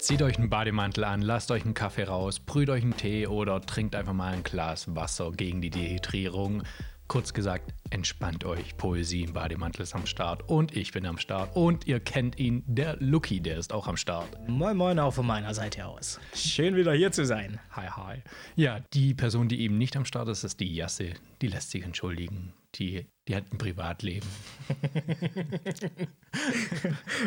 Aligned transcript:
Zieht 0.00 0.22
euch 0.22 0.38
einen 0.38 0.48
Bademantel 0.48 1.04
an, 1.04 1.20
lasst 1.20 1.50
euch 1.50 1.64
einen 1.64 1.74
Kaffee 1.74 2.04
raus, 2.04 2.40
brüht 2.40 2.70
euch 2.70 2.82
einen 2.82 2.96
Tee 2.96 3.26
oder 3.26 3.60
trinkt 3.60 3.94
einfach 3.94 4.14
mal 4.14 4.32
ein 4.32 4.42
Glas 4.42 4.94
Wasser 4.96 5.30
gegen 5.30 5.60
die 5.60 5.68
Dehydrierung. 5.68 6.62
Kurz 7.10 7.34
gesagt, 7.34 7.74
entspannt 7.90 8.44
euch. 8.44 8.76
Poesie 8.76 9.24
im 9.24 9.32
Bademantel 9.32 9.82
ist 9.82 9.96
am 9.96 10.06
Start 10.06 10.48
und 10.48 10.76
ich 10.76 10.92
bin 10.92 11.04
am 11.06 11.18
Start. 11.18 11.56
Und 11.56 11.88
ihr 11.88 11.98
kennt 11.98 12.38
ihn, 12.38 12.62
der 12.68 12.98
Lucky, 13.00 13.40
der 13.40 13.58
ist 13.58 13.72
auch 13.72 13.88
am 13.88 13.96
Start. 13.96 14.28
Moin 14.48 14.76
Moin 14.76 14.96
auch 15.00 15.12
von 15.12 15.26
meiner 15.26 15.52
Seite 15.52 15.86
aus. 15.86 16.20
Schön 16.36 16.76
wieder 16.76 16.92
hier 16.92 17.10
zu 17.10 17.26
sein. 17.26 17.58
Hi, 17.72 17.88
hi. 17.88 18.22
Ja, 18.54 18.78
die 18.92 19.14
Person, 19.14 19.48
die 19.48 19.60
eben 19.62 19.76
nicht 19.76 19.96
am 19.96 20.04
Start 20.04 20.28
ist, 20.28 20.44
ist 20.44 20.60
die 20.60 20.72
Jasse. 20.72 21.14
Die 21.42 21.48
lässt 21.48 21.72
sich 21.72 21.82
entschuldigen. 21.82 22.52
Die, 22.76 23.08
die 23.26 23.34
hat 23.34 23.52
ein 23.52 23.58
Privatleben. 23.58 24.28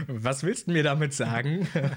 Was 0.08 0.44
willst 0.44 0.68
du 0.68 0.72
mir 0.72 0.84
damit 0.84 1.14
sagen? 1.14 1.68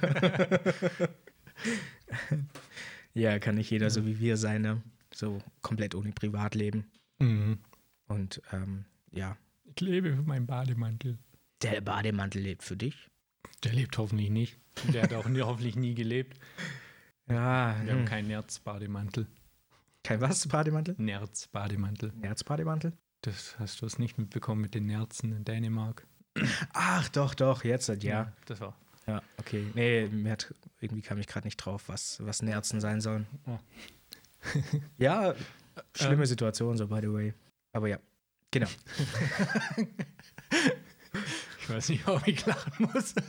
ja, 3.14 3.38
kann 3.38 3.54
nicht 3.54 3.70
jeder 3.70 3.90
so 3.90 4.04
wie 4.04 4.18
wir 4.18 4.36
sein, 4.36 4.62
ne? 4.62 4.82
So 5.14 5.40
komplett 5.62 5.94
ohne 5.94 6.10
Privatleben. 6.10 6.90
Mhm. 7.20 7.60
Und 8.08 8.40
ähm, 8.52 8.84
ja, 9.12 9.36
Ich 9.64 9.80
lebe 9.80 10.14
für 10.14 10.22
meinen 10.22 10.46
Bademantel. 10.46 11.18
der 11.62 11.80
Bademantel 11.80 12.42
lebt 12.42 12.62
für 12.62 12.76
dich. 12.76 13.08
Der 13.64 13.72
lebt 13.72 13.96
hoffentlich 13.98 14.30
nicht. 14.30 14.58
Der 14.92 15.02
hat 15.04 15.14
auch 15.14 15.26
nie, 15.26 15.40
hoffentlich 15.42 15.76
nie 15.76 15.94
gelebt. 15.94 16.38
Ja, 17.28 17.76
Wir 17.84 17.92
haben 17.92 18.04
keinen 18.04 18.28
Nerz-Bademantel. 18.28 19.26
kein 20.04 20.20
was 20.20 20.46
Bademantel? 20.46 20.94
Nerz-Bademantel. 20.98 22.12
Herzbademantel? 22.20 22.92
Das 23.22 23.58
hast 23.58 23.82
du 23.82 23.86
es 23.86 23.98
nicht 23.98 24.18
mitbekommen 24.18 24.60
mit 24.60 24.74
den 24.74 24.86
Nerzen 24.86 25.32
in 25.32 25.44
Dänemark. 25.44 26.06
Ach, 26.74 27.08
doch, 27.08 27.34
doch, 27.34 27.64
jetzt, 27.64 27.88
ja. 28.02 28.32
Das 28.44 28.60
war. 28.60 28.76
Ja, 29.08 29.22
okay. 29.38 29.66
Nee, 29.74 30.06
mir 30.08 30.32
hat, 30.32 30.54
irgendwie 30.80 31.02
kam 31.02 31.18
ich 31.18 31.26
gerade 31.26 31.46
nicht 31.46 31.56
drauf, 31.56 31.88
was, 31.88 32.18
was 32.24 32.42
Nerzen 32.42 32.80
sein 32.80 33.00
sollen. 33.00 33.26
Ja. 33.46 33.60
Ja, 34.98 35.34
schlimme 35.94 36.26
Situation, 36.26 36.76
so 36.76 36.86
by 36.86 37.00
the 37.00 37.12
way. 37.12 37.34
Aber 37.76 37.88
ja, 37.88 37.98
genau. 38.50 38.68
Ich 41.62 41.70
weiß 41.70 41.88
nicht, 41.88 42.06
ob 42.06 42.26
ich 42.28 42.44
lachen 42.46 42.72
muss. 42.92 43.14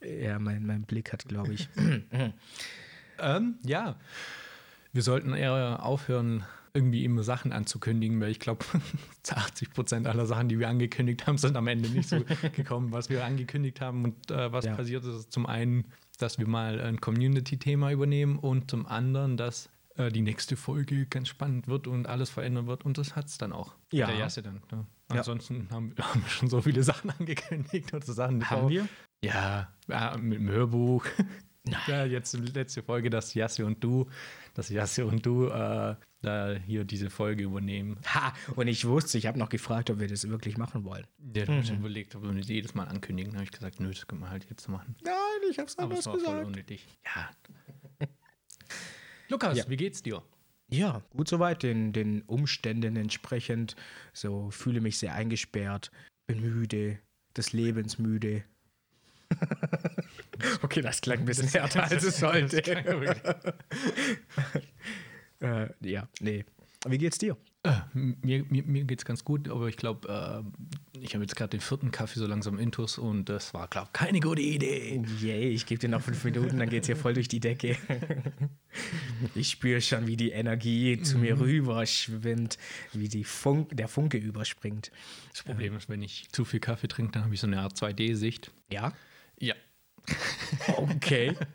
Ja, 0.00 0.38
mein, 0.38 0.64
mein 0.64 0.82
Blick 0.82 1.12
hat, 1.12 1.24
glaube 1.26 1.52
ich. 1.52 1.68
ähm, 3.18 3.58
ja. 3.64 3.96
Wir 4.92 5.02
sollten 5.02 5.34
eher 5.34 5.82
aufhören, 5.84 6.44
irgendwie 6.74 7.04
immer 7.04 7.22
Sachen 7.24 7.52
anzukündigen, 7.52 8.20
weil 8.20 8.30
ich 8.30 8.38
glaube, 8.40 8.64
80 9.28 9.70
Prozent 9.74 10.06
aller 10.06 10.26
Sachen, 10.26 10.48
die 10.48 10.58
wir 10.58 10.68
angekündigt 10.68 11.26
haben, 11.26 11.38
sind 11.38 11.56
am 11.56 11.66
Ende 11.66 11.88
nicht 11.88 12.08
so 12.08 12.24
gekommen, 12.52 12.92
was 12.92 13.10
wir 13.10 13.24
angekündigt 13.24 13.80
haben. 13.80 14.04
Und 14.04 14.30
äh, 14.30 14.52
was 14.52 14.64
Ja. 14.64 14.76
passiert 14.76 15.04
ist, 15.04 15.14
ist 15.16 15.32
zum 15.32 15.46
einen, 15.46 15.86
dass 16.18 16.38
wir 16.38 16.46
mal 16.46 16.80
ein 16.80 17.00
Community-Thema 17.00 17.90
übernehmen 17.90 18.38
und 18.38 18.70
zum 18.70 18.86
anderen, 18.86 19.36
dass 19.36 19.68
äh, 19.96 20.10
die 20.10 20.22
nächste 20.22 20.56
Folge 20.56 21.06
ganz 21.06 21.28
spannend 21.28 21.68
wird 21.68 21.86
und 21.86 22.06
alles 22.06 22.30
verändern 22.30 22.66
wird. 22.66 22.84
Und 22.84 22.98
das 22.98 23.16
hat 23.16 23.26
es 23.26 23.38
dann 23.38 23.52
auch. 23.52 23.74
Ja. 23.92 24.06
Der 24.06 24.16
Jasse 24.16 24.42
dann. 24.42 24.62
Ne? 24.70 24.86
Ja. 25.10 25.18
Ansonsten 25.18 25.68
haben, 25.70 25.94
haben 26.00 26.22
wir 26.22 26.30
schon 26.30 26.48
so 26.48 26.60
viele 26.60 26.82
Sachen 26.82 27.10
angekündigt 27.18 27.92
und 27.92 28.04
so 28.04 28.12
Sachen. 28.12 28.48
Haben 28.48 28.66
auch- 28.66 28.70
wir? 28.70 28.88
Ja, 29.24 29.72
ja, 29.88 30.16
mit 30.18 30.38
dem 30.38 30.48
Hörbuch. 30.48 31.04
Nein. 31.64 31.80
Ja, 31.88 32.04
jetzt 32.04 32.32
die 32.32 32.38
letzte 32.38 32.82
Folge, 32.82 33.10
dass 33.10 33.34
Jasse 33.34 33.66
und 33.66 33.82
du, 33.82 34.08
dass 34.54 34.68
Jasse 34.68 35.04
und 35.04 35.26
du 35.26 35.48
äh, 35.48 35.96
da 36.22 36.54
hier 36.64 36.84
diese 36.84 37.10
Folge 37.10 37.42
übernehmen. 37.42 37.98
Ha! 38.06 38.32
Und 38.54 38.68
ich 38.68 38.86
wusste, 38.86 39.18
ich 39.18 39.26
habe 39.26 39.38
noch 39.38 39.48
gefragt, 39.48 39.90
ob 39.90 39.98
wir 39.98 40.06
das 40.06 40.28
wirklich 40.28 40.58
machen 40.58 40.84
wollen. 40.84 41.06
Der 41.18 41.46
hat 41.46 41.54
mhm. 41.54 41.64
schon 41.64 41.78
überlegt, 41.78 42.14
ob 42.14 42.22
wir 42.22 42.32
das 42.32 42.48
jedes 42.48 42.74
Mal 42.74 42.84
ankündigen. 42.84 43.32
Da 43.32 43.38
habe 43.38 43.44
ich 43.44 43.50
gesagt, 43.50 43.80
nö, 43.80 43.90
das 43.90 44.06
können 44.06 44.20
wir 44.20 44.30
halt 44.30 44.48
jetzt 44.48 44.68
machen. 44.68 44.94
Nein, 45.02 45.14
ich 45.50 45.58
habe 45.58 45.66
es 45.66 45.76
Aber 45.78 45.98
es 45.98 46.06
war 46.06 46.18
voll 46.18 46.44
unnötig. 46.44 46.86
Ja. 47.04 47.30
Lukas, 49.28 49.58
Ja. 49.58 49.64
wie 49.68 49.76
geht's 49.76 50.02
dir? 50.02 50.22
Ja, 50.68 51.02
gut 51.10 51.28
soweit, 51.28 51.62
den, 51.62 51.92
den 51.92 52.22
Umständen 52.22 52.96
entsprechend. 52.96 53.76
So 54.12 54.50
fühle 54.50 54.80
mich 54.80 54.98
sehr 54.98 55.14
eingesperrt, 55.14 55.90
bin 56.26 56.40
müde, 56.40 56.98
des 57.36 57.52
Lebens 57.52 57.98
müde. 57.98 58.42
okay, 60.62 60.80
das 60.82 61.00
klang 61.00 61.20
ein 61.20 61.24
bisschen 61.24 61.48
härter, 61.48 61.84
als 61.84 62.02
es 62.04 62.18
sollte. 62.18 62.62
äh, 65.40 65.68
ja, 65.80 66.08
nee. 66.20 66.44
Wie 66.86 66.98
geht's 66.98 67.18
dir? 67.18 67.36
Mir, 67.94 68.44
mir, 68.48 68.62
mir 68.62 68.84
geht's 68.84 69.04
ganz 69.04 69.24
gut, 69.24 69.48
aber 69.48 69.68
ich 69.68 69.76
glaube, 69.76 70.08
äh, 70.94 70.98
ich 71.00 71.14
habe 71.14 71.24
jetzt 71.24 71.36
gerade 71.36 71.50
den 71.50 71.60
vierten 71.60 71.90
Kaffee 71.90 72.18
so 72.18 72.26
langsam 72.26 72.58
intus 72.58 72.98
und 72.98 73.28
das 73.28 73.54
war, 73.54 73.68
glaube 73.68 73.88
ich, 73.88 73.92
keine 73.92 74.20
gute 74.20 74.42
Idee. 74.42 75.02
Yay, 75.20 75.50
ich 75.50 75.66
gebe 75.66 75.80
dir 75.80 75.88
noch 75.88 76.02
fünf 76.02 76.22
Minuten, 76.24 76.58
dann 76.58 76.68
geht's 76.68 76.86
hier 76.86 76.96
voll 76.96 77.14
durch 77.14 77.28
die 77.28 77.40
Decke. 77.40 77.76
ich 79.34 79.50
spüre 79.50 79.80
schon, 79.80 80.06
wie 80.06 80.16
die 80.16 80.30
Energie 80.30 81.00
zu 81.02 81.18
mir 81.18 81.38
rüber 81.40 81.84
schwimmt, 81.86 82.58
wie 82.92 83.08
die 83.08 83.24
Funk, 83.24 83.76
der 83.76 83.88
Funke 83.88 84.18
überspringt. 84.18 84.90
Das 85.32 85.42
Problem 85.42 85.76
ist, 85.76 85.88
wenn 85.88 86.02
ich 86.02 86.28
zu 86.32 86.44
viel 86.44 86.60
Kaffee 86.60 86.88
trinke, 86.88 87.12
dann 87.12 87.24
habe 87.24 87.34
ich 87.34 87.40
so 87.40 87.46
eine 87.46 87.60
Art 87.60 87.74
2D-Sicht. 87.74 88.52
Ja? 88.70 88.92
Ja. 89.38 89.54
Okay. 90.76 91.34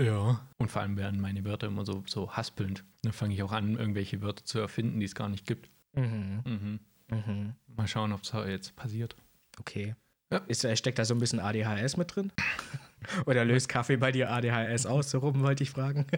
Ja. 0.00 0.40
Und 0.58 0.70
vor 0.70 0.82
allem 0.82 0.96
werden 0.96 1.20
meine 1.20 1.44
Wörter 1.44 1.66
immer 1.66 1.84
so, 1.84 2.02
so 2.06 2.32
haspelnd. 2.32 2.84
Dann 3.02 3.12
fange 3.12 3.34
ich 3.34 3.42
auch 3.42 3.52
an, 3.52 3.76
irgendwelche 3.76 4.22
Wörter 4.22 4.44
zu 4.44 4.58
erfinden, 4.58 5.00
die 5.00 5.06
es 5.06 5.14
gar 5.14 5.28
nicht 5.28 5.46
gibt. 5.46 5.70
mhm. 5.94 6.42
Mhm. 6.44 6.80
Mhm. 7.08 7.54
Mal 7.76 7.88
schauen, 7.88 8.12
ob 8.12 8.22
es 8.22 8.32
jetzt 8.32 8.76
passiert. 8.76 9.16
Okay. 9.58 9.94
Ja. 10.32 10.38
Ist, 10.46 10.64
äh, 10.64 10.76
steckt 10.76 10.98
da 10.98 11.04
so 11.04 11.14
ein 11.14 11.18
bisschen 11.18 11.40
ADHS 11.40 11.96
mit 11.96 12.14
drin? 12.14 12.32
Oder 13.26 13.44
löst 13.44 13.68
Kaffee 13.68 13.96
bei 13.96 14.12
dir 14.12 14.30
ADHS 14.30 14.86
aus? 14.86 15.10
So 15.10 15.18
rum 15.18 15.40
wollte 15.40 15.62
ich 15.64 15.70
fragen. 15.70 16.06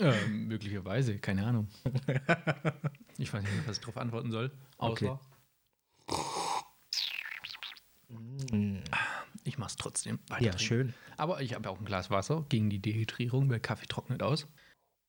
Ähm, 0.00 0.48
möglicherweise, 0.48 1.18
keine 1.18 1.44
Ahnung. 1.46 1.68
ich 3.18 3.30
weiß 3.30 3.42
nicht, 3.42 3.68
was 3.68 3.76
ich 3.76 3.80
darauf 3.82 3.98
antworten 3.98 4.30
soll. 4.30 4.50
Außer. 4.78 5.20
Ich 9.44 9.58
mach's 9.58 9.76
trotzdem. 9.76 10.18
Weiter 10.28 10.42
Ja, 10.44 10.50
trinken. 10.50 10.64
schön. 10.64 10.94
Aber 11.16 11.40
ich 11.40 11.54
habe 11.54 11.68
auch 11.70 11.78
ein 11.78 11.84
Glas 11.84 12.10
Wasser 12.10 12.44
gegen 12.48 12.70
die 12.70 12.78
Dehydrierung, 12.80 13.48
weil 13.50 13.60
Kaffee 13.60 13.86
trocknet 13.86 14.22
aus. 14.22 14.46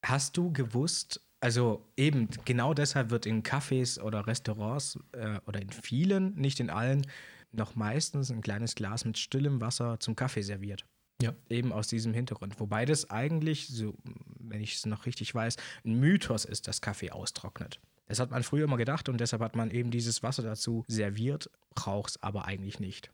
Hast 0.04 0.36
du 0.36 0.52
gewusst, 0.52 1.20
also 1.40 1.86
eben 1.96 2.28
genau 2.44 2.74
deshalb 2.74 3.10
wird 3.10 3.26
in 3.26 3.42
Cafés 3.42 4.00
oder 4.00 4.26
Restaurants 4.26 4.98
äh, 5.12 5.38
oder 5.46 5.60
in 5.60 5.70
vielen, 5.70 6.34
nicht 6.34 6.60
in 6.60 6.70
allen, 6.70 7.06
noch 7.52 7.74
meistens 7.76 8.30
ein 8.30 8.40
kleines 8.40 8.74
Glas 8.74 9.04
mit 9.04 9.18
stillem 9.18 9.60
Wasser 9.60 10.00
zum 10.00 10.16
Kaffee 10.16 10.42
serviert. 10.42 10.86
Ja. 11.20 11.34
Eben 11.48 11.72
aus 11.72 11.86
diesem 11.86 12.14
Hintergrund. 12.14 12.58
Wobei 12.58 12.84
das 12.84 13.10
eigentlich, 13.10 13.68
so, 13.68 13.94
wenn 14.40 14.60
ich 14.60 14.74
es 14.74 14.86
noch 14.86 15.06
richtig 15.06 15.34
weiß, 15.34 15.56
ein 15.84 16.00
Mythos 16.00 16.44
ist, 16.44 16.66
dass 16.66 16.80
Kaffee 16.80 17.10
austrocknet. 17.10 17.80
Das 18.06 18.18
hat 18.18 18.30
man 18.30 18.42
früher 18.42 18.64
immer 18.64 18.76
gedacht 18.76 19.08
und 19.08 19.18
deshalb 19.20 19.40
hat 19.42 19.54
man 19.54 19.70
eben 19.70 19.90
dieses 19.90 20.22
Wasser 20.22 20.42
dazu 20.42 20.84
serviert, 20.88 21.48
braucht 21.74 22.10
es 22.10 22.22
aber 22.22 22.46
eigentlich 22.46 22.80
nicht. 22.80 23.12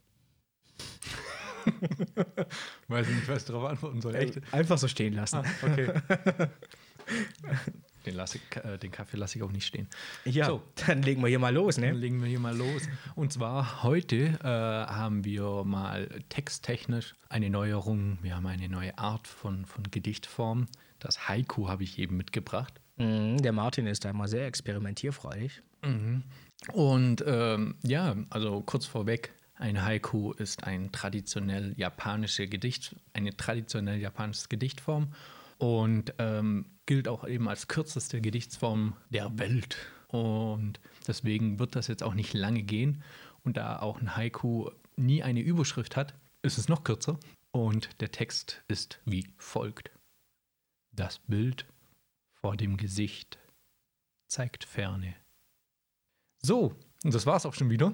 Weiß 2.87 3.07
nicht, 3.07 3.27
was 3.27 3.39
ich 3.43 3.47
darauf 3.47 3.65
antworten 3.69 4.01
soll. 4.01 4.15
Einfach 4.51 4.77
so 4.77 4.87
stehen 4.87 5.13
lassen. 5.13 5.37
Ah, 5.37 5.43
okay. 5.63 5.91
den, 8.05 8.15
lass 8.15 8.35
ich, 8.35 8.41
äh, 8.63 8.77
den 8.77 8.91
Kaffee 8.91 9.17
lasse 9.17 9.37
ich 9.37 9.43
auch 9.43 9.51
nicht 9.51 9.65
stehen. 9.67 9.87
Ja, 10.25 10.45
So. 10.47 10.61
dann 10.87 11.01
legen 11.03 11.21
wir 11.21 11.27
hier 11.27 11.39
mal 11.39 11.53
los, 11.53 11.75
Dann 11.75 11.85
ne? 11.85 11.91
legen 11.93 12.21
wir 12.21 12.27
hier 12.29 12.39
mal 12.39 12.55
los. 12.55 12.83
Und 13.15 13.33
zwar 13.33 13.83
heute 13.83 14.15
äh, 14.41 14.47
haben 14.47 15.25
wir 15.25 15.63
mal 15.65 16.07
texttechnisch 16.29 17.15
eine 17.29 17.49
Neuerung. 17.49 18.17
Wir 18.21 18.35
haben 18.35 18.45
eine 18.47 18.69
neue 18.69 18.97
Art 18.97 19.27
von, 19.27 19.65
von 19.65 19.83
Gedichtform. 19.91 20.67
Das 20.99 21.27
Haiku 21.29 21.67
habe 21.67 21.83
ich 21.83 21.99
eben 21.99 22.17
mitgebracht. 22.17 22.73
Mhm, 22.97 23.37
Der 23.41 23.51
Martin 23.53 23.85
ist 23.87 24.05
da 24.05 24.09
immer 24.09 24.27
sehr 24.27 24.45
experimentierfreudig. 24.47 25.61
Und 26.73 27.23
ähm, 27.25 27.75
ja, 27.83 28.15
also 28.29 28.61
kurz 28.61 28.85
vorweg, 28.85 29.31
ein 29.59 29.83
Haiku 29.83 30.31
ist 30.31 30.63
ein 30.63 30.91
traditionell 30.91 31.73
japanische 31.77 32.47
Gedicht, 32.47 32.95
eine 33.13 33.35
traditionell 33.35 33.99
japanische 33.99 34.47
Gedichtform 34.47 35.13
und 35.57 36.13
ähm, 36.17 36.77
gilt 36.85 37.09
auch 37.09 37.27
eben 37.27 37.49
als 37.49 37.67
kürzeste 37.67 38.21
Gedichtsform 38.21 38.95
der 39.09 39.37
Welt. 39.37 39.77
Und 40.07 40.79
deswegen 41.07 41.59
wird 41.59 41.75
das 41.75 41.87
jetzt 41.87 42.03
auch 42.03 42.13
nicht 42.13 42.33
lange 42.33 42.63
gehen. 42.63 43.03
Und 43.43 43.57
da 43.57 43.79
auch 43.79 43.99
ein 43.99 44.15
Haiku 44.15 44.71
nie 44.95 45.23
eine 45.23 45.41
Überschrift 45.41 45.97
hat, 45.97 46.13
ist 46.41 46.57
es 46.57 46.69
noch 46.69 46.85
kürzer. 46.85 47.19
Und 47.51 48.01
der 48.01 48.11
Text 48.11 48.63
ist 48.69 49.01
wie 49.05 49.27
folgt. 49.37 49.91
Das 50.91 51.19
Bild 51.19 51.65
vor 52.33 52.55
dem 52.55 52.77
Gesicht 52.77 53.39
zeigt 54.27 54.63
Ferne. 54.63 55.15
So, 56.41 56.75
und 57.03 57.13
das 57.13 57.25
war's 57.25 57.45
auch 57.45 57.53
schon 57.53 57.69
wieder. 57.69 57.93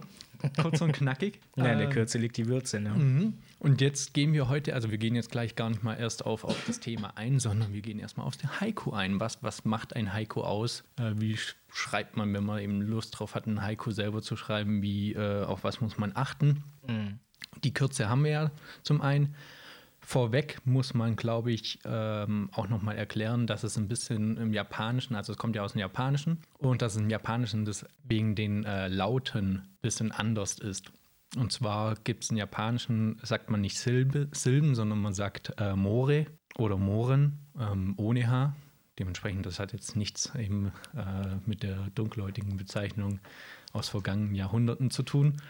Kurz 0.61 0.81
und 0.81 0.91
knackig. 0.91 1.39
Ja, 1.55 1.71
in 1.71 1.77
der 1.77 1.87
Ähm, 1.87 1.93
Kürze 1.93 2.17
liegt 2.17 2.37
die 2.37 2.47
Würze, 2.47 2.79
ne? 2.79 2.89
Mhm. 2.89 3.33
Und 3.59 3.81
jetzt 3.81 4.13
gehen 4.13 4.33
wir 4.33 4.49
heute, 4.49 4.73
also 4.73 4.91
wir 4.91 4.97
gehen 4.97 5.15
jetzt 5.15 5.31
gleich 5.31 5.55
gar 5.55 5.69
nicht 5.69 5.83
mal 5.83 5.95
erst 5.95 6.25
auf, 6.25 6.43
auf 6.43 6.57
das 6.67 6.79
Thema 6.79 7.15
ein, 7.15 7.39
sondern 7.39 7.71
wir 7.73 7.81
gehen 7.81 7.99
erstmal 7.99 8.27
auf 8.27 8.35
den 8.37 8.59
Haiku 8.59 8.91
ein. 8.91 9.19
Was, 9.19 9.41
was 9.41 9.63
macht 9.65 9.95
ein 9.95 10.11
Haiku 10.13 10.41
aus? 10.41 10.83
Äh, 10.97 11.13
wie 11.15 11.37
sch 11.37 11.55
schreibt 11.71 12.15
man, 12.17 12.33
wenn 12.33 12.43
man 12.45 12.59
eben 12.59 12.81
Lust 12.81 13.17
drauf 13.19 13.35
hat, 13.35 13.47
ein 13.47 13.61
Haiku 13.61 13.91
selber 13.91 14.21
zu 14.21 14.35
schreiben? 14.35 14.81
Wie, 14.81 15.13
äh, 15.13 15.43
auf 15.43 15.63
was 15.63 15.81
muss 15.81 15.97
man 15.97 16.11
achten? 16.15 16.63
Die 17.63 17.73
Kürze 17.73 18.09
haben 18.09 18.23
wir 18.23 18.31
ja 18.31 18.51
zum 18.83 19.01
einen. 19.01 19.35
Vorweg 20.05 20.59
muss 20.65 20.93
man, 20.93 21.15
glaube 21.15 21.51
ich, 21.51 21.79
ähm, 21.83 22.49
auch 22.53 22.69
nochmal 22.69 22.95
erklären, 22.95 23.47
dass 23.47 23.63
es 23.63 23.75
ein 23.77 23.87
bisschen 23.87 24.37
im 24.37 24.53
Japanischen, 24.53 25.15
also 25.15 25.33
es 25.33 25.37
kommt 25.37 25.55
ja 25.55 25.63
aus 25.63 25.73
dem 25.73 25.79
Japanischen, 25.79 26.41
und 26.59 26.81
dass 26.81 26.93
es 26.93 27.01
im 27.01 27.09
Japanischen 27.09 27.65
das 27.65 27.85
wegen 28.03 28.35
den 28.35 28.63
äh, 28.65 28.87
Lauten 28.87 29.57
ein 29.57 29.77
bisschen 29.81 30.11
anders 30.11 30.59
ist. 30.59 30.91
Und 31.35 31.51
zwar 31.51 31.95
gibt 31.95 32.23
es 32.23 32.29
im 32.29 32.37
Japanischen, 32.37 33.17
sagt 33.23 33.49
man 33.49 33.61
nicht 33.61 33.77
Silbe, 33.77 34.29
Silben, 34.31 34.75
sondern 34.75 34.99
man 34.99 35.13
sagt 35.13 35.53
äh, 35.57 35.75
More 35.75 36.27
oder 36.57 36.77
Moren 36.77 37.39
ähm, 37.59 37.95
ohne 37.97 38.29
H. 38.29 38.55
Dementsprechend, 38.99 39.45
das 39.45 39.59
hat 39.59 39.73
jetzt 39.73 39.95
nichts 39.95 40.33
eben 40.35 40.71
äh, 40.95 41.35
mit 41.45 41.63
der 41.63 41.89
dunkelhäutigen 41.95 42.55
Bezeichnung 42.57 43.19
aus 43.73 43.89
vergangenen 43.89 44.35
Jahrhunderten 44.35 44.91
zu 44.91 45.03
tun. 45.03 45.41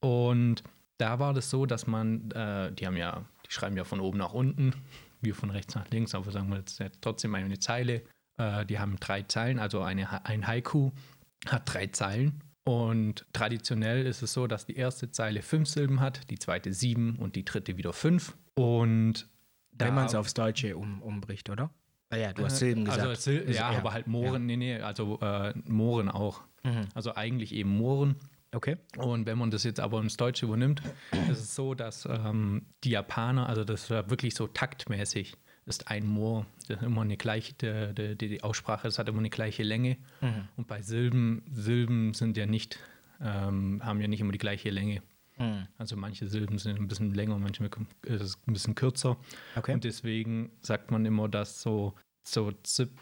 Und 0.00 0.64
da 0.96 1.18
war 1.18 1.34
das 1.34 1.50
so, 1.50 1.66
dass 1.66 1.86
man, 1.86 2.30
äh, 2.32 2.72
die 2.72 2.86
haben 2.86 2.96
ja, 2.96 3.24
die 3.50 3.54
schreiben 3.54 3.76
ja 3.76 3.84
von 3.84 4.00
oben 4.00 4.18
nach 4.18 4.32
unten, 4.32 4.74
wir 5.20 5.34
von 5.34 5.50
rechts 5.50 5.74
nach 5.74 5.88
links, 5.90 6.14
aber 6.14 6.30
sagen 6.30 6.48
wir 6.50 6.58
jetzt 6.58 6.78
ja 6.78 6.88
trotzdem 7.00 7.34
eine 7.34 7.58
Zeile. 7.58 8.02
Äh, 8.38 8.64
die 8.64 8.78
haben 8.78 8.96
drei 9.00 9.22
Zeilen, 9.22 9.58
also 9.58 9.82
eine, 9.82 10.24
ein 10.24 10.46
Haiku 10.46 10.92
hat 11.46 11.62
drei 11.72 11.88
Zeilen. 11.88 12.42
Und 12.64 13.26
traditionell 13.32 14.06
ist 14.06 14.22
es 14.22 14.32
so, 14.32 14.46
dass 14.46 14.66
die 14.66 14.76
erste 14.76 15.10
Zeile 15.10 15.42
fünf 15.42 15.68
Silben 15.68 16.00
hat, 16.00 16.30
die 16.30 16.38
zweite 16.38 16.72
sieben 16.72 17.16
und 17.16 17.34
die 17.34 17.44
dritte 17.44 17.76
wieder 17.76 17.92
fünf. 17.92 18.36
Und 18.54 19.26
wenn 19.72 19.94
man 19.94 20.06
es 20.06 20.14
aufs 20.14 20.34
Deutsche 20.34 20.76
um, 20.76 21.02
umbricht, 21.02 21.50
oder? 21.50 21.70
Ah 22.10 22.16
ja, 22.16 22.32
du 22.32 22.44
hast 22.44 22.58
Silben 22.58 22.86
also 22.88 23.08
gesagt. 23.08 23.22
Sil 23.22 23.46
ja, 23.48 23.72
ja, 23.72 23.78
aber 23.78 23.92
halt 23.92 24.06
Mohren, 24.06 24.48
ja. 24.48 24.56
nee, 24.56 24.56
nee, 24.56 24.80
also 24.80 25.18
äh, 25.20 25.54
Mohren 25.66 26.08
auch. 26.08 26.42
Mhm. 26.62 26.88
Also 26.94 27.14
eigentlich 27.14 27.52
eben 27.52 27.70
Mohren. 27.70 28.16
Okay. 28.52 28.76
Und 28.96 29.26
wenn 29.26 29.38
man 29.38 29.50
das 29.50 29.64
jetzt 29.64 29.78
aber 29.78 30.00
ins 30.00 30.16
Deutsche 30.16 30.46
übernimmt, 30.46 30.82
ist 31.30 31.38
es 31.38 31.54
so, 31.54 31.74
dass 31.74 32.06
ähm, 32.06 32.66
die 32.82 32.90
Japaner, 32.90 33.48
also 33.48 33.64
das 33.64 33.90
war 33.90 34.10
wirklich 34.10 34.34
so 34.34 34.48
taktmäßig, 34.48 35.36
ist 35.66 35.88
ein 35.88 36.06
Moor, 36.06 36.46
das 36.66 36.82
immer 36.82 37.02
eine 37.02 37.16
gleiche, 37.16 37.54
die, 37.54 38.16
die, 38.16 38.28
die 38.28 38.42
Aussprache, 38.42 38.88
es 38.88 38.98
hat 38.98 39.08
immer 39.08 39.20
eine 39.20 39.30
gleiche 39.30 39.62
Länge. 39.62 39.98
Mhm. 40.20 40.48
Und 40.56 40.66
bei 40.66 40.82
Silben, 40.82 41.42
Silben 41.52 42.12
sind 42.14 42.36
ja 42.36 42.46
nicht, 42.46 42.78
ähm, 43.20 43.80
haben 43.84 44.00
ja 44.00 44.08
nicht 44.08 44.20
immer 44.20 44.32
die 44.32 44.38
gleiche 44.38 44.70
Länge. 44.70 45.02
Mhm. 45.38 45.68
Also 45.78 45.96
manche 45.96 46.26
Silben 46.26 46.58
sind 46.58 46.78
ein 46.78 46.88
bisschen 46.88 47.14
länger, 47.14 47.38
manche 47.38 47.64
ist 48.02 48.20
es 48.20 48.38
ein 48.46 48.52
bisschen 48.52 48.74
kürzer. 48.74 49.16
Okay. 49.54 49.74
Und 49.74 49.84
deswegen 49.84 50.50
sagt 50.60 50.90
man 50.90 51.06
immer, 51.06 51.28
dass 51.28 51.62
so 51.62 51.94
so 52.22 52.52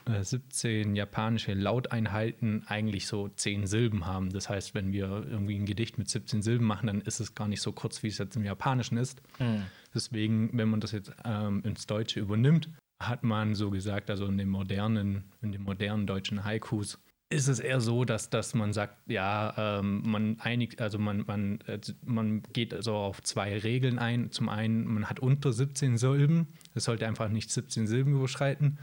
17 0.07 0.95
äh, 0.95 0.99
japanische 0.99 1.55
Lauteinheiten 1.55 2.65
eigentlich 2.67 3.07
so 3.07 3.29
10 3.29 3.67
Silben 3.67 4.07
haben. 4.07 4.31
Das 4.31 4.49
heißt, 4.49 4.75
wenn 4.75 4.93
wir 4.93 5.27
irgendwie 5.29 5.57
ein 5.57 5.67
Gedicht 5.67 5.99
mit 5.99 6.09
17 6.09 6.43
Silben 6.43 6.67
machen, 6.67 6.87
dann 6.87 7.01
ist 7.01 7.21
es 7.21 7.35
gar 7.35 7.49
nicht 7.49 7.61
so 7.61 7.73
kurz, 7.73 8.03
wie 8.03 8.09
es 8.09 8.19
jetzt 8.19 8.37
im 8.37 8.45
Japanischen 8.45 8.97
ist. 8.97 9.21
Mhm. 9.39 9.65
Deswegen, 9.95 10.51
wenn 10.57 10.69
man 10.69 10.81
das 10.81 10.93
jetzt 10.93 11.13
ähm, 11.25 11.63
ins 11.65 11.87
Deutsche 11.87 12.21
übernimmt, 12.21 12.69
hat 13.01 13.23
man 13.23 13.55
so 13.55 13.71
gesagt, 13.71 14.11
also 14.11 14.27
in 14.27 14.39
den 14.39 14.49
modernen, 14.49 15.25
in 15.43 15.53
den 15.53 15.63
modernen 15.63 16.07
deutschen 16.07 16.45
Haikus, 16.45 16.99
ist 17.31 17.49
es 17.49 17.61
eher 17.61 17.81
so, 17.81 18.05
dass, 18.05 18.31
dass 18.31 18.55
man 18.55 18.73
sagt, 18.73 18.97
ja, 19.11 19.81
ähm, 19.81 20.03
man 20.05 20.41
einigt, 20.41 20.81
also 20.81 20.99
man, 20.99 21.25
man, 21.27 21.61
äh, 21.67 21.79
man 22.05 22.43
geht 22.53 22.73
also 22.73 22.95
auf 22.95 23.23
zwei 23.23 23.59
Regeln 23.59 23.99
ein. 23.99 24.31
Zum 24.33 24.49
einen, 24.49 24.87
man 24.87 25.11
hat 25.11 25.21
unter 25.21 25.53
17 25.53 25.99
Silben, 25.99 26.49
es 26.75 26.85
sollte 26.85 27.07
einfach 27.07 27.29
nicht 27.29 27.51
17 27.51 27.87
Silben 27.87 28.15
überschreiten. 28.15 28.79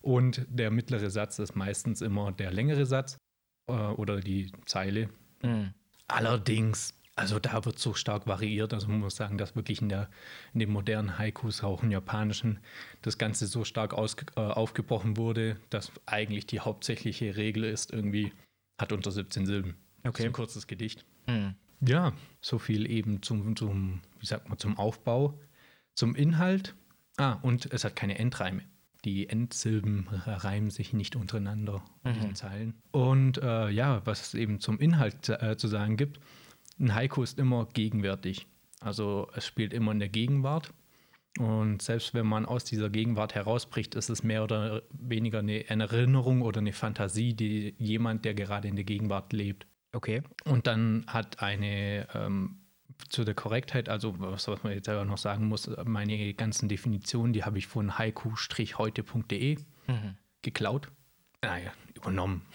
Und 0.00 0.46
der 0.48 0.70
mittlere 0.70 1.10
Satz 1.10 1.38
ist 1.38 1.56
meistens 1.56 2.00
immer 2.00 2.32
der 2.32 2.52
längere 2.52 2.86
Satz 2.86 3.18
äh, 3.68 3.72
oder 3.72 4.20
die 4.20 4.52
Zeile. 4.64 5.08
Mhm. 5.42 5.72
Allerdings, 6.06 6.94
also 7.16 7.38
da 7.38 7.64
wird 7.64 7.78
so 7.78 7.94
stark 7.94 8.26
variiert. 8.26 8.72
Also 8.72 8.88
man 8.88 9.00
muss 9.00 9.16
sagen, 9.16 9.38
dass 9.38 9.56
wirklich 9.56 9.82
in, 9.82 9.88
der, 9.88 10.08
in 10.54 10.60
den 10.60 10.70
modernen 10.70 11.18
Haikus, 11.18 11.62
auch 11.62 11.82
im 11.82 11.90
Japanischen, 11.90 12.60
das 13.02 13.18
Ganze 13.18 13.46
so 13.46 13.64
stark 13.64 13.92
aus, 13.92 14.16
äh, 14.36 14.40
aufgebrochen 14.40 15.16
wurde, 15.16 15.56
dass 15.70 15.92
eigentlich 16.06 16.46
die 16.46 16.60
hauptsächliche 16.60 17.36
Regel 17.36 17.64
ist, 17.64 17.92
irgendwie 17.92 18.32
hat 18.80 18.92
unter 18.92 19.10
17 19.10 19.46
Silben. 19.46 19.76
Okay. 20.00 20.10
Das 20.10 20.20
ist 20.20 20.26
ein 20.26 20.32
kurzes 20.32 20.66
Gedicht. 20.66 21.04
Mhm. 21.26 21.54
Ja, 21.80 22.12
so 22.40 22.58
viel 22.58 22.90
eben 22.90 23.22
zum, 23.22 23.54
zum, 23.54 24.00
wie 24.18 24.26
sagt 24.26 24.48
man, 24.48 24.58
zum 24.58 24.78
Aufbau, 24.78 25.38
zum 25.94 26.14
Inhalt. 26.14 26.74
Ah, 27.18 27.34
und 27.42 27.72
es 27.72 27.84
hat 27.84 27.96
keine 27.96 28.18
Endreime 28.18 28.62
die 29.04 29.28
Endsilben 29.28 30.08
reimen 30.26 30.70
sich 30.70 30.92
nicht 30.92 31.16
untereinander 31.16 31.82
in 32.04 32.14
diesen 32.14 32.30
mhm. 32.30 32.34
Zeilen. 32.34 32.74
Und 32.90 33.38
äh, 33.38 33.70
ja, 33.70 34.02
was 34.04 34.28
es 34.28 34.34
eben 34.34 34.60
zum 34.60 34.78
Inhalt 34.78 35.28
äh, 35.28 35.56
zu 35.56 35.68
sagen 35.68 35.96
gibt, 35.96 36.20
ein 36.78 36.94
Haiku 36.94 37.22
ist 37.22 37.38
immer 37.38 37.66
gegenwärtig. 37.72 38.46
Also 38.80 39.28
es 39.34 39.46
spielt 39.46 39.72
immer 39.72 39.92
in 39.92 39.98
der 39.98 40.08
Gegenwart. 40.08 40.72
Und 41.38 41.82
selbst 41.82 42.14
wenn 42.14 42.26
man 42.26 42.46
aus 42.46 42.64
dieser 42.64 42.90
Gegenwart 42.90 43.34
herausbricht, 43.34 43.94
ist 43.94 44.08
es 44.08 44.22
mehr 44.22 44.42
oder 44.42 44.82
weniger 44.90 45.40
eine, 45.40 45.64
eine 45.68 45.84
Erinnerung 45.84 46.42
oder 46.42 46.60
eine 46.60 46.72
Fantasie, 46.72 47.34
die 47.34 47.74
jemand, 47.78 48.24
der 48.24 48.34
gerade 48.34 48.68
in 48.68 48.76
der 48.76 48.84
Gegenwart 48.84 49.32
lebt. 49.32 49.66
Okay. 49.92 50.22
Und 50.44 50.66
dann 50.66 51.04
hat 51.06 51.40
eine 51.40 52.08
ähm, 52.14 52.57
zu 53.08 53.24
der 53.24 53.34
Korrektheit, 53.34 53.88
also 53.88 54.14
was, 54.18 54.48
was 54.48 54.62
man 54.62 54.72
jetzt 54.72 54.86
selber 54.86 55.04
noch 55.04 55.18
sagen 55.18 55.46
muss, 55.46 55.70
meine 55.84 56.34
ganzen 56.34 56.68
Definitionen, 56.68 57.32
die 57.32 57.44
habe 57.44 57.58
ich 57.58 57.66
von 57.66 57.98
haiku-heute.de 57.98 59.58
mhm. 59.86 60.16
geklaut. 60.42 60.90
Naja, 61.42 61.72
übernommen. 61.94 62.42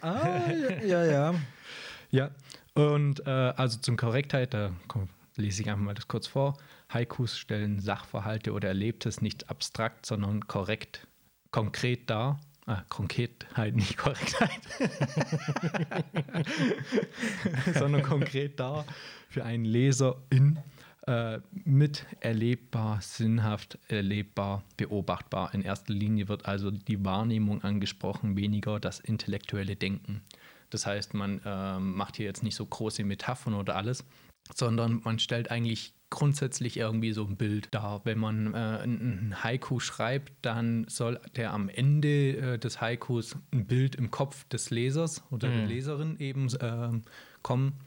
Ah, 0.00 0.52
ja, 0.86 1.04
ja. 1.04 1.34
ja, 2.12 2.30
und 2.74 3.26
äh, 3.26 3.30
also 3.30 3.80
zum 3.80 3.96
Korrektheit, 3.96 4.54
da 4.54 4.70
komm, 4.86 5.08
lese 5.34 5.62
ich 5.62 5.68
einfach 5.68 5.82
mal 5.82 5.94
das 5.94 6.06
kurz 6.06 6.28
vor. 6.28 6.56
Haikus 6.88 7.36
stellen 7.36 7.80
Sachverhalte 7.80 8.52
oder 8.52 8.68
Erlebtes 8.68 9.22
nicht 9.22 9.50
abstrakt, 9.50 10.06
sondern 10.06 10.46
korrekt, 10.46 11.08
konkret 11.50 12.08
dar 12.08 12.38
Ah, 12.68 12.84
Konkretheit, 12.90 13.74
nicht 13.74 13.96
Korrektheit. 13.96 14.60
Sondern 17.74 18.02
konkret 18.02 18.60
da 18.60 18.84
für 19.30 19.42
einen 19.42 19.64
Leser 19.64 20.20
in 20.28 20.58
äh, 21.06 21.38
mit 21.64 22.04
erlebbar, 22.20 23.00
sinnhaft 23.00 23.78
erlebbar, 23.88 24.64
beobachtbar. 24.76 25.54
In 25.54 25.62
erster 25.62 25.94
Linie 25.94 26.28
wird 26.28 26.44
also 26.44 26.70
die 26.70 27.02
Wahrnehmung 27.06 27.64
angesprochen, 27.64 28.36
weniger 28.36 28.78
das 28.78 29.00
intellektuelle 29.00 29.74
Denken. 29.74 30.20
Das 30.68 30.84
heißt, 30.84 31.14
man 31.14 31.40
äh, 31.46 31.78
macht 31.78 32.18
hier 32.18 32.26
jetzt 32.26 32.42
nicht 32.42 32.54
so 32.54 32.66
große 32.66 33.02
Metaphern 33.02 33.54
oder 33.54 33.76
alles, 33.76 34.04
sondern 34.54 35.00
man 35.04 35.18
stellt 35.18 35.50
eigentlich 35.50 35.94
grundsätzlich 36.10 36.76
irgendwie 36.76 37.12
so 37.12 37.24
ein 37.24 37.36
Bild 37.36 37.68
dar. 37.74 38.04
Wenn 38.04 38.18
man 38.18 38.54
äh, 38.54 38.82
ein 38.82 39.42
Haiku 39.42 39.80
schreibt, 39.80 40.32
dann 40.42 40.86
soll 40.88 41.20
der 41.36 41.52
am 41.52 41.68
Ende 41.68 42.36
äh, 42.36 42.58
des 42.58 42.80
Haikus 42.80 43.36
ein 43.52 43.66
Bild 43.66 43.94
im 43.94 44.10
Kopf 44.10 44.44
des 44.48 44.70
Lesers 44.70 45.22
oder 45.30 45.48
mhm. 45.48 45.54
der 45.54 45.66
Leserin 45.66 46.18
eben 46.18 46.48
äh, 46.54 47.00
kommen 47.42 47.80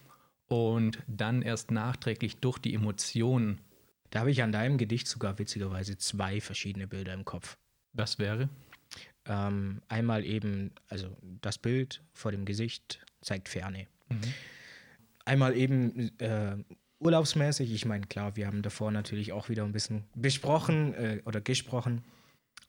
und 0.47 0.99
dann 1.07 1.41
erst 1.41 1.71
nachträglich 1.71 2.37
durch 2.37 2.59
die 2.59 2.73
Emotionen. 2.73 3.61
Da 4.09 4.19
habe 4.19 4.31
ich 4.31 4.43
an 4.43 4.51
deinem 4.51 4.77
Gedicht 4.77 5.07
sogar 5.07 5.39
witzigerweise 5.39 5.97
zwei 5.97 6.41
verschiedene 6.41 6.87
Bilder 6.87 7.13
im 7.13 7.25
Kopf. 7.25 7.57
Was 7.93 8.19
wäre? 8.19 8.49
Ähm, 9.25 9.81
einmal 9.87 10.25
eben, 10.25 10.71
also 10.89 11.15
das 11.41 11.57
Bild 11.57 12.03
vor 12.13 12.31
dem 12.31 12.45
Gesicht 12.45 13.05
zeigt 13.21 13.49
Ferne. 13.49 13.87
Mhm. 14.09 14.33
Einmal 15.23 15.55
eben 15.55 16.19
äh, 16.19 16.57
urlaubsmäßig, 17.01 17.74
ich 17.74 17.86
meine, 17.86 18.05
klar, 18.08 18.36
wir 18.36 18.48
haben 18.48 18.62
davor 18.62 18.91
natürlich 18.91 19.34
auch 19.34 19.50
wieder 19.50 19.63
ein 19.63 19.72
bisschen 19.72 20.05
besprochen 20.15 20.93
äh, 20.93 21.22
oder 21.25 21.41
gesprochen. 21.41 22.03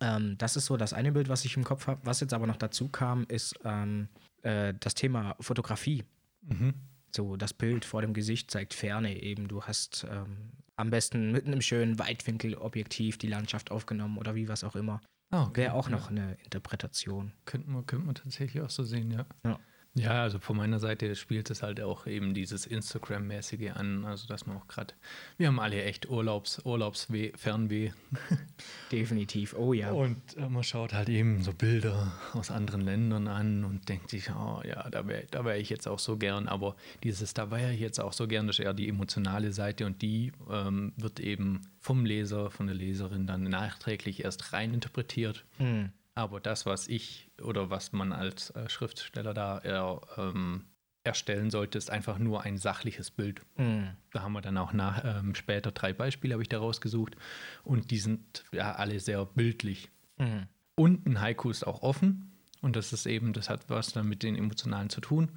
Ähm, 0.00 0.36
das 0.38 0.56
ist 0.56 0.66
so 0.66 0.76
das 0.76 0.92
eine 0.92 1.12
Bild, 1.12 1.28
was 1.28 1.44
ich 1.44 1.56
im 1.56 1.64
Kopf 1.64 1.86
habe. 1.86 2.00
Was 2.04 2.20
jetzt 2.20 2.34
aber 2.34 2.46
noch 2.46 2.56
dazu 2.56 2.88
kam, 2.88 3.24
ist 3.28 3.54
ähm, 3.64 4.08
äh, 4.42 4.74
das 4.80 4.94
Thema 4.94 5.36
Fotografie. 5.40 6.04
Mhm. 6.42 6.74
So, 7.14 7.36
das 7.36 7.52
Bild 7.52 7.84
vor 7.84 8.00
dem 8.00 8.14
Gesicht 8.14 8.50
zeigt 8.50 8.74
Ferne 8.74 9.22
eben. 9.22 9.46
Du 9.46 9.62
hast 9.62 10.06
ähm, 10.10 10.52
am 10.76 10.90
besten 10.90 11.30
mit 11.30 11.46
einem 11.46 11.60
schönen 11.60 11.98
Weitwinkelobjektiv 11.98 13.18
die 13.18 13.28
Landschaft 13.28 13.70
aufgenommen 13.70 14.18
oder 14.18 14.34
wie 14.34 14.48
was 14.48 14.64
auch 14.64 14.74
immer. 14.74 15.00
Oh, 15.30 15.46
okay. 15.48 15.62
Wäre 15.62 15.74
auch 15.74 15.88
noch 15.88 16.04
ja. 16.04 16.08
eine 16.08 16.36
Interpretation. 16.44 17.32
Könnte 17.44 17.70
man, 17.70 17.86
könnte 17.86 18.06
man 18.06 18.14
tatsächlich 18.14 18.62
auch 18.62 18.70
so 18.70 18.82
sehen, 18.82 19.10
ja. 19.10 19.26
ja. 19.44 19.58
Ja, 19.94 20.22
also 20.22 20.38
von 20.38 20.56
meiner 20.56 20.78
Seite 20.78 21.14
spielt 21.16 21.50
es 21.50 21.62
halt 21.62 21.78
auch 21.82 22.06
eben 22.06 22.32
dieses 22.32 22.64
Instagram-mäßige 22.64 23.72
an, 23.74 24.06
also 24.06 24.26
dass 24.26 24.46
man 24.46 24.56
auch 24.56 24.66
gerade, 24.66 24.94
wir 25.36 25.48
haben 25.48 25.60
alle 25.60 25.82
echt 25.84 26.08
Urlaubs, 26.08 26.64
Urlaubsweh, 26.64 27.32
Fernweh. 27.36 27.90
Definitiv, 28.92 29.54
oh 29.54 29.74
ja. 29.74 29.92
Und 29.92 30.36
äh, 30.38 30.48
man 30.48 30.62
schaut 30.62 30.94
halt 30.94 31.10
eben 31.10 31.42
so 31.42 31.52
Bilder 31.52 32.10
aus 32.32 32.50
anderen 32.50 32.80
Ländern 32.80 33.28
an 33.28 33.64
und 33.66 33.86
denkt 33.90 34.08
sich, 34.08 34.30
oh 34.30 34.62
ja, 34.64 34.88
da 34.88 35.06
wäre 35.06 35.26
da 35.30 35.44
wär 35.44 35.58
ich 35.58 35.68
jetzt 35.68 35.86
auch 35.86 35.98
so 35.98 36.16
gern, 36.16 36.48
aber 36.48 36.74
dieses, 37.02 37.34
da 37.34 37.50
wäre 37.50 37.74
ich 37.74 37.80
jetzt 37.80 38.00
auch 38.00 38.14
so 38.14 38.26
gern, 38.26 38.46
das 38.46 38.58
ist 38.58 38.64
eher 38.64 38.72
die 38.72 38.88
emotionale 38.88 39.52
Seite 39.52 39.84
und 39.84 40.00
die 40.00 40.32
ähm, 40.50 40.94
wird 40.96 41.20
eben 41.20 41.68
vom 41.80 42.06
Leser, 42.06 42.50
von 42.50 42.66
der 42.66 42.76
Leserin 42.76 43.26
dann 43.26 43.42
nachträglich 43.42 44.24
erst 44.24 44.54
rein 44.54 44.72
interpretiert. 44.72 45.44
Mhm. 45.58 45.90
Aber 46.14 46.40
das, 46.40 46.66
was 46.66 46.88
ich 46.88 47.30
oder 47.40 47.70
was 47.70 47.92
man 47.92 48.12
als 48.12 48.50
äh, 48.50 48.68
Schriftsteller 48.68 49.32
da 49.32 49.58
eher 49.60 50.00
ähm, 50.18 50.66
erstellen 51.04 51.50
solltest, 51.50 51.90
einfach 51.90 52.18
nur 52.18 52.42
ein 52.42 52.58
sachliches 52.58 53.10
Bild. 53.10 53.42
Mhm. 53.56 53.90
Da 54.12 54.22
haben 54.22 54.32
wir 54.32 54.42
dann 54.42 54.58
auch 54.58 54.72
nach, 54.72 55.02
ähm, 55.04 55.34
später 55.34 55.72
drei 55.72 55.92
Beispiele, 55.92 56.34
habe 56.34 56.42
ich 56.42 56.48
da 56.48 56.58
rausgesucht. 56.58 57.16
Und 57.64 57.90
die 57.90 57.98
sind 57.98 58.44
ja 58.52 58.72
alle 58.74 59.00
sehr 59.00 59.24
bildlich. 59.24 59.90
Mhm. 60.18 60.46
Und 60.74 61.06
ein 61.06 61.20
Haiku 61.20 61.50
ist 61.50 61.66
auch 61.66 61.82
offen. 61.82 62.32
Und 62.60 62.76
das 62.76 62.92
ist 62.92 63.06
eben, 63.06 63.32
das 63.32 63.48
hat 63.48 63.68
was 63.68 63.92
dann 63.92 64.08
mit 64.08 64.22
den 64.22 64.36
Emotionalen 64.36 64.90
zu 64.90 65.00
tun. 65.00 65.30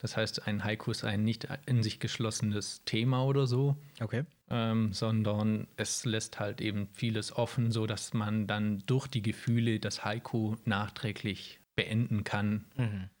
Das 0.00 0.16
heißt, 0.16 0.46
ein 0.46 0.64
Haiku 0.64 0.90
ist 0.90 1.04
ein 1.04 1.22
nicht 1.24 1.46
in 1.66 1.82
sich 1.82 2.00
geschlossenes 2.00 2.82
Thema 2.84 3.24
oder 3.24 3.46
so, 3.46 3.76
Okay. 4.00 4.24
ähm, 4.48 4.92
sondern 4.92 5.66
es 5.76 6.04
lässt 6.04 6.40
halt 6.40 6.60
eben 6.60 6.88
vieles 6.94 7.36
offen, 7.36 7.70
so 7.70 7.86
dass 7.86 8.14
man 8.14 8.46
dann 8.46 8.82
durch 8.86 9.06
die 9.06 9.22
Gefühle 9.22 9.78
das 9.78 10.04
Haiku 10.04 10.56
nachträglich 10.64 11.60
beenden 11.76 12.24
kann. 12.24 12.64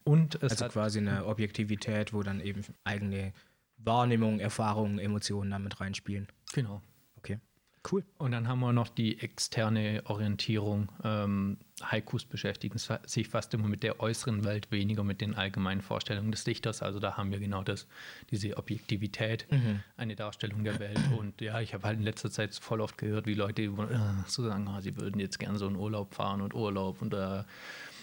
Und 0.04 0.34
es 0.36 0.52
Also 0.52 0.64
hat 0.66 0.72
quasi 0.72 0.98
eine 0.98 1.26
Objektivität, 1.26 2.12
wo 2.12 2.22
dann 2.22 2.40
eben 2.40 2.62
eigene 2.84 3.32
Wahrnehmung, 3.76 4.40
Erfahrungen, 4.40 4.98
Emotionen 4.98 5.50
damit 5.50 5.80
reinspielen. 5.80 6.28
genau. 6.52 6.82
Cool. 7.90 8.04
Und 8.18 8.32
dann 8.32 8.46
haben 8.46 8.60
wir 8.60 8.72
noch 8.74 8.88
die 8.88 9.20
externe 9.20 10.02
Orientierung. 10.04 10.92
Ähm, 11.02 11.56
Haikus 11.82 12.26
beschäftigen 12.26 12.78
sich 13.06 13.28
fast 13.28 13.54
immer 13.54 13.68
mit 13.68 13.82
der 13.82 14.00
äußeren 14.00 14.44
Welt, 14.44 14.70
weniger 14.70 15.02
mit 15.02 15.22
den 15.22 15.34
allgemeinen 15.34 15.80
Vorstellungen 15.80 16.30
des 16.30 16.44
Dichters. 16.44 16.82
Also 16.82 17.00
da 17.00 17.16
haben 17.16 17.30
wir 17.30 17.38
genau 17.38 17.62
das, 17.62 17.86
diese 18.30 18.58
Objektivität, 18.58 19.46
eine 19.96 20.14
Darstellung 20.14 20.62
der 20.62 20.78
Welt. 20.78 21.00
Und 21.16 21.40
ja, 21.40 21.60
ich 21.60 21.72
habe 21.72 21.84
halt 21.86 21.98
in 21.98 22.04
letzter 22.04 22.30
Zeit 22.30 22.54
voll 22.54 22.82
oft 22.82 22.98
gehört, 22.98 23.26
wie 23.26 23.34
Leute 23.34 23.62
äh, 23.62 23.68
so 24.26 24.42
sagen, 24.44 24.68
ah, 24.68 24.82
sie 24.82 24.96
würden 24.98 25.18
jetzt 25.18 25.38
gern 25.38 25.56
so 25.56 25.66
in 25.66 25.76
Urlaub 25.76 26.14
fahren 26.14 26.42
und 26.42 26.54
Urlaub 26.54 27.00
und 27.00 27.14
äh, 27.14 27.44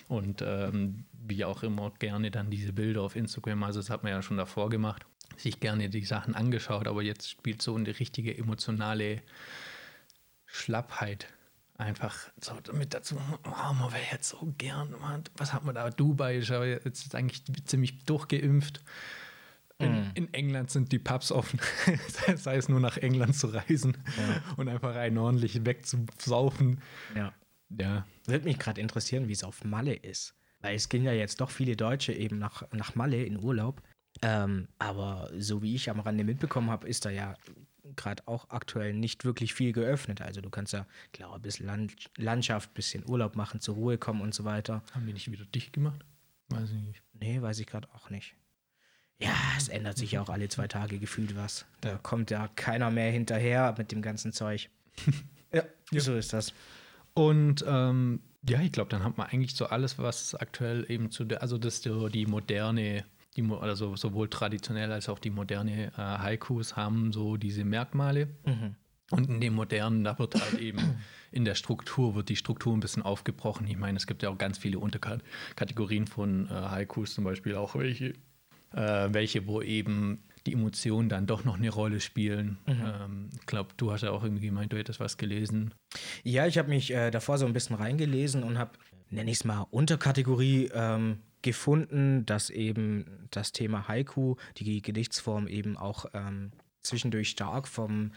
und 0.07 0.41
ähm, 0.41 1.03
wie 1.27 1.43
auch 1.43 1.63
immer 1.63 1.91
gerne 1.99 2.31
dann 2.31 2.49
diese 2.49 2.71
Bilder 2.71 3.01
auf 3.01 3.17
Instagram, 3.17 3.63
also 3.63 3.79
das 3.79 3.89
hat 3.89 4.03
man 4.03 4.13
ja 4.13 4.21
schon 4.21 4.37
davor 4.37 4.69
gemacht, 4.69 5.05
sich 5.35 5.59
gerne 5.59 5.89
die 5.89 6.05
Sachen 6.05 6.33
angeschaut, 6.33 6.87
aber 6.87 7.03
jetzt 7.03 7.29
spielt 7.29 7.61
so 7.61 7.75
eine 7.75 7.99
richtige 7.99 8.37
emotionale 8.37 9.21
Schlappheit 10.57 11.27
einfach 11.77 12.15
so 12.41 12.53
mit 12.73 12.93
dazu, 12.93 13.17
oh, 13.45 13.73
man 13.73 13.91
wäre 13.91 14.03
jetzt 14.11 14.29
so 14.29 14.53
gern, 14.57 14.91
man, 14.99 15.23
was 15.37 15.53
hat 15.53 15.63
man 15.63 15.75
da, 15.75 15.89
Dubai 15.89 16.37
ist 16.37 16.51
aber 16.51 16.67
jetzt 16.67 17.13
eigentlich 17.13 17.43
ziemlich 17.65 18.03
durchgeimpft. 18.05 18.81
In, 19.79 20.09
in 20.15 20.33
England 20.33 20.71
sind 20.71 20.91
die 20.91 20.97
Pubs 20.97 21.31
offen, 21.31 21.59
sei 22.35 22.55
es 22.55 22.67
nur 22.67 22.79
nach 22.79 22.97
England 22.97 23.35
zu 23.35 23.47
reisen 23.47 23.95
und 24.57 24.69
einfach 24.69 24.95
einen 24.95 25.19
ordentlich 25.19 25.65
wegzusaufen. 25.65 26.81
Ja. 27.15 27.31
Ja, 27.79 28.07
Würde 28.25 28.45
mich 28.45 28.57
gerade 28.57 28.81
interessieren, 28.81 29.27
wie 29.27 29.33
es 29.33 29.43
auf 29.43 29.63
Malle 29.63 29.93
ist. 29.93 30.33
Weil 30.61 30.75
es 30.75 30.89
gehen 30.89 31.03
ja 31.03 31.11
jetzt 31.11 31.41
doch 31.41 31.51
viele 31.51 31.75
Deutsche 31.75 32.13
eben 32.13 32.39
nach, 32.39 32.63
nach 32.71 32.95
Malle 32.95 33.23
in 33.23 33.37
Urlaub. 33.37 33.83
Ähm, 34.23 34.67
aber 34.79 35.29
so 35.37 35.61
wie 35.61 35.75
ich 35.75 35.91
am 35.91 35.99
Rande 35.99 36.23
mitbekommen 36.23 36.71
habe, 36.71 36.87
ist 36.87 37.05
da 37.05 37.11
ja 37.11 37.35
gerade 37.95 38.27
auch 38.27 38.49
aktuell 38.49 38.93
nicht 38.93 39.25
wirklich 39.25 39.53
viel 39.53 39.73
geöffnet. 39.73 40.21
Also 40.21 40.41
du 40.41 40.49
kannst 40.49 40.73
ja, 40.73 40.85
klar, 41.13 41.35
ein 41.35 41.41
bisschen 41.41 41.65
Land 41.65 42.09
Landschaft, 42.17 42.71
ein 42.71 42.73
bisschen 42.73 43.09
Urlaub 43.09 43.35
machen, 43.35 43.59
zur 43.59 43.75
Ruhe 43.75 43.97
kommen 43.97 44.21
und 44.21 44.33
so 44.33 44.43
weiter. 44.43 44.83
haben 44.93 45.05
die 45.05 45.13
nicht 45.13 45.31
wieder 45.31 45.45
dicht 45.45 45.73
gemacht? 45.73 46.05
Weiß 46.49 46.71
ich 46.71 46.81
nicht. 46.81 47.01
Nee, 47.13 47.41
weiß 47.41 47.59
ich 47.59 47.67
gerade 47.67 47.87
auch 47.93 48.09
nicht. 48.09 48.35
Ja, 49.19 49.35
es 49.57 49.67
ändert 49.67 49.97
sich 49.97 50.11
ja 50.11 50.21
auch 50.21 50.29
alle 50.29 50.47
zwei 50.47 50.67
Tage 50.67 50.99
gefühlt 50.99 51.35
was. 51.35 51.65
Da 51.81 51.97
kommt 51.97 52.29
ja 52.29 52.47
keiner 52.49 52.91
mehr 52.91 53.11
hinterher 53.11 53.73
mit 53.77 53.91
dem 53.91 54.01
ganzen 54.01 54.31
Zeug. 54.31 54.69
ja, 55.51 55.63
so 55.91 56.15
ist 56.15 56.33
das. 56.33 56.53
Und 57.13 57.65
ähm, 57.67 58.21
ja, 58.47 58.61
ich 58.61 58.71
glaube, 58.71 58.89
dann 58.89 59.03
hat 59.03 59.17
man 59.17 59.27
eigentlich 59.27 59.55
so 59.55 59.65
alles, 59.65 59.97
was 59.97 60.35
aktuell 60.35 60.85
eben 60.89 61.09
zu 61.09 61.25
der, 61.25 61.41
also 61.41 61.57
das 61.57 61.81
so 61.81 62.09
die 62.09 62.27
moderne, 62.27 63.05
die, 63.37 63.49
also 63.61 63.95
sowohl 63.95 64.27
traditionell 64.29 64.91
als 64.91 65.07
auch 65.09 65.19
die 65.19 65.29
moderne 65.29 65.87
äh, 65.87 65.91
Haikus 65.95 66.75
haben 66.75 67.13
so 67.13 67.37
diese 67.37 67.63
Merkmale. 67.63 68.27
Und 69.09 69.29
in 69.29 69.39
dem 69.39 69.53
modernen, 69.53 70.03
da 70.03 70.19
wird 70.19 70.35
halt 70.35 70.59
eben 70.59 70.79
in 71.31 71.45
der 71.45 71.55
Struktur, 71.55 72.15
wird 72.15 72.29
die 72.29 72.35
Struktur 72.35 72.75
ein 72.75 72.81
bisschen 72.81 73.03
aufgebrochen. 73.03 73.67
Ich 73.67 73.77
meine, 73.77 73.97
es 73.97 74.07
gibt 74.07 74.23
ja 74.23 74.29
auch 74.29 74.37
ganz 74.37 74.57
viele 74.57 74.79
Unterkategorien 74.79 76.07
von 76.07 76.47
äh, 76.47 76.49
Haikus, 76.49 77.13
zum 77.13 77.23
Beispiel 77.23 77.55
auch 77.55 77.75
welche, 77.75 78.13
äh, 78.73 79.07
welche, 79.11 79.47
wo 79.47 79.61
eben 79.61 80.23
die 80.45 80.53
Emotionen 80.53 81.09
dann 81.09 81.25
doch 81.25 81.43
noch 81.43 81.57
eine 81.57 81.69
Rolle 81.69 81.99
spielen. 81.99 82.57
Ähm, 82.67 83.29
ich 83.39 83.45
glaube, 83.45 83.69
du 83.77 83.91
hast 83.91 84.01
ja 84.01 84.11
auch 84.11 84.23
irgendwie 84.23 84.47
gemeint, 84.47 84.73
du 84.73 84.77
hättest 84.77 84.99
was 84.99 85.17
gelesen. 85.17 85.73
Ja, 86.23 86.47
ich 86.47 86.57
habe 86.57 86.69
mich 86.69 86.93
äh, 86.93 87.11
davor 87.11 87.37
so 87.37 87.45
ein 87.45 87.53
bisschen 87.53 87.75
reingelesen 87.75 88.43
und 88.43 88.57
habe, 88.57 88.71
nenne 89.09 89.31
ich 89.31 89.37
es 89.37 89.45
mal, 89.45 89.67
Unterkategorie 89.71 90.69
ähm, 90.73 91.19
gefunden, 91.41 92.25
dass 92.25 92.49
eben 92.49 93.27
das 93.31 93.51
Thema 93.51 93.87
Haiku, 93.87 94.35
die 94.57 94.81
Gedichtsform 94.81 95.47
eben 95.47 95.77
auch 95.77 96.05
ähm, 96.13 96.51
zwischendurch 96.81 97.29
stark 97.29 97.67
vom 97.67 98.11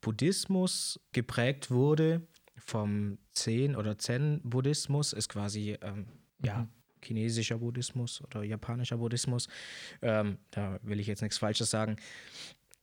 Buddhismus 0.00 1.00
geprägt 1.12 1.70
wurde, 1.70 2.26
vom 2.56 3.18
Zen- 3.32 3.76
oder 3.76 3.98
Zen-Buddhismus, 3.98 5.12
ist 5.12 5.28
quasi, 5.28 5.78
ähm, 5.80 6.06
ja, 6.42 6.68
chinesischer 7.02 7.58
Buddhismus 7.58 8.22
oder 8.22 8.42
japanischer 8.42 8.96
Buddhismus. 8.96 9.48
Ähm, 10.00 10.38
da 10.50 10.78
will 10.82 11.00
ich 11.00 11.06
jetzt 11.06 11.22
nichts 11.22 11.38
Falsches 11.38 11.70
sagen. 11.70 11.96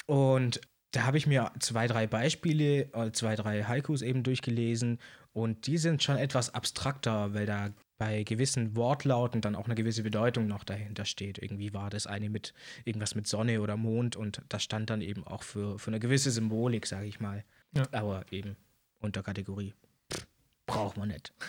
Und 0.06 0.62
da 0.92 1.04
habe 1.04 1.18
ich 1.18 1.26
mir 1.26 1.52
zwei, 1.60 1.88
drei 1.88 2.06
Beispiele, 2.06 2.94
äh, 2.94 3.12
zwei, 3.12 3.36
drei 3.36 3.64
Haikus 3.64 4.02
eben 4.02 4.24
durchgelesen 4.24 5.00
und 5.34 5.68
die 5.68 5.78
sind 5.78 6.04
schon 6.04 6.18
etwas 6.18 6.54
abstrakter, 6.54 7.34
weil 7.34 7.46
da 7.46 7.72
bei 8.02 8.24
gewissen 8.24 8.76
Wortlauten 8.76 9.42
dann 9.42 9.56
auch 9.56 9.66
eine 9.66 9.76
gewisse 9.76 10.02
Bedeutung 10.02 10.48
noch 10.48 10.64
dahinter 10.64 11.06
steht. 11.06 11.38
Irgendwie 11.38 11.72
war 11.72 11.92
das 11.92 12.08
eine 12.08 12.32
mit 12.32 12.56
irgendwas 12.84 13.14
mit 13.14 13.28
Sonne 13.28 13.62
oder 13.62 13.78
Mond 13.78 14.16
und 14.16 14.42
das 14.50 14.64
stand 14.64 14.90
dann 14.90 15.02
eben 15.02 15.24
auch 15.28 15.44
für, 15.44 15.78
für 15.78 15.92
eine 15.92 16.00
gewisse 16.00 16.32
Symbolik, 16.32 16.88
sage 16.88 17.06
ich 17.06 17.20
mal. 17.20 17.44
Ja. 17.74 17.84
Aber 17.92 18.26
eben 18.32 18.56
Unterkategorie. 19.02 19.76
Pff, 20.12 20.26
braucht 20.66 20.98
man 20.98 21.10
nicht. 21.10 21.32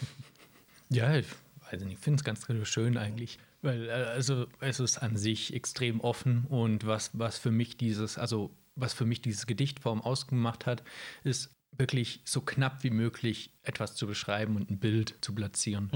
Ja, 0.90 1.16
ich 1.16 1.26
weiß 1.70 1.80
nicht, 1.84 1.94
ich 1.94 1.98
finde 2.00 2.18
es 2.20 2.24
ganz 2.24 2.46
schön 2.68 2.98
eigentlich. 2.98 3.38
Weil, 3.62 3.88
äh, 3.88 3.92
also 3.92 4.46
es 4.60 4.78
ist 4.78 4.98
an 4.98 5.16
sich 5.16 5.54
extrem 5.54 6.00
offen 6.00 6.44
und 6.50 6.86
was, 6.86 7.18
was 7.18 7.38
für 7.38 7.50
mich 7.50 7.78
dieses, 7.78 8.18
also 8.18 8.54
was 8.74 8.92
für 8.92 9.06
mich 9.06 9.22
diese 9.22 9.46
Gedichtform 9.46 10.02
ausgemacht 10.02 10.66
hat, 10.66 10.82
ist 11.24 11.48
wirklich 11.78 12.20
so 12.26 12.42
knapp 12.42 12.84
wie 12.84 12.90
möglich 12.90 13.54
etwas 13.62 13.94
zu 13.94 14.06
beschreiben 14.06 14.56
und 14.56 14.70
ein 14.70 14.78
Bild 14.78 15.16
zu 15.22 15.34
platzieren. 15.34 15.88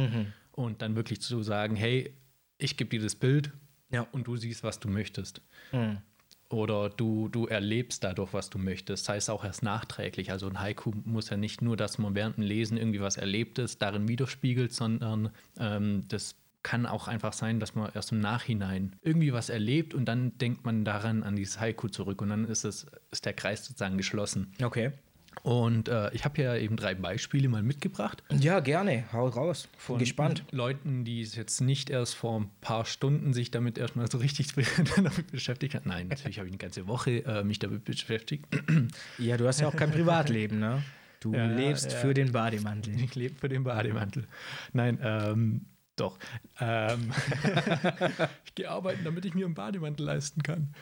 Und 0.57 0.83
dann 0.83 0.97
wirklich 0.97 1.21
zu 1.21 1.43
sagen, 1.43 1.77
hey, 1.77 2.13
ich 2.59 2.77
gebe 2.77 2.91
dir 2.91 3.01
das 3.01 3.15
Bild 3.15 3.53
Ja. 3.93 4.07
und 4.13 4.27
du 4.27 4.37
siehst, 4.37 4.65
was 4.65 4.81
du 4.81 4.89
möchtest. 4.89 5.41
Mhm. 5.71 5.99
Oder 6.49 6.91
du, 6.91 7.29
du 7.29 7.47
erlebst 7.47 8.03
dadurch, 8.05 8.33
was 8.33 8.51
du 8.51 8.59
möchtest. 8.59 9.05
Sei 9.05 9.17
es 9.17 9.29
auch 9.29 9.45
erst 9.45 9.63
nachträglich. 9.63 10.31
Also 10.31 10.49
ein 10.49 10.61
Haiku 10.61 10.93
muss 11.05 11.29
ja 11.31 11.37
nicht 11.37 11.61
nur, 11.61 11.77
dass 11.77 11.99
man 11.99 12.15
während 12.15 12.37
dem 12.37 12.45
Lesen 12.45 12.77
irgendwie 12.79 13.01
was 13.01 13.17
Erlebtes 13.17 13.79
darin 13.79 14.09
widerspiegelt, 14.09 14.73
sondern 14.73 15.31
ähm, 15.59 16.05
das 16.09 16.37
kann 16.63 16.87
auch 16.87 17.07
einfach 17.07 17.33
sein, 17.33 17.61
dass 17.61 17.75
man 17.75 17.91
erst 17.95 18.11
im 18.13 18.21
Nachhinein 18.21 18.97
irgendwie 19.03 19.33
was 19.33 19.51
erlebt 19.51 19.93
und 19.95 20.05
dann 20.07 20.37
denkt 20.39 20.65
man 20.65 20.85
daran 20.85 21.23
an 21.23 21.37
dieses 21.37 21.61
Haiku 21.61 21.89
zurück 21.89 22.21
und 22.23 22.29
dann 22.31 22.45
ist, 22.45 22.65
es, 22.65 22.87
ist 23.13 23.25
der 23.25 23.35
Kreis 23.35 23.65
sozusagen 23.65 23.97
geschlossen. 23.97 24.53
Okay. 24.63 24.91
Und 25.43 25.89
äh, 25.89 26.13
ich 26.13 26.25
habe 26.25 26.35
hier 26.37 26.55
eben 26.57 26.77
drei 26.77 26.95
Beispiele 26.95 27.49
mal 27.49 27.63
mitgebracht. 27.63 28.23
Ja, 28.33 28.61
gerne. 28.61 29.05
Hau 29.13 29.29
raus. 29.29 29.69
Bin 29.87 29.99
gespannt. 29.99 30.45
Leuten, 30.51 31.05
die 31.05 31.21
es 31.21 31.37
jetzt 31.37 31.61
nicht 31.61 31.89
erst 31.89 32.15
vor 32.15 32.41
ein 32.41 32.51
paar 32.61 32.85
Stunden 32.85 33.33
sich 33.33 33.51
damit 33.51 33.79
erstmal 33.79 34.11
so 34.11 34.19
richtig 34.19 34.49
damit 34.97 35.31
beschäftigt 35.31 35.75
haben. 35.75 35.89
Nein, 35.89 36.09
natürlich 36.09 36.39
habe 36.39 36.49
ich 36.49 36.53
eine 36.53 36.59
ganze 36.59 36.89
Woche 36.89 37.25
äh, 37.25 37.45
mich 37.45 37.59
damit 37.59 37.85
beschäftigt. 37.85 38.47
Ja, 39.19 39.37
du 39.37 39.47
hast 39.47 39.61
ja 39.61 39.69
auch 39.69 39.77
kein 39.77 39.93
Privatleben, 39.93 40.59
ne? 40.59 40.83
Du 41.21 41.33
Ja, 41.35 41.47
lebst 41.47 41.93
ja. 41.93 41.99
für 41.99 42.15
den 42.15 42.33
Bademantel. 42.33 42.99
Ich 43.01 43.15
lebe 43.15 43.35
für 43.35 43.49
den 43.49 43.65
Bademantel. 43.65 44.27
Nein, 44.73 44.99
ähm, 45.03 45.67
doch. 45.97 46.19
Ähm, 46.61 47.13
ich 48.45 48.55
gehe 48.55 48.71
arbeiten, 48.71 49.05
damit 49.05 49.25
ich 49.25 49.35
mir 49.35 49.47
einen 49.47 49.55
Bademantel 49.55 50.07
leisten 50.07 50.43
kann. 50.43 50.75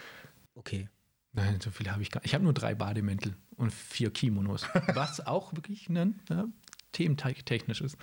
Okay. 0.55 0.89
Nein, 1.35 1.61
so 1.61 1.71
viele 1.71 1.93
habe 1.93 2.03
ich 2.03 2.11
gar 2.11 2.21
nicht. 2.21 2.26
Ich 2.29 2.35
habe 2.35 2.45
nur 2.45 2.55
drei 2.55 2.75
Bademäntel 2.75 3.35
und 3.57 3.73
vier 3.73 4.11
Kimonos. 4.11 4.67
Was 4.95 5.26
auch 5.26 5.55
wirklich 5.55 5.88
ne, 5.88 6.14
ja, 6.29 6.47
thementechnisch 6.93 7.81
ist. 7.81 7.97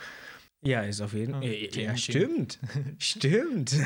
Ja, 0.63 0.81
ist 0.81 1.01
auf 1.01 1.13
jeden 1.13 1.33
Fall. 1.33 1.43
Ja, 1.45 1.81
Ja, 1.81 1.97
stimmt. 1.97 2.59
stimmt. 2.99 3.75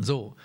So, 0.00 0.36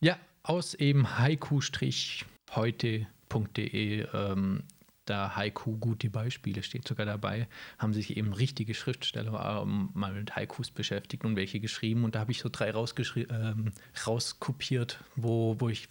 ja, 0.00 0.16
aus 0.44 0.74
eben 0.74 1.18
haiku-heute.de, 1.18 4.06
ähm, 4.14 4.62
da 5.04 5.36
Haiku 5.36 5.76
gute 5.78 6.10
Beispiele 6.10 6.62
steht 6.62 6.86
sogar 6.86 7.06
dabei, 7.06 7.48
haben 7.78 7.92
sich 7.92 8.16
eben 8.16 8.32
richtige 8.32 8.74
Schriftsteller 8.74 9.62
ähm, 9.62 9.90
mal 9.94 10.12
mit 10.12 10.36
Haikus 10.36 10.70
beschäftigt 10.70 11.24
und 11.24 11.34
welche 11.36 11.60
geschrieben. 11.60 12.04
Und 12.04 12.14
da 12.14 12.20
habe 12.20 12.30
ich 12.30 12.38
so 12.40 12.48
drei 12.50 12.70
rausgeschri- 12.70 13.30
ähm, 13.30 13.72
rauskopiert, 14.06 15.02
wo, 15.16 15.56
wo 15.58 15.68
ich 15.68 15.88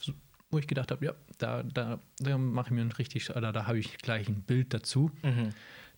wo 0.50 0.58
ich 0.58 0.66
gedacht 0.66 0.90
habe, 0.90 1.04
ja, 1.04 1.14
da, 1.38 1.62
da, 1.62 2.00
da 2.18 2.38
mache 2.38 2.68
ich 2.68 2.72
mir 2.72 2.80
ein 2.80 2.92
richtig, 2.92 3.34
oder 3.34 3.52
da 3.52 3.66
habe 3.66 3.78
ich 3.78 3.98
gleich 3.98 4.28
ein 4.28 4.42
Bild 4.42 4.72
dazu. 4.72 5.10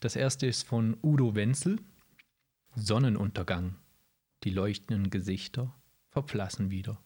Das 0.01 0.17
erste 0.17 0.47
ist 0.47 0.67
von 0.67 0.97
Udo 1.03 1.35
Wenzel, 1.35 1.79
Sonnenuntergang. 2.75 3.77
Die 4.45 4.51
leuchtenden 4.51 5.11
Gesichter 5.11 5.75
verblassen 6.09 6.71
wieder. 6.71 6.99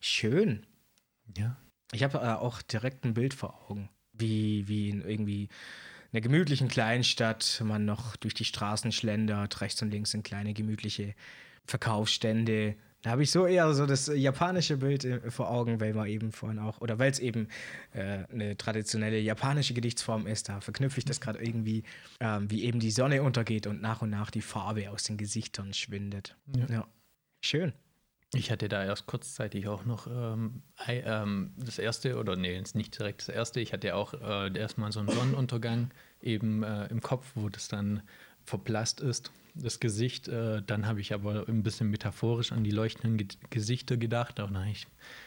Schön. 0.00 0.66
Ja. 1.36 1.56
Ich 1.92 2.02
habe 2.02 2.18
äh, 2.18 2.32
auch 2.32 2.62
direkt 2.62 3.04
ein 3.04 3.14
Bild 3.14 3.34
vor 3.34 3.70
Augen, 3.70 3.88
wie, 4.12 4.68
wie 4.68 4.88
in 4.88 5.00
irgendwie 5.02 5.48
einer 6.12 6.20
gemütlichen 6.20 6.68
Kleinstadt 6.68 7.60
man 7.64 7.84
noch 7.84 8.16
durch 8.16 8.34
die 8.34 8.44
Straßen 8.44 8.92
schlendert, 8.92 9.60
rechts 9.60 9.82
und 9.82 9.90
links 9.90 10.12
sind 10.12 10.24
kleine 10.24 10.54
gemütliche 10.54 11.14
Verkaufsstände. 11.64 12.76
Da 13.06 13.12
habe 13.12 13.22
ich 13.22 13.30
so 13.30 13.46
eher 13.46 13.72
so 13.72 13.86
das 13.86 14.10
japanische 14.12 14.78
Bild 14.78 15.04
äh, 15.04 15.30
vor 15.30 15.48
Augen, 15.48 15.78
weil 15.78 15.94
man 15.94 16.08
eben 16.08 16.32
vorhin 16.32 16.58
auch, 16.58 16.80
oder 16.80 16.98
weil 16.98 17.08
es 17.08 17.20
eben 17.20 17.46
äh, 17.92 18.24
eine 18.32 18.56
traditionelle 18.56 19.20
japanische 19.20 19.74
Gedichtsform 19.74 20.26
ist, 20.26 20.48
da 20.48 20.60
verknüpfe 20.60 20.98
ich 20.98 21.04
das 21.04 21.20
gerade 21.20 21.38
irgendwie, 21.38 21.84
ähm, 22.18 22.50
wie 22.50 22.64
eben 22.64 22.80
die 22.80 22.90
Sonne 22.90 23.22
untergeht 23.22 23.68
und 23.68 23.80
nach 23.80 24.02
und 24.02 24.10
nach 24.10 24.32
die 24.32 24.40
Farbe 24.40 24.90
aus 24.90 25.04
den 25.04 25.18
Gesichtern 25.18 25.72
schwindet. 25.72 26.34
Ja. 26.56 26.66
ja. 26.66 26.88
Schön. 27.42 27.74
Ich 28.34 28.50
hatte 28.50 28.68
da 28.68 28.84
erst 28.84 29.06
kurzzeitig 29.06 29.68
auch 29.68 29.84
noch 29.84 30.08
ähm, 30.08 30.64
ähm, 30.88 31.52
das 31.58 31.78
erste, 31.78 32.18
oder 32.18 32.34
nee, 32.34 32.58
ist 32.58 32.74
nicht 32.74 32.98
direkt 32.98 33.20
das 33.20 33.28
erste. 33.28 33.60
Ich 33.60 33.72
hatte 33.72 33.94
auch 33.94 34.14
äh, 34.14 34.58
erstmal 34.58 34.90
so 34.90 34.98
einen 34.98 35.10
Sonnenuntergang 35.10 35.92
eben 36.20 36.64
äh, 36.64 36.88
im 36.88 37.00
Kopf, 37.00 37.30
wo 37.36 37.48
das 37.50 37.68
dann 37.68 38.02
verblasst 38.42 39.00
ist, 39.00 39.30
das 39.56 39.80
Gesicht. 39.80 40.28
Äh, 40.28 40.62
dann 40.62 40.86
habe 40.86 41.00
ich 41.00 41.12
aber 41.12 41.48
ein 41.48 41.62
bisschen 41.62 41.90
metaphorisch 41.90 42.52
an 42.52 42.64
die 42.64 42.70
leuchtenden 42.70 43.16
Ge 43.16 43.28
Gesichter 43.50 43.96
gedacht. 43.96 44.38
Und 44.40 44.54
dann 44.54 44.62
habe 44.62 44.70
ich, 44.70 44.84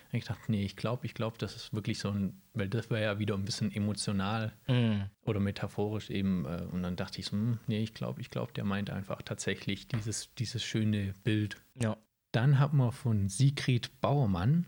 hab 0.08 0.14
ich 0.14 0.22
gedacht, 0.22 0.50
nee, 0.50 0.64
ich 0.64 0.76
glaube, 0.76 1.06
ich 1.06 1.14
glaube, 1.14 1.38
das 1.38 1.56
ist 1.56 1.74
wirklich 1.74 2.00
so 2.00 2.10
ein, 2.10 2.42
weil 2.54 2.70
das 2.70 2.90
wäre 2.90 3.04
ja 3.04 3.20
wieder 3.20 3.36
ein 3.36 3.46
bisschen 3.46 3.72
emotional 3.72 4.54
Mm. 4.68 5.02
oder 5.24 5.40
metaphorisch 5.40 6.10
eben. 6.10 6.46
Äh, 6.46 6.64
und 6.72 6.84
dann 6.84 6.96
dachte 6.96 7.20
ich 7.20 7.26
so, 7.26 7.34
hm, 7.34 7.60
nee, 7.68 7.82
ich 7.82 7.94
glaube, 7.94 8.22
ich 8.22 8.30
glaube, 8.30 8.54
der 8.54 8.64
meint 8.64 8.90
einfach 8.90 9.22
tatsächlich 9.22 9.88
dieses, 9.88 10.34
dieses 10.36 10.64
schöne 10.64 11.14
Bild. 11.24 11.58
Ja. 11.82 11.98
Dann 12.32 12.60
hat 12.60 12.74
man 12.74 12.92
von 12.92 13.28
Sigrid 13.28 14.00
Bauermann 14.02 14.68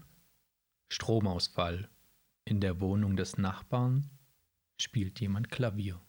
Stromausfall. 0.92 1.90
In 2.44 2.60
der 2.60 2.82
Wohnung 2.82 3.16
des 3.16 3.38
Nachbarn 3.38 4.10
spielt 4.78 5.20
jemand 5.22 5.50
Klavier. 5.50 6.02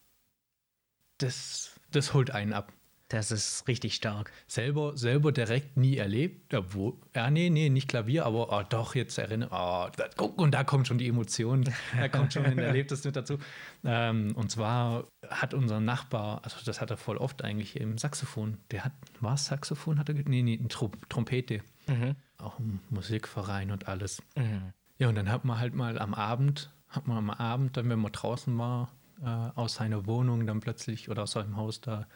Das, 1.19 1.79
das 1.91 2.13
holt 2.13 2.31
einen 2.31 2.53
ab. 2.53 2.73
Das 3.13 3.29
ist 3.29 3.67
richtig 3.67 3.93
stark. 3.93 4.31
Selber, 4.47 4.97
selber 4.97 5.31
direkt 5.31 5.77
nie 5.77 5.97
erlebt. 5.97 6.51
Ja, 6.51 6.73
wo, 6.73 6.99
ja 7.13 7.29
nee, 7.29 7.51
nee, 7.51 7.69
nicht 7.69 7.87
Klavier, 7.87 8.25
aber 8.25 8.51
oh, 8.51 8.63
doch, 8.67 8.95
jetzt 8.95 9.19
erinnere 9.19 9.51
oh, 9.51 9.87
da, 9.95 10.05
guck, 10.17 10.41
und 10.41 10.51
da 10.51 10.63
kommt 10.63 10.87
schon 10.87 10.97
die 10.97 11.07
Emotion. 11.09 11.63
Da 11.95 12.07
kommt 12.07 12.33
schon 12.33 12.43
ein 12.43 12.57
Erlebtes 12.57 13.03
mit 13.03 13.15
dazu. 13.15 13.37
Ähm, 13.83 14.35
und 14.35 14.49
zwar 14.49 15.09
hat 15.29 15.53
unser 15.53 15.79
Nachbar, 15.79 16.41
also 16.43 16.57
das 16.65 16.81
hat 16.81 16.89
er 16.89 16.97
voll 16.97 17.17
oft 17.17 17.43
eigentlich 17.43 17.79
im 17.79 17.99
Saxophon. 17.99 18.57
Der 18.71 18.85
hat, 18.85 18.93
war 19.19 19.35
es 19.35 19.45
Saxophon? 19.45 19.99
Hat 19.99 20.09
er, 20.09 20.15
nee, 20.15 20.41
nee, 20.41 20.59
Trom 20.67 20.93
Trompete. 21.07 21.61
Mhm. 21.85 22.15
Auch 22.39 22.57
im 22.57 22.79
Musikverein 22.89 23.69
und 23.69 23.87
alles. 23.87 24.23
Mhm. 24.35 24.73
Ja, 24.97 25.09
und 25.09 25.13
dann 25.13 25.31
hat 25.31 25.45
man 25.45 25.59
halt 25.59 25.75
mal 25.75 25.99
am 25.99 26.15
Abend, 26.15 26.71
hat 26.89 27.07
man 27.07 27.17
am 27.17 27.29
Abend, 27.29 27.77
dann 27.77 27.89
wenn 27.89 27.99
man 27.99 28.11
draußen 28.11 28.57
war, 28.57 28.89
äh, 29.21 29.27
aus 29.27 29.75
seiner 29.75 30.07
Wohnung 30.07 30.47
dann 30.47 30.61
plötzlich 30.61 31.11
oder 31.11 31.23
aus 31.23 31.33
seinem 31.33 31.57
Haus 31.57 31.79
da 31.79 32.07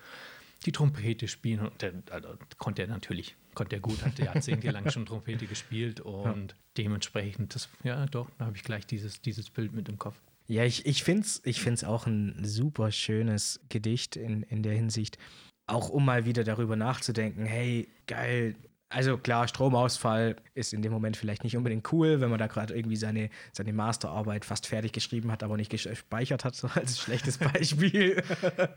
die 0.66 0.72
Trompete 0.72 1.28
spielen. 1.28 1.60
Und 1.62 1.82
der, 1.82 1.94
also, 2.10 2.30
konnte 2.58 2.82
er 2.82 2.88
natürlich, 2.88 3.36
konnte 3.54 3.78
er 3.78 3.80
gut, 3.80 4.04
hat 4.04 4.20
jahrzehntelang 4.20 4.90
schon 4.90 5.06
Trompete 5.06 5.48
gespielt 5.48 6.00
und 6.00 6.56
dementsprechend, 6.78 7.56
das, 7.56 7.70
ja 7.84 8.06
doch, 8.08 8.30
da 8.38 8.46
habe 8.46 8.58
ich 8.58 8.64
gleich 8.64 8.86
dieses, 8.86 9.22
dieses 9.22 9.50
Bild 9.50 9.74
mit 9.74 9.90
im 9.90 9.98
Kopf. 9.98 10.20
Ja, 10.48 10.64
ich, 10.64 10.86
ich 10.86 11.04
finde 11.04 11.24
es 11.24 11.42
ich 11.44 11.60
find's 11.62 11.84
auch 11.84 12.08
ein 12.08 12.40
super 12.44 12.92
schönes 12.92 13.60
Gedicht 13.70 14.16
in, 14.16 14.44
in 14.44 14.64
der 14.64 14.74
Hinsicht. 14.74 15.18
Auch 15.66 15.90
um 15.90 16.06
mal 16.06 16.26
wieder 16.26 16.46
darüber 16.46 16.78
nachzudenken, 16.78 17.46
hey, 17.46 17.90
geil. 18.08 18.56
Also 18.90 19.18
klar, 19.18 19.48
Stromausfall 19.50 20.38
ist 20.54 20.74
in 20.74 20.82
dem 20.82 20.94
Moment 20.94 21.18
vielleicht 21.18 21.44
nicht 21.44 21.58
unbedingt 21.58 21.92
cool, 21.92 22.22
wenn 22.22 22.30
man 22.30 22.40
da 22.40 22.48
gerade 22.48 22.74
irgendwie 22.74 22.96
seine, 22.96 23.30
seine 23.52 23.74
Masterarbeit 23.74 24.46
fast 24.46 24.66
fertig 24.66 24.94
geschrieben 24.94 25.30
hat, 25.30 25.44
aber 25.44 25.58
nicht 25.58 25.70
gespeichert 25.70 26.46
hat, 26.46 26.56
so 26.56 26.68
als 26.68 27.00
schlechtes 27.00 27.38
Beispiel. 27.38 28.24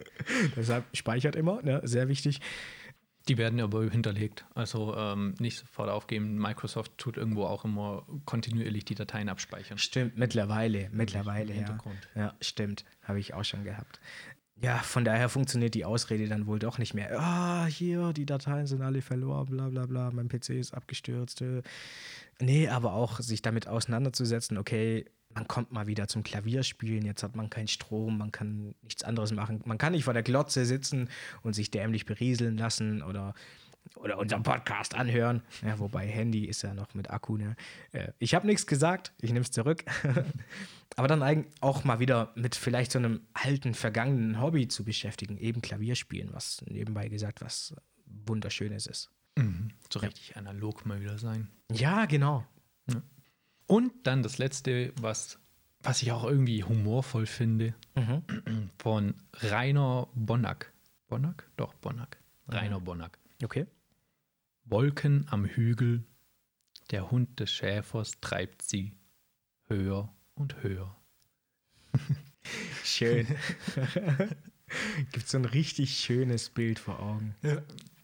Deshalb 0.56 0.84
speichert 0.94 1.36
immer, 1.36 1.62
ne? 1.62 1.80
sehr 1.84 2.08
wichtig. 2.08 2.40
Die 3.28 3.38
werden 3.38 3.60
aber 3.60 3.88
hinterlegt. 3.88 4.46
Also 4.54 4.96
ähm, 4.96 5.34
nicht 5.38 5.58
sofort 5.58 5.90
aufgeben. 5.90 6.38
Microsoft 6.38 6.96
tut 6.96 7.16
irgendwo 7.16 7.44
auch 7.44 7.64
immer 7.64 8.04
kontinuierlich 8.24 8.84
die 8.86 8.94
Dateien 8.94 9.28
abspeichern. 9.28 9.78
Stimmt, 9.78 10.16
mittlerweile, 10.18 10.88
mittlerweile, 10.90 11.50
ja. 11.50 11.58
Hintergrund. 11.58 12.08
Ja, 12.16 12.34
stimmt, 12.40 12.84
habe 13.02 13.20
ich 13.20 13.34
auch 13.34 13.44
schon 13.44 13.62
gehabt. 13.62 14.00
Ja, 14.62 14.78
von 14.78 15.04
daher 15.04 15.30
funktioniert 15.30 15.74
die 15.74 15.86
Ausrede 15.86 16.28
dann 16.28 16.46
wohl 16.46 16.58
doch 16.58 16.76
nicht 16.76 16.92
mehr. 16.92 17.18
Ah, 17.18 17.64
hier, 17.64 18.12
die 18.12 18.26
Dateien 18.26 18.66
sind 18.66 18.82
alle 18.82 19.00
verloren, 19.00 19.46
bla 19.46 19.68
bla 19.68 19.86
bla, 19.86 20.10
mein 20.12 20.28
PC 20.28 20.50
ist 20.50 20.74
abgestürzt. 20.74 21.40
äh. 21.40 21.62
Nee, 22.40 22.68
aber 22.68 22.92
auch 22.92 23.20
sich 23.20 23.40
damit 23.40 23.68
auseinanderzusetzen, 23.68 24.58
okay, 24.58 25.06
man 25.32 25.46
kommt 25.46 25.72
mal 25.72 25.86
wieder 25.86 26.08
zum 26.08 26.22
Klavierspielen, 26.24 27.06
jetzt 27.06 27.22
hat 27.22 27.36
man 27.36 27.48
keinen 27.48 27.68
Strom, 27.68 28.18
man 28.18 28.32
kann 28.32 28.74
nichts 28.82 29.02
anderes 29.04 29.32
machen. 29.32 29.62
Man 29.64 29.78
kann 29.78 29.92
nicht 29.92 30.04
vor 30.04 30.12
der 30.12 30.22
Glotze 30.22 30.66
sitzen 30.66 31.08
und 31.42 31.54
sich 31.54 31.70
dämlich 31.70 32.04
berieseln 32.04 32.58
lassen 32.58 33.02
oder, 33.02 33.34
oder 33.96 34.18
unseren 34.18 34.42
Podcast 34.42 34.94
anhören. 34.94 35.42
Ja, 35.62 35.78
wobei 35.78 36.06
Handy 36.06 36.44
ist 36.44 36.62
ja 36.62 36.74
noch 36.74 36.94
mit 36.94 37.10
Akku, 37.10 37.36
ne? 37.36 37.56
Äh, 37.92 38.12
Ich 38.18 38.34
habe 38.34 38.46
nichts 38.46 38.66
gesagt, 38.66 39.12
ich 39.20 39.32
nehme 39.32 39.42
es 39.44 39.50
zurück. 39.50 39.84
Aber 40.96 41.08
dann 41.08 41.44
auch 41.60 41.84
mal 41.84 42.00
wieder 42.00 42.32
mit 42.34 42.54
vielleicht 42.56 42.92
so 42.92 42.98
einem 42.98 43.20
alten, 43.32 43.74
vergangenen 43.74 44.40
Hobby 44.40 44.68
zu 44.68 44.84
beschäftigen, 44.84 45.38
eben 45.38 45.62
Klavierspielen, 45.62 46.32
was 46.32 46.62
nebenbei 46.68 47.08
gesagt 47.08 47.40
was 47.42 47.74
Wunderschönes 48.26 48.86
ist. 48.86 49.10
Mhm. 49.36 49.70
So 49.92 50.00
richtig 50.00 50.36
analog 50.36 50.84
mal 50.86 51.00
wieder 51.00 51.18
sein. 51.18 51.48
Ja, 51.72 52.06
genau. 52.06 52.44
Und 53.66 53.92
dann 54.04 54.22
das 54.24 54.38
letzte, 54.38 54.92
was, 55.00 55.38
was 55.82 56.02
ich 56.02 56.10
auch 56.12 56.24
irgendwie 56.24 56.64
humorvoll 56.64 57.26
finde, 57.26 57.74
Mhm. 57.94 58.70
von 58.78 59.14
Rainer 59.42 60.08
Bonnack. 60.14 60.72
Bonnack? 61.08 61.48
Doch, 61.56 61.74
Bonnack. 61.74 62.18
Rainer 62.48 62.80
Bonnack. 62.80 63.18
Okay. 63.42 63.66
Wolken 64.64 65.26
am 65.30 65.44
Hügel, 65.44 66.04
der 66.90 67.10
Hund 67.10 67.40
des 67.40 67.50
Schäfers 67.50 68.20
treibt 68.20 68.62
sie 68.62 68.92
höher 69.66 70.12
und 70.34 70.62
höher. 70.62 70.96
Schön. 72.84 73.26
Gibt 75.12 75.28
so 75.28 75.38
ein 75.38 75.44
richtig 75.44 75.98
schönes 75.98 76.50
Bild 76.50 76.78
vor 76.78 77.00
Augen. 77.00 77.34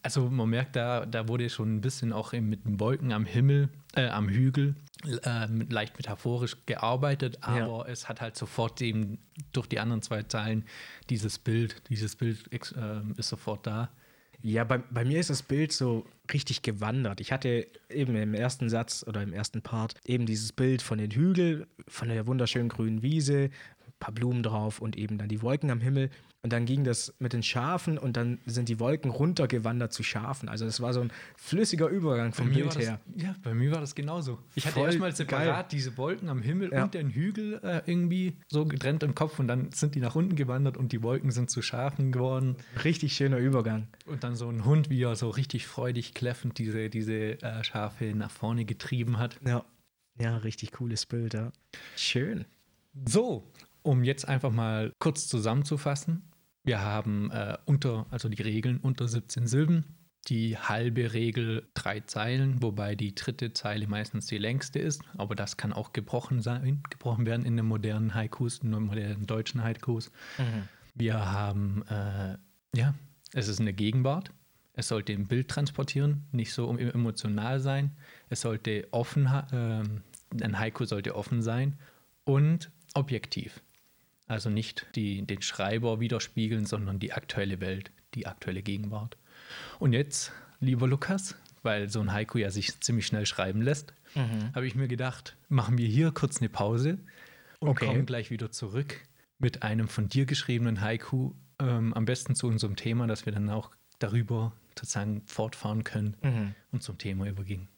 Also 0.02 0.28
man 0.30 0.48
merkt, 0.48 0.76
da, 0.76 1.06
da 1.06 1.28
wurde 1.28 1.48
schon 1.50 1.76
ein 1.76 1.80
bisschen 1.80 2.12
auch 2.12 2.32
eben 2.32 2.48
mit 2.48 2.64
den 2.64 2.80
Wolken 2.80 3.12
am 3.12 3.24
Himmel, 3.24 3.68
äh, 3.94 4.08
am 4.08 4.28
Hügel, 4.28 4.74
äh, 5.04 5.46
leicht 5.68 5.96
metaphorisch 5.96 6.56
gearbeitet, 6.66 7.38
aber 7.42 7.88
es 7.88 8.08
hat 8.08 8.20
halt 8.20 8.36
sofort 8.36 8.80
eben 8.82 9.18
durch 9.52 9.66
die 9.66 9.78
anderen 9.78 10.02
zwei 10.02 10.22
Zeilen 10.22 10.64
dieses 11.10 11.38
Bild, 11.38 11.82
dieses 11.88 12.16
Bild 12.16 12.52
äh, 12.52 13.00
ist 13.16 13.28
sofort 13.28 13.66
da. 13.66 13.90
Ja, 14.48 14.62
bei, 14.62 14.78
bei 14.78 15.04
mir 15.04 15.18
ist 15.18 15.28
das 15.28 15.42
Bild 15.42 15.72
so 15.72 16.06
richtig 16.32 16.62
gewandert. 16.62 17.20
Ich 17.20 17.32
hatte 17.32 17.66
eben 17.90 18.14
im 18.14 18.32
ersten 18.32 18.68
Satz 18.68 19.04
oder 19.04 19.20
im 19.20 19.32
ersten 19.32 19.60
Part 19.60 19.94
eben 20.06 20.24
dieses 20.24 20.52
Bild 20.52 20.82
von 20.82 20.98
den 20.98 21.10
Hügeln, 21.10 21.66
von 21.88 22.06
der 22.08 22.28
wunderschönen 22.28 22.68
grünen 22.68 23.02
Wiese, 23.02 23.50
ein 23.86 23.92
paar 23.98 24.14
Blumen 24.14 24.44
drauf 24.44 24.80
und 24.80 24.96
eben 24.96 25.18
dann 25.18 25.28
die 25.28 25.42
Wolken 25.42 25.68
am 25.72 25.80
Himmel. 25.80 26.10
Und 26.46 26.52
dann 26.52 26.64
ging 26.64 26.84
das 26.84 27.12
mit 27.18 27.32
den 27.32 27.42
Schafen 27.42 27.98
und 27.98 28.16
dann 28.16 28.38
sind 28.46 28.68
die 28.68 28.78
Wolken 28.78 29.10
runtergewandert 29.10 29.92
zu 29.92 30.04
Schafen. 30.04 30.48
Also 30.48 30.64
das 30.64 30.80
war 30.80 30.92
so 30.94 31.00
ein 31.00 31.10
flüssiger 31.36 31.88
Übergang 31.88 32.32
vom 32.32 32.52
Bild 32.52 32.66
das, 32.68 32.78
her. 32.78 33.00
ja, 33.16 33.34
bei 33.42 33.52
mir 33.52 33.72
war 33.72 33.80
das 33.80 33.96
genauso. 33.96 34.38
Ich 34.54 34.64
hatte 34.64 34.78
erstmal 34.78 35.10
separat 35.10 35.44
geil. 35.46 35.66
diese 35.72 35.96
Wolken 35.96 36.28
am 36.28 36.42
Himmel 36.42 36.70
Ja. 36.72 36.84
und 36.84 36.94
den 36.94 37.10
Hügel 37.10 37.58
äh, 37.64 37.82
irgendwie 37.86 38.36
so 38.46 38.64
getrennt 38.64 39.02
im 39.02 39.16
Kopf 39.16 39.40
und 39.40 39.48
dann 39.48 39.72
sind 39.72 39.96
die 39.96 39.98
nach 39.98 40.14
unten 40.14 40.36
gewandert 40.36 40.76
und 40.76 40.92
die 40.92 41.02
Wolken 41.02 41.32
sind 41.32 41.50
zu 41.50 41.62
Schafen 41.62 42.12
geworden. 42.12 42.54
Richtig 42.84 43.14
schöner 43.16 43.38
Übergang. 43.38 43.88
Und 44.06 44.22
dann 44.22 44.36
so 44.36 44.48
ein 44.48 44.64
Hund, 44.64 44.88
wie 44.88 45.02
er 45.02 45.16
so 45.16 45.28
richtig 45.30 45.66
freudig 45.66 46.14
kläffend 46.14 46.58
diese, 46.58 46.90
diese 46.90 47.42
äh, 47.42 47.64
Schafe 47.64 48.14
nach 48.14 48.30
vorne 48.30 48.64
getrieben 48.64 49.18
hat. 49.18 49.40
Ja. 49.44 49.64
Ja, 50.20 50.36
richtig 50.36 50.70
cooles 50.70 51.06
Bild, 51.06 51.34
ja. 51.34 51.50
Schön. 51.96 52.44
So, 53.04 53.50
um 53.82 54.02
jetzt 54.02 54.26
einfach 54.28 54.50
mal 54.50 54.92
kurz 54.98 55.26
zusammenzufassen. 55.28 56.22
Wir 56.66 56.80
haben 56.80 57.30
äh, 57.30 57.56
unter, 57.64 58.06
also 58.10 58.28
die 58.28 58.42
Regeln 58.42 58.78
unter 58.78 59.06
17 59.06 59.46
Silben, 59.46 59.84
die 60.26 60.58
halbe 60.58 61.12
Regel 61.12 61.68
drei 61.74 62.00
Zeilen, 62.00 62.60
wobei 62.60 62.96
die 62.96 63.14
dritte 63.14 63.52
Zeile 63.52 63.86
meistens 63.86 64.26
die 64.26 64.38
längste 64.38 64.80
ist, 64.80 65.00
aber 65.16 65.36
das 65.36 65.56
kann 65.56 65.72
auch 65.72 65.92
gebrochen 65.92 66.42
sein, 66.42 66.82
gebrochen 66.90 67.24
werden 67.24 67.46
in 67.46 67.56
den 67.56 67.66
modernen 67.66 68.16
Haikus, 68.16 68.58
in 68.58 68.72
den 68.72 68.82
modernen 68.82 69.26
deutschen 69.26 69.62
Haikus. 69.62 70.10
Wir 70.92 71.30
haben, 71.30 71.84
äh, 71.86 72.36
ja, 72.74 72.94
es 73.32 73.46
ist 73.46 73.60
eine 73.60 73.72
Gegenwart. 73.72 74.32
Es 74.72 74.88
sollte 74.88 75.12
im 75.12 75.28
Bild 75.28 75.46
transportieren, 75.46 76.24
nicht 76.32 76.52
so 76.52 76.76
emotional 76.76 77.60
sein. 77.60 77.92
Es 78.28 78.40
sollte 78.40 78.88
offen, 78.90 79.30
ähm, 79.52 80.02
ein 80.42 80.58
Haiku 80.58 80.84
sollte 80.84 81.14
offen 81.14 81.42
sein 81.42 81.78
und 82.24 82.72
objektiv. 82.94 83.62
Also 84.26 84.50
nicht 84.50 84.86
die, 84.96 85.22
den 85.22 85.42
Schreiber 85.42 86.00
widerspiegeln, 86.00 86.66
sondern 86.66 86.98
die 86.98 87.12
aktuelle 87.12 87.60
Welt, 87.60 87.90
die 88.14 88.26
aktuelle 88.26 88.62
Gegenwart. 88.62 89.16
Und 89.78 89.92
jetzt, 89.92 90.32
lieber 90.60 90.88
Lukas, 90.88 91.36
weil 91.62 91.88
so 91.88 92.00
ein 92.00 92.12
Haiku 92.12 92.38
ja 92.38 92.50
sich 92.50 92.80
ziemlich 92.80 93.06
schnell 93.06 93.26
schreiben 93.26 93.62
lässt, 93.62 93.92
Mhm. 94.14 94.52
habe 94.54 94.66
ich 94.66 94.74
mir 94.74 94.88
gedacht, 94.88 95.36
machen 95.50 95.76
wir 95.76 95.86
hier 95.86 96.10
kurz 96.10 96.38
eine 96.40 96.48
Pause 96.48 96.98
und 97.60 97.68
Okay. 97.68 97.86
kommen 97.86 98.06
gleich 98.06 98.30
wieder 98.30 98.50
zurück 98.50 99.02
mit 99.38 99.62
einem 99.62 99.88
von 99.88 100.08
dir 100.08 100.24
geschriebenen 100.24 100.80
Haiku, 100.80 101.34
ähm, 101.58 101.92
am 101.92 102.06
besten 102.06 102.34
zu 102.34 102.46
unserem 102.46 102.76
Thema, 102.76 103.06
dass 103.06 103.26
wir 103.26 103.32
dann 103.34 103.50
auch 103.50 103.70
darüber 103.98 104.52
sozusagen 104.78 105.22
fortfahren 105.26 105.84
können 105.84 106.16
Mhm. 106.22 106.54
und 106.72 106.82
zum 106.82 106.96
Thema 106.98 107.26
übergehen. 107.26 107.68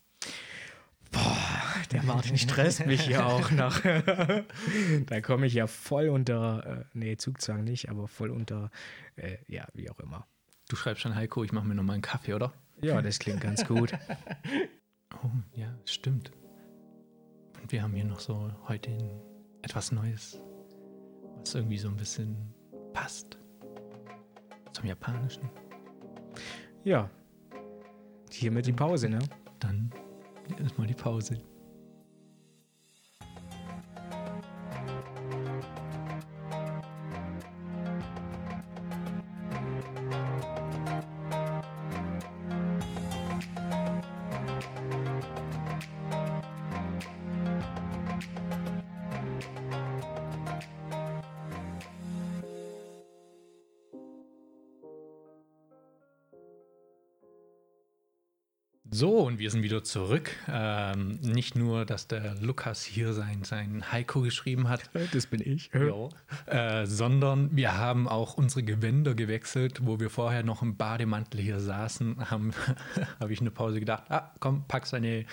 Der 1.93 2.03
Martin 2.03 2.37
stresst 2.39 2.87
mich 2.87 3.07
ja 3.07 3.27
auch 3.27 3.51
noch. 3.51 3.81
da 5.07 5.21
komme 5.21 5.47
ich 5.47 5.55
ja 5.55 5.67
voll 5.67 6.09
unter, 6.09 6.81
äh, 6.81 6.85
nee, 6.95 7.17
Zugzwang 7.17 7.65
nicht, 7.65 7.89
aber 7.89 8.09
voll 8.09 8.31
unter, 8.31 8.71
äh, 9.17 9.39
ja, 9.47 9.67
wie 9.75 9.91
auch 9.91 9.99
immer. 10.01 10.27
Du 10.69 10.77
schreibst 10.77 11.03
schon 11.03 11.15
Heiko, 11.15 11.45
ich 11.45 11.53
mache 11.53 11.67
mir 11.67 11.75
nochmal 11.75 11.95
einen 11.95 12.03
Kaffee, 12.03 12.35
oder? 12.35 12.53
Ja, 12.81 13.01
das 13.03 13.19
klingt 13.19 13.41
ganz 13.41 13.65
gut. 13.67 13.93
Oh, 15.25 15.31
ja, 15.55 15.75
stimmt. 15.85 16.31
Und 17.61 17.73
wir 17.73 17.83
haben 17.83 17.95
hier 17.95 18.05
noch 18.05 18.21
so 18.21 18.53
heute 18.69 18.91
ein, 18.91 19.21
etwas 19.63 19.91
Neues, 19.91 20.41
was 21.39 21.55
irgendwie 21.55 21.79
so 21.79 21.89
ein 21.89 21.97
bisschen 21.97 22.37
passt. 22.93 23.39
Zum 24.73 24.85
Japanischen. 24.85 25.49
Ja. 26.85 27.11
Hiermit 28.31 28.67
die 28.67 28.73
Pause, 28.73 29.09
ne? 29.09 29.19
Dann 29.59 29.91
erstmal 30.61 30.87
die 30.87 30.95
Pause. 30.95 31.41
Wir 59.49 59.53
sind 59.53 59.63
wieder 59.63 59.83
zurück. 59.83 60.31
Ähm, 60.47 61.21
nicht 61.23 61.57
nur, 61.57 61.87
dass 61.87 62.07
der 62.07 62.35
Lukas 62.35 62.85
hier 62.85 63.15
sein, 63.15 63.45
sein 63.45 63.91
Heiko 63.91 64.21
geschrieben 64.21 64.69
hat, 64.69 64.91
Das 65.15 65.27
bin 65.27 65.41
ich. 65.41 65.71
Jo. 65.73 66.11
Äh, 66.45 66.85
sondern 66.85 67.57
wir 67.57 67.79
haben 67.79 68.09
auch 68.09 68.35
unsere 68.35 68.63
Gewänder 68.63 69.15
gewechselt, 69.15 69.87
wo 69.87 70.01
wir 70.01 70.11
vorher 70.11 70.43
noch 70.43 70.61
im 70.61 70.77
Bademantel 70.77 71.41
hier 71.41 71.61
saßen, 71.61 72.31
habe 72.31 72.53
ich 73.31 73.41
eine 73.41 73.51
Pause 73.51 73.81
gedacht, 73.81 74.03
ah, 74.11 74.35
komm, 74.39 74.65
pack 74.69 74.87
seine 74.87 75.25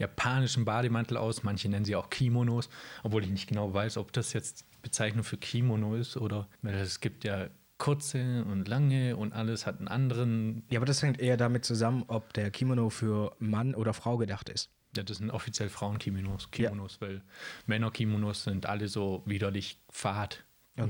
japanischen 0.00 0.64
Bademantel 0.64 1.16
aus. 1.16 1.44
Manche 1.44 1.68
nennen 1.68 1.84
sie 1.84 1.94
auch 1.94 2.10
Kimonos, 2.10 2.70
obwohl 3.04 3.22
ich 3.22 3.30
nicht 3.30 3.48
genau 3.48 3.72
weiß, 3.72 3.98
ob 3.98 4.12
das 4.12 4.32
jetzt 4.32 4.64
Bezeichnung 4.82 5.22
für 5.22 5.36
Kimono 5.36 5.94
ist 5.94 6.16
oder 6.16 6.48
weil 6.62 6.74
es 6.74 6.98
gibt 6.98 7.22
ja 7.22 7.46
kurze 7.80 8.44
und 8.44 8.68
lange 8.68 9.16
und 9.16 9.32
alles 9.32 9.66
hat 9.66 9.78
einen 9.78 9.88
anderen. 9.88 10.62
Ja, 10.70 10.78
aber 10.78 10.86
das 10.86 11.02
hängt 11.02 11.18
eher 11.20 11.36
damit 11.36 11.64
zusammen, 11.64 12.04
ob 12.06 12.32
der 12.34 12.52
Kimono 12.52 12.90
für 12.90 13.34
Mann 13.40 13.74
oder 13.74 13.92
Frau 13.92 14.16
gedacht 14.18 14.48
ist. 14.48 14.70
Ja, 14.96 15.02
das 15.02 15.18
sind 15.18 15.30
offiziell 15.30 15.68
Frauenkimonos, 15.68 16.50
Kimonos, 16.52 17.00
weil 17.00 17.22
Männerkimonos 17.66 18.44
sind 18.44 18.66
alle 18.66 18.86
so 18.88 19.22
widerlich 19.26 19.80
fad 19.88 20.44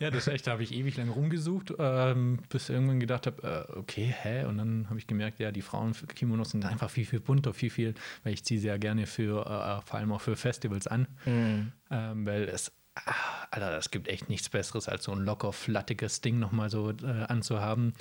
Ja, 0.00 0.10
das 0.10 0.26
ist 0.26 0.32
echt, 0.32 0.46
da 0.46 0.52
habe 0.52 0.62
ich 0.62 0.72
ewig 0.72 0.96
lang 0.96 1.10
rumgesucht, 1.10 1.74
ähm, 1.78 2.38
bis 2.48 2.70
irgendwann 2.70 3.00
gedacht 3.00 3.26
habe, 3.26 3.66
äh, 3.70 3.78
okay, 3.78 4.14
hä? 4.22 4.44
Und 4.44 4.56
dann 4.56 4.86
habe 4.88 4.98
ich 4.98 5.06
gemerkt, 5.06 5.40
ja, 5.40 5.52
die 5.52 5.60
Frauen-Kimonos 5.60 6.50
sind 6.52 6.64
einfach 6.64 6.88
viel, 6.88 7.04
viel 7.04 7.20
bunter, 7.20 7.52
viel, 7.52 7.68
viel, 7.68 7.94
weil 8.24 8.32
ich 8.32 8.44
ziehe 8.44 8.58
sie 8.58 8.68
ja 8.68 8.78
gerne 8.78 9.04
für, 9.06 9.44
äh, 9.44 9.82
vor 9.86 9.98
allem 9.98 10.12
auch 10.12 10.22
für 10.22 10.36
Festivals 10.36 10.86
an, 10.86 11.06
Mhm. 11.26 11.72
ähm, 11.90 12.24
weil 12.24 12.44
es, 12.44 12.72
ah, 13.06 13.46
Alter, 13.50 13.76
es 13.78 13.90
gibt 13.90 14.08
echt 14.08 14.28
nichts 14.28 14.48
Besseres, 14.48 14.88
als 14.88 15.04
so 15.04 15.12
ein 15.12 15.24
locker, 15.24 15.52
flattiges 15.52 16.20
Ding 16.20 16.38
nochmal 16.38 16.70
so 16.70 16.90
äh, 16.90 17.24
anzuhaben. 17.28 17.94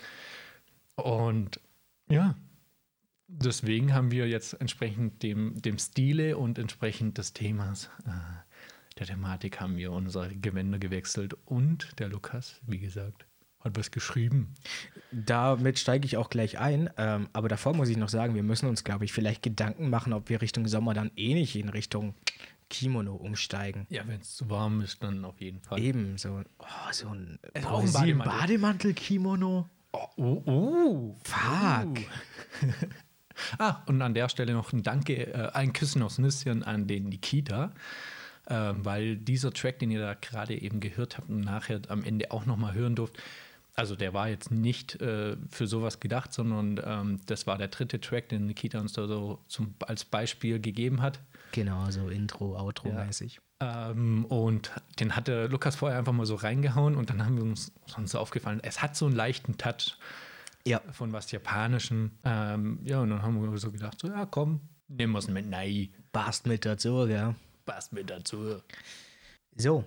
Und 0.96 1.60
ja, 2.10 2.36
deswegen 3.28 3.94
haben 3.94 4.12
wir 4.12 4.28
jetzt 4.28 4.54
entsprechend 4.54 5.24
dem, 5.24 5.62
dem 5.62 5.78
Stile 5.78 6.38
und 6.38 6.58
entsprechend 6.58 7.18
des 7.18 7.34
Themas 7.34 7.90
äh, 8.06 8.38
der 8.98 9.06
Thematik 9.06 9.62
haben 9.62 9.78
wir 9.78 9.92
unsere 9.92 10.36
Gewänder 10.36 10.80
gewechselt 10.80 11.36
und 11.46 12.00
der 12.00 12.10
Lukas, 12.10 12.60
wie 12.66 12.80
gesagt, 12.80 13.28
hat 13.60 13.78
was 13.78 13.92
geschrieben. 13.92 14.56
Damit 15.12 15.78
steige 15.78 16.06
ich 16.06 16.18
auch 16.18 16.30
gleich 16.30 16.58
ein. 16.58 16.90
Ähm, 16.98 17.30
aber 17.34 17.48
davor 17.48 17.76
muss 17.76 17.90
ich 17.90 17.98
noch 17.98 18.10
sagen, 18.10 18.34
wir 18.34 18.44
müssen 18.44 18.68
uns, 18.68 18.84
glaube 18.84 19.06
ich, 19.06 19.14
vielleicht 19.14 19.44
Gedanken 19.44 19.90
machen, 19.90 20.14
ob 20.14 20.30
wir 20.30 20.42
Richtung 20.42 20.68
Sommer 20.68 20.94
dann 20.94 21.12
eh 21.16 21.36
nicht 21.36 21.56
in 21.56 21.70
Richtung 21.70 22.16
Kimono 22.70 23.16
umsteigen. 23.16 23.86
Ja, 23.90 24.04
wenn 24.08 24.20
es 24.22 24.36
zu 24.36 24.50
warm 24.50 24.82
ist, 24.82 25.02
dann 25.04 25.24
auf 25.26 25.40
jeden 25.40 25.62
Fall. 25.62 25.80
Eben, 25.80 26.18
so, 26.18 26.42
oh, 26.60 26.66
so 26.92 27.10
ein, 27.10 27.40
Äh, 27.54 27.60
ein 27.60 27.64
Poesie- 27.64 27.94
Bademantel. 27.94 28.40
Bademantel-Kimono. 28.40 29.70
Oh, 29.94 30.08
oh, 30.18 30.44
oh. 30.46 31.18
Fuck. 31.24 31.98
Ah, 33.60 33.84
und 33.86 34.02
an 34.02 34.16
der 34.16 34.30
Stelle 34.30 34.54
noch 34.54 34.74
ein 34.74 34.82
Danke, 34.82 35.28
äh, 35.32 35.52
ein 35.54 35.72
Küssen 35.72 36.02
aus 36.02 36.18
Nüsschen 36.18 36.64
an 36.64 36.88
den 36.88 37.08
Nikita, 37.10 37.72
äh, 38.48 38.56
weil 38.78 39.16
dieser 39.16 39.52
Track, 39.54 39.78
den 39.78 39.92
ihr 39.92 40.00
da 40.02 40.16
gerade 40.16 40.60
eben 40.60 40.80
gehört 40.80 41.20
habt 41.20 41.30
und 41.30 41.42
nachher 41.42 41.82
am 41.90 42.04
Ende 42.04 42.32
auch 42.32 42.48
nochmal 42.48 42.74
hören 42.74 42.96
durft, 42.96 43.22
also 43.78 43.96
der 43.96 44.14
war 44.14 44.28
jetzt 44.28 44.52
nicht 44.52 45.00
äh, 45.02 45.38
für 45.50 45.68
sowas 45.68 46.00
gedacht, 46.00 46.34
sondern 46.34 46.82
ähm, 46.84 47.20
das 47.28 47.48
war 47.48 47.58
der 47.58 47.68
dritte 47.70 48.02
Track, 48.02 48.30
den 48.30 48.48
Nikita 48.48 48.80
uns 48.80 48.94
da 48.94 49.08
so 49.08 49.40
zum, 49.48 49.76
als 49.86 50.04
Beispiel 50.04 50.60
gegeben 50.60 51.02
hat. 51.02 51.20
Genau, 51.52 51.90
so 51.92 52.10
Intro, 52.10 52.58
Outro-mäßig. 52.58 53.40
Ähm, 53.62 54.26
und 54.26 54.72
den 55.00 55.16
hatte 55.16 55.48
Lukas 55.48 55.76
vorher 55.76 55.98
einfach 56.00 56.12
mal 56.14 56.26
so 56.26 56.36
reingehauen 56.36 56.96
und 56.96 57.10
dann 57.10 57.24
haben 57.24 57.38
wir 57.38 57.44
uns, 57.44 57.72
ist 57.86 57.98
uns 57.98 58.12
so 58.12 58.20
aufgefallen, 58.20 58.60
es 58.64 58.82
hat 58.82 58.96
so 58.96 59.06
einen 59.06 59.16
leichten 59.16 59.58
Touch 59.58 59.98
Ja. 60.66 60.82
von 60.92 61.14
was 61.14 61.32
Japanischem. 61.32 62.12
Ähm, 62.26 62.80
ja, 62.84 63.00
und 63.00 63.10
dann 63.12 63.22
haben 63.22 63.40
wir 63.42 63.58
so 63.58 63.72
gedacht, 63.72 64.00
so, 64.00 64.08
ja, 64.08 64.26
komm, 64.26 64.60
nehmen 64.88 65.14
wir 65.14 65.20
es 65.20 65.28
mit. 65.28 65.48
Nein, 65.48 65.90
Passt 66.12 66.48
mit 66.48 66.66
dazu, 66.66 67.06
gell? 67.06 67.36
passt 67.66 67.94
mit 67.94 68.10
dazu. 68.10 68.62
So, 69.56 69.84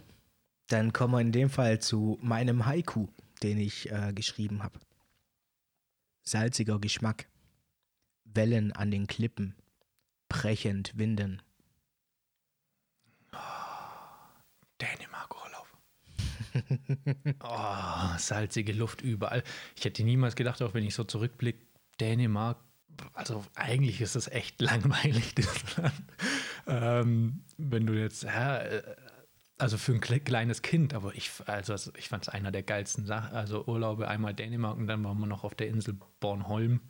dann 0.68 0.92
kommen 0.92 1.14
wir 1.14 1.20
in 1.20 1.32
dem 1.32 1.50
Fall 1.50 1.80
zu 1.80 2.18
meinem 2.22 2.66
Haiku, 2.66 3.08
den 3.42 3.58
ich 3.58 3.90
äh, 3.90 4.12
geschrieben 4.12 4.62
habe. 4.62 4.78
Salziger 6.22 6.78
Geschmack, 6.78 7.28
Wellen 8.24 8.72
an 8.72 8.90
den 8.90 9.06
Klippen, 9.06 9.54
brechend 10.28 10.96
Winden. 10.96 11.42
Dänemark-Urlaub. 14.80 15.66
oh, 17.42 18.18
salzige 18.18 18.72
Luft 18.72 19.02
überall. 19.02 19.42
Ich 19.76 19.84
hätte 19.84 20.04
niemals 20.04 20.36
gedacht, 20.36 20.62
auch 20.62 20.74
wenn 20.74 20.84
ich 20.84 20.94
so 20.94 21.04
zurückblicke, 21.04 21.66
Dänemark, 22.00 22.58
also 23.14 23.44
eigentlich 23.54 24.00
ist 24.00 24.16
es 24.16 24.28
echt 24.28 24.60
langweilig, 24.60 25.34
das 25.36 25.76
Land. 25.76 26.02
Ähm, 26.66 27.44
wenn 27.56 27.86
du 27.86 27.94
jetzt, 27.94 28.22
ja, 28.24 28.62
also 29.60 29.78
für 29.78 29.92
ein 29.92 30.00
kle- 30.00 30.20
kleines 30.20 30.62
Kind, 30.62 30.94
aber 30.94 31.14
ich, 31.14 31.30
also 31.46 31.74
ich 31.96 32.08
fand 32.08 32.24
es 32.24 32.28
einer 32.28 32.50
der 32.50 32.62
geilsten 32.62 33.06
Sachen, 33.06 33.34
also 33.34 33.66
Urlaube, 33.66 34.08
einmal 34.08 34.34
Dänemark 34.34 34.76
und 34.76 34.86
dann 34.86 35.04
waren 35.04 35.18
wir 35.18 35.26
noch 35.26 35.44
auf 35.44 35.54
der 35.54 35.68
Insel 35.68 35.98
Bornholm. 36.20 36.80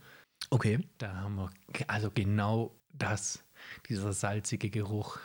Okay. 0.51 0.79
Da 0.99 1.15
haben 1.15 1.37
wir 1.37 1.51
also 1.87 2.11
genau 2.11 2.75
das, 2.93 3.45
dieser 3.89 4.13
salzige 4.13 4.71
Geruch, 4.71 5.19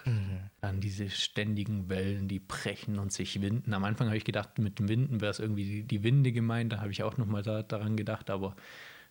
dann 0.61 0.81
diese 0.81 1.09
ständigen 1.09 1.89
Wellen, 1.89 2.27
die 2.27 2.39
brechen 2.39 2.99
und 2.99 3.11
sich 3.11 3.41
winden. 3.41 3.73
Am 3.73 3.83
Anfang 3.83 4.07
habe 4.07 4.17
ich 4.17 4.25
gedacht, 4.25 4.59
mit 4.59 4.79
dem 4.79 4.89
Winden 4.89 5.21
wäre 5.21 5.31
es 5.31 5.39
irgendwie 5.39 5.65
die, 5.65 5.83
die 5.83 6.03
Winde 6.03 6.31
gemeint, 6.31 6.73
da 6.73 6.81
habe 6.81 6.91
ich 6.91 7.03
auch 7.03 7.17
nochmal 7.17 7.43
da, 7.43 7.63
daran 7.63 7.95
gedacht, 7.95 8.29
aber 8.29 8.55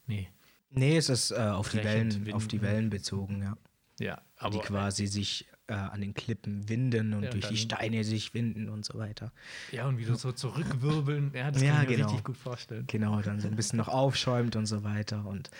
nee. 0.06 0.28
Nee, 0.70 0.96
es 0.96 1.08
ist 1.08 1.30
äh, 1.30 1.36
auf, 1.36 1.70
die 1.70 1.84
Wellen, 1.84 2.32
auf 2.32 2.48
die. 2.48 2.60
Wellen 2.60 2.90
bezogen, 2.90 3.42
ja. 3.42 3.56
Ja, 4.00 4.16
die 4.16 4.22
aber 4.38 4.60
quasi 4.60 5.06
sich 5.06 5.46
äh, 5.66 5.72
an 5.74 6.00
den 6.00 6.14
Klippen 6.14 6.68
winden 6.68 7.14
und 7.14 7.22
Ja, 7.24 7.30
durch 7.30 7.48
die 7.48 7.56
Steine 7.56 8.04
sich 8.04 8.34
winden 8.34 8.68
und 8.68 8.84
so 8.84 8.98
weiter. 8.98 9.32
ja, 9.72 9.86
und 9.86 9.98
wieder 9.98 10.16
so 10.16 10.32
zurückwirbeln, 10.32 11.32
ja, 11.34 11.50
das 11.50 11.62
Ja, 11.62 11.72
kann 11.74 11.82
ich 11.84 11.88
mir 11.88 11.96
genau. 11.96 12.08
richtig 12.08 12.24
gut 12.24 12.36
vorstellen. 12.36 12.84
Genau, 12.86 13.20
dann 13.22 13.40
so 13.40 13.48
ein 13.48 13.56
bisschen 13.56 13.76
noch 13.78 13.88
aufschäumt 13.88 14.56
und 14.56 14.66
so 14.66 14.84
weiter. 14.84 15.24
Und 15.26 15.50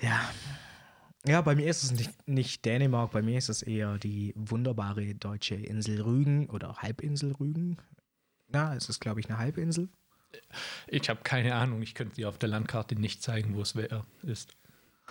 ja. 0.00 0.20
Ja, 1.24 1.40
bei 1.40 1.54
mir 1.54 1.66
ist 1.68 1.84
es 1.84 1.92
nicht, 1.92 2.28
nicht 2.28 2.64
Dänemark, 2.64 3.12
bei 3.12 3.22
mir 3.22 3.38
ist 3.38 3.48
es 3.48 3.62
eher 3.62 3.96
die 3.98 4.32
wunderbare 4.36 5.14
deutsche 5.14 5.54
Insel 5.54 6.00
Rügen 6.00 6.50
oder 6.50 6.76
Halbinsel 6.78 7.32
Rügen. 7.32 7.76
Na, 8.48 8.74
es 8.74 8.88
ist, 8.88 9.00
glaube 9.00 9.20
ich, 9.20 9.28
eine 9.28 9.38
Halbinsel. 9.38 9.88
Ich 10.88 11.08
habe 11.08 11.20
keine 11.22 11.54
Ahnung, 11.54 11.80
ich 11.82 11.94
könnte 11.94 12.16
dir 12.16 12.28
auf 12.28 12.38
der 12.38 12.48
Landkarte 12.48 12.96
nicht 12.96 13.22
zeigen, 13.22 13.54
wo 13.54 13.62
es 13.62 13.76
wär, 13.76 14.04
ist. 14.22 14.56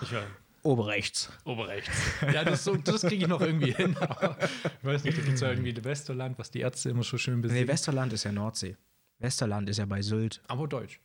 Ich 0.02 0.12
Oberrechts. 0.64 1.32
Oberrechts. 1.44 1.90
Ja, 2.34 2.44
das, 2.44 2.70
das 2.84 3.02
kriege 3.02 3.24
ich 3.24 3.28
noch 3.28 3.42
irgendwie 3.42 3.74
hin. 3.74 3.96
Ich 4.82 4.84
weiß 4.88 5.04
nicht, 5.04 5.18
da 5.18 5.22
gibt 5.22 5.36
es 5.36 5.42
ja 5.42 5.50
irgendwie 5.50 5.74
das 5.74 5.84
Westerland, 5.84 6.38
was 6.40 6.52
die 6.52 6.60
Ärzte 6.60 6.90
immer 6.90 7.04
so 7.04 7.18
schön 7.18 7.36
Nee, 7.36 7.42
besehen. 7.42 7.68
Westerland 7.68 8.14
ist 8.14 8.24
ja 8.24 8.32
Nordsee. 8.32 8.76
Westerland 9.20 9.70
ist 9.70 9.78
ja 9.78 9.86
bei 9.86 10.02
Sylt. 10.02 10.42
aber 10.48 10.68
Deutsch. 10.68 11.00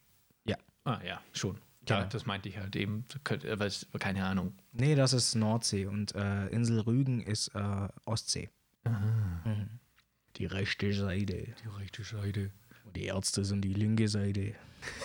Ja. 0.45 0.57
Ah 0.85 1.01
ja, 1.07 1.21
schon. 1.33 1.57
Ja, 1.89 1.99
Genau. 1.99 2.09
das 2.11 2.27
meinte 2.27 2.49
ich 2.49 2.59
halt 2.59 2.75
eben. 2.77 3.05
Äh, 3.31 3.69
Keine 3.99 4.25
Ahnung. 4.25 4.55
Nee, 4.73 4.95
das 4.95 5.13
ist 5.13 5.35
Nordsee 5.37 5.87
und 5.87 6.15
äh, 6.15 6.49
Insel 6.49 6.81
Rügen 6.81 7.21
ist 7.21 7.49
äh, 7.55 7.89
Ostsee. 8.07 8.49
Mhm. 8.85 9.69
Die 10.37 10.47
rechte 10.47 10.93
Seite. 10.93 11.55
Die 11.63 11.69
rechte 11.79 12.03
Seite. 12.03 12.51
Und 12.85 12.97
die 12.97 13.05
Ärzte 13.05 13.45
sind 13.45 13.63
die 13.63 13.73
linke 13.75 14.09
Seite. 14.09 14.55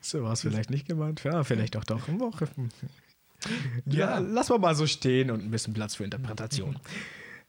so 0.02 0.24
war 0.24 0.34
es 0.34 0.42
vielleicht 0.42 0.70
nicht 0.70 0.88
gemeint. 0.88 1.24
Ja, 1.24 1.44
vielleicht 1.44 1.76
auch 1.78 1.84
doch. 1.84 2.08
Doch. 2.08 2.42
Ja, 2.42 2.48
Ja. 3.86 4.18
lass 4.20 4.50
mal 4.50 4.60
mal 4.60 4.76
so 4.76 4.88
stehen 4.88 5.32
und 5.32 5.44
ein 5.44 5.52
bisschen 5.52 5.74
Platz 5.74 5.96
für 5.96 6.04
Interpretation. 6.04 6.78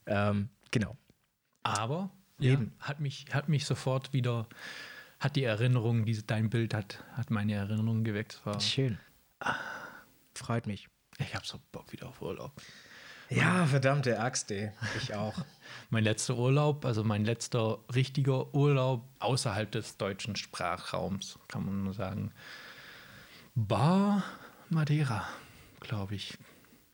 ähm, 0.07 0.49
genau. 0.71 0.97
Aber 1.63 2.11
Eben. 2.39 2.73
ja, 2.81 2.87
hat, 2.87 3.01
mich, 3.01 3.27
hat 3.33 3.49
mich 3.49 3.67
sofort 3.67 4.13
wieder, 4.13 4.47
hat 5.19 5.37
die 5.37 5.45
Erinnerung, 5.45 6.05
diese, 6.05 6.23
dein 6.23 6.51
Bild 6.51 6.75
hat, 6.75 7.03
hat 7.15 7.31
meine 7.31 7.55
Erinnerung 7.55 8.05
geweckt. 8.05 8.41
War, 8.45 8.61
Schön. 8.61 8.99
Freut 10.35 10.67
mich. 10.67 10.89
ich 11.19 11.35
habe 11.35 11.47
so 11.47 11.59
Bock 11.73 11.93
wieder 11.93 12.09
auf 12.09 12.23
Urlaub. 12.23 12.53
Ja, 13.31 13.65
verdammte 13.67 14.19
Axt, 14.19 14.51
ey. 14.51 14.73
Ich 14.97 15.15
auch. 15.15 15.35
Mein 15.91 16.05
letzter 16.05 16.37
Urlaub, 16.37 16.85
also 16.85 17.05
mein 17.05 17.25
letzter 17.25 17.79
richtiger 17.95 18.55
Urlaub 18.55 19.09
außerhalb 19.19 19.71
des 19.71 19.97
deutschen 19.97 20.37
Sprachraums, 20.37 21.39
kann 21.49 21.65
man 21.65 21.83
nur 21.85 21.95
sagen, 21.95 22.33
war 23.55 24.23
Madeira, 24.69 25.27
glaube 25.81 26.15
ich. 26.15 26.39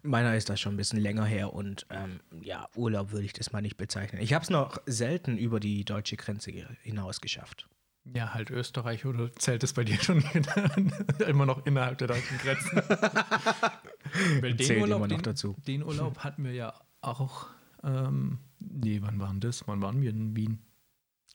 Meiner 0.03 0.35
ist 0.37 0.49
das 0.49 0.61
schon 0.61 0.75
ein 0.75 0.77
bisschen 0.79 1.01
länger 1.01 1.25
her 1.25 1.53
und 1.53 1.87
ähm, 1.91 2.21
ja, 2.43 2.69
Urlaub 2.75 3.13
würde 3.13 3.27
ich 3.27 3.33
das 3.33 3.53
mal 3.53 3.61
nicht 3.61 3.77
bezeichnen. 3.77 4.23
Ich 4.23 4.33
habe 4.33 4.45
es 4.45 4.51
noch 4.51 4.79
selten 4.87 5.37
über 5.37 5.61
die 5.61 5.85
deutsche 5.85 6.17
Grenze 6.17 6.51
hinaus 6.83 7.21
geschafft. 7.21 7.69
Ja, 8.15 8.35
halt 8.35 8.51
Österreich 8.51 9.05
oder 9.05 9.33
zählt 9.33 9.65
es 9.65 9.73
bei 9.73 9.85
dir 9.85 10.01
schon 10.01 10.25
immer 11.27 11.45
noch 11.45 11.67
innerhalb 11.67 11.99
der 11.99 12.09
deutschen 12.09 12.39
Grenzen? 12.39 12.83
Weil 14.41 14.55
den 14.55 14.81
Urlaub, 14.81 15.09
den, 15.09 15.23
dazu. 15.23 15.57
Den 15.67 15.83
Urlaub 15.83 16.19
hatten 16.25 16.45
wir 16.45 16.53
ja 16.53 16.75
auch. 17.01 17.47
Ähm, 17.83 18.39
nee, 18.59 19.01
wann 19.03 19.19
waren 19.19 19.41
das? 19.41 19.67
Wann 19.69 19.81
waren 19.83 20.01
wir 20.03 20.11
in 20.11 20.35
Wien? 20.37 20.59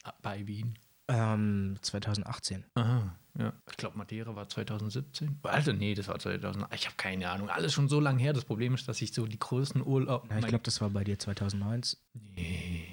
Ah, 0.04 0.14
Bei 0.22 0.46
Wien. 0.48 0.76
Ähm, 1.08 1.76
2018. 1.82 2.64
Aha, 2.76 3.16
ja. 3.38 3.54
Ich 3.70 3.78
glaube, 3.78 3.98
Madeira 3.98 4.36
war 4.36 4.48
2017. 4.48 5.40
Also, 5.44 5.74
nee, 5.74 5.94
das 5.94 6.08
war 6.08 6.18
2000. 6.20 6.68
Ich 6.74 6.86
habe 6.86 6.96
keine 6.96 7.30
Ahnung. 7.30 7.50
Alles 7.50 7.74
schon 7.74 7.90
so 7.90 8.00
lange 8.00 8.22
her. 8.22 8.34
Das 8.34 8.46
Problem 8.46 8.74
ist, 8.76 8.88
dass 8.88 9.02
ich 9.02 9.14
so 9.14 9.28
die 9.28 9.40
größten 9.40 9.86
Urlaub. 9.86 10.30
Ja, 10.30 10.40
ich 10.40 10.48
glaube, 10.48 10.64
das 10.64 10.80
war 10.82 10.90
bei 10.90 11.04
dir 11.04 11.20
2019. 11.20 12.00
Nee, 12.14 12.88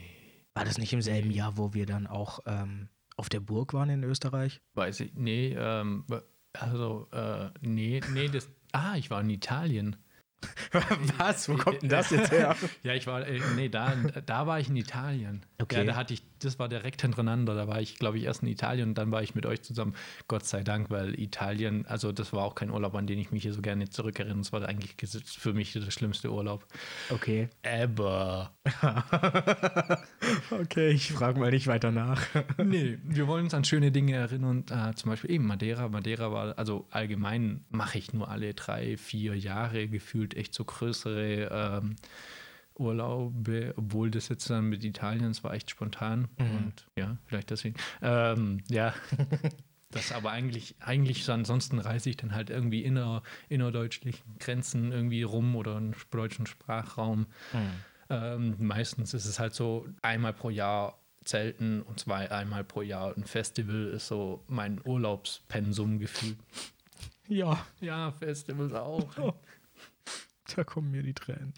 War 0.54 0.64
das 0.64 0.78
nicht 0.78 0.92
im 0.92 1.02
selben 1.02 1.30
Jahr, 1.30 1.56
wo 1.56 1.74
wir 1.74 1.86
dann 1.86 2.06
auch 2.06 2.40
ähm, 2.46 2.88
auf 3.16 3.28
der 3.28 3.40
Burg 3.40 3.72
waren 3.72 3.88
in 3.90 4.02
Österreich? 4.02 4.60
weiß 4.74 5.00
ich. 5.00 5.14
Nee, 5.14 5.54
ähm, 5.56 6.04
also, 6.54 7.08
äh, 7.12 7.50
nee, 7.60 8.00
nee, 8.12 8.28
das. 8.28 8.48
Ah, 8.72 8.96
ich 8.96 9.10
war 9.10 9.20
in 9.20 9.30
Italien. 9.30 9.96
Was? 11.18 11.48
Wo 11.48 11.56
kommt 11.56 11.82
denn 11.82 11.88
das 11.88 12.10
jetzt 12.10 12.30
her? 12.30 12.54
Ja, 12.82 12.94
ich 12.94 13.06
war, 13.06 13.26
äh, 13.26 13.40
nee, 13.56 13.68
da, 13.68 13.94
da 14.24 14.46
war 14.46 14.60
ich 14.60 14.68
in 14.68 14.76
Italien. 14.76 15.42
Okay. 15.60 15.78
Ja, 15.78 15.84
da 15.84 15.96
hatte 15.96 16.14
ich, 16.14 16.22
das 16.38 16.58
war 16.58 16.68
direkt 16.68 17.02
hintereinander. 17.02 17.54
Da 17.54 17.66
war 17.66 17.80
ich, 17.80 17.96
glaube 17.96 18.18
ich, 18.18 18.24
erst 18.24 18.42
in 18.42 18.48
Italien 18.48 18.90
und 18.90 18.94
dann 18.98 19.10
war 19.10 19.22
ich 19.22 19.34
mit 19.34 19.46
euch 19.46 19.62
zusammen. 19.62 19.94
Gott 20.28 20.44
sei 20.46 20.62
Dank, 20.62 20.90
weil 20.90 21.18
Italien, 21.18 21.86
also 21.86 22.12
das 22.12 22.32
war 22.32 22.44
auch 22.44 22.54
kein 22.54 22.70
Urlaub, 22.70 22.94
an 22.94 23.06
den 23.06 23.18
ich 23.18 23.32
mich 23.32 23.42
hier 23.42 23.52
so 23.52 23.62
gerne 23.62 23.90
zurückerinnere. 23.90 24.38
Das 24.38 24.52
war 24.52 24.64
eigentlich 24.64 24.94
für 25.24 25.52
mich 25.52 25.72
der 25.72 25.90
schlimmste 25.90 26.30
Urlaub. 26.30 26.66
Okay. 27.10 27.48
Aber. 27.64 28.52
Okay, 30.60 30.90
ich 30.90 31.12
frage 31.12 31.38
mal 31.38 31.50
nicht 31.50 31.66
weiter 31.66 31.90
nach. 31.92 32.26
Nee, 32.64 32.98
wir 33.04 33.26
wollen 33.28 33.44
uns 33.44 33.54
an 33.54 33.64
schöne 33.64 33.92
Dinge 33.92 34.14
erinnern. 34.14 34.64
Äh, 34.70 34.94
zum 34.94 35.10
Beispiel 35.10 35.30
eben 35.30 35.46
Madeira. 35.46 35.88
Madeira 35.88 36.32
war, 36.32 36.58
also 36.58 36.86
allgemein 36.90 37.64
mache 37.70 37.98
ich 37.98 38.12
nur 38.12 38.28
alle 38.28 38.54
drei, 38.54 38.96
vier 38.96 39.36
Jahre 39.36 39.88
gefühlt 39.88 40.36
echt 40.36 40.54
so 40.54 40.64
größere 40.64 41.80
ähm, 41.82 41.96
Urlaube, 42.74 43.74
obwohl 43.76 44.10
das 44.10 44.28
jetzt 44.28 44.50
dann 44.50 44.68
mit 44.68 44.84
Italien, 44.84 45.30
es 45.30 45.44
war 45.44 45.54
echt 45.54 45.70
spontan. 45.70 46.28
Und 46.38 46.88
ja, 46.96 47.16
vielleicht 47.26 47.50
deswegen. 47.50 47.76
Ähm, 48.02 48.62
ja. 48.68 48.94
Das 49.90 50.12
aber 50.12 50.32
eigentlich, 50.32 50.74
eigentlich 50.80 51.24
so 51.24 51.32
ansonsten 51.32 51.78
reise 51.78 52.10
ich 52.10 52.18
dann 52.18 52.34
halt 52.34 52.50
irgendwie 52.50 52.84
inner, 52.84 53.22
innerdeutschlichen 53.48 54.36
Grenzen 54.38 54.92
irgendwie 54.92 55.22
rum 55.22 55.56
oder 55.56 55.78
im 55.78 55.94
deutschen 56.10 56.44
Sprachraum. 56.44 57.26
Ähm, 58.10 58.56
meistens 58.58 59.14
ist 59.14 59.26
es 59.26 59.38
halt 59.38 59.54
so 59.54 59.86
einmal 60.02 60.32
pro 60.32 60.50
Jahr 60.50 60.98
Zelten 61.24 61.82
und 61.82 62.00
zwei 62.00 62.30
einmal 62.30 62.64
pro 62.64 62.80
Jahr 62.80 63.14
ein 63.16 63.24
Festival 63.24 63.88
ist 63.88 64.08
so 64.08 64.42
mein 64.48 64.80
Urlaubspensum 64.82 65.98
gefühlt. 65.98 66.38
Ja, 67.28 67.66
Ja, 67.80 68.12
Festivals 68.12 68.72
auch. 68.72 69.06
da 70.56 70.64
kommen 70.64 70.90
mir 70.90 71.02
die 71.02 71.12
Tränen. 71.12 71.52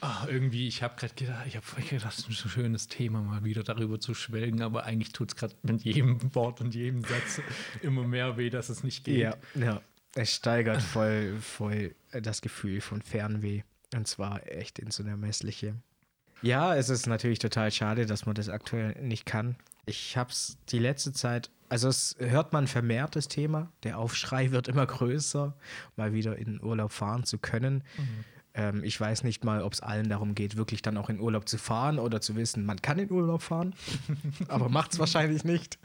Ah, 0.00 0.26
irgendwie, 0.28 0.68
ich 0.68 0.82
habe 0.82 0.96
gerade 0.96 1.14
gedacht, 1.14 1.46
ich 1.46 1.56
habe 1.56 1.66
gedacht, 1.82 2.04
das 2.04 2.18
ist 2.18 2.28
ein 2.28 2.50
schönes 2.50 2.88
Thema, 2.88 3.20
mal 3.20 3.44
wieder 3.44 3.64
darüber 3.64 3.98
zu 3.98 4.14
schwelgen, 4.14 4.62
aber 4.62 4.84
eigentlich 4.84 5.12
tut 5.12 5.30
es 5.30 5.36
gerade 5.36 5.54
mit 5.62 5.82
jedem 5.82 6.34
Wort 6.34 6.60
und 6.60 6.74
jedem 6.74 7.02
Satz 7.02 7.40
immer 7.82 8.04
mehr 8.04 8.36
weh, 8.36 8.50
dass 8.50 8.68
es 8.68 8.84
nicht 8.84 9.04
geht. 9.04 9.18
Ja, 9.18 9.36
ja. 9.54 9.80
Es 10.14 10.34
steigert 10.34 10.82
voll, 10.82 11.36
voll 11.40 11.94
das 12.12 12.40
Gefühl 12.42 12.80
von 12.80 13.02
Fernweh. 13.02 13.62
Und 13.94 14.06
zwar 14.06 14.46
echt 14.46 14.78
ins 14.78 15.00
Unermessliche. 15.00 15.74
Ja, 16.42 16.76
es 16.76 16.88
ist 16.88 17.06
natürlich 17.06 17.38
total 17.38 17.70
schade, 17.72 18.06
dass 18.06 18.26
man 18.26 18.34
das 18.34 18.48
aktuell 18.48 18.94
nicht 19.02 19.26
kann. 19.26 19.56
Ich 19.86 20.16
habe 20.16 20.30
es 20.30 20.58
die 20.68 20.78
letzte 20.78 21.12
Zeit, 21.12 21.50
also 21.68 21.88
es 21.88 22.16
hört 22.18 22.52
man 22.52 22.66
vermehrt 22.66 23.16
das 23.16 23.28
Thema. 23.28 23.72
Der 23.82 23.98
Aufschrei 23.98 24.50
wird 24.52 24.68
immer 24.68 24.86
größer, 24.86 25.54
mal 25.96 26.12
wieder 26.12 26.36
in 26.36 26.44
den 26.44 26.62
Urlaub 26.62 26.92
fahren 26.92 27.24
zu 27.24 27.38
können. 27.38 27.82
Ähm, 28.54 28.84
ich 28.84 29.00
weiß 29.00 29.24
nicht 29.24 29.44
mal, 29.44 29.62
ob 29.62 29.72
es 29.72 29.80
allen 29.80 30.08
darum 30.08 30.34
geht, 30.34 30.56
wirklich 30.56 30.82
dann 30.82 30.96
auch 30.96 31.08
in 31.08 31.20
Urlaub 31.20 31.48
zu 31.48 31.58
fahren 31.58 31.98
oder 31.98 32.20
zu 32.20 32.36
wissen, 32.36 32.64
man 32.64 32.82
kann 32.82 32.98
in 32.98 33.10
Urlaub 33.10 33.42
fahren, 33.42 33.74
aber 34.48 34.68
macht 34.68 34.92
es 34.92 34.98
wahrscheinlich 34.98 35.44
nicht. 35.44 35.78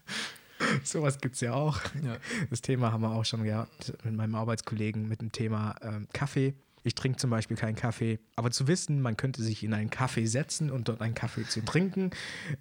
Sowas 0.84 1.20
gibt 1.20 1.36
es 1.36 1.42
ja 1.42 1.54
auch. 1.54 1.80
Ja. 2.04 2.18
Das 2.50 2.62
Thema 2.62 2.92
haben 2.92 3.02
wir 3.02 3.12
auch 3.12 3.26
schon 3.26 3.44
gehabt 3.44 3.94
mit 4.04 4.16
meinem 4.16 4.36
Arbeitskollegen 4.36 5.08
mit 5.08 5.22
dem 5.22 5.32
Thema 5.32 5.76
ähm, 5.82 6.08
Kaffee. 6.14 6.54
Ich 6.84 6.96
trinke 6.96 7.18
zum 7.18 7.30
Beispiel 7.30 7.58
keinen 7.58 7.76
Kaffee, 7.76 8.20
aber 8.36 8.52
zu 8.52 8.68
wissen, 8.68 9.02
man 9.02 9.18
könnte 9.18 9.42
sich 9.42 9.64
in 9.64 9.74
einen 9.74 9.90
Kaffee 9.90 10.26
setzen 10.26 10.70
und 10.70 10.90
dort 10.90 11.02
einen 11.02 11.16
Kaffee 11.16 11.44
zu 11.44 11.64
trinken, 11.64 12.12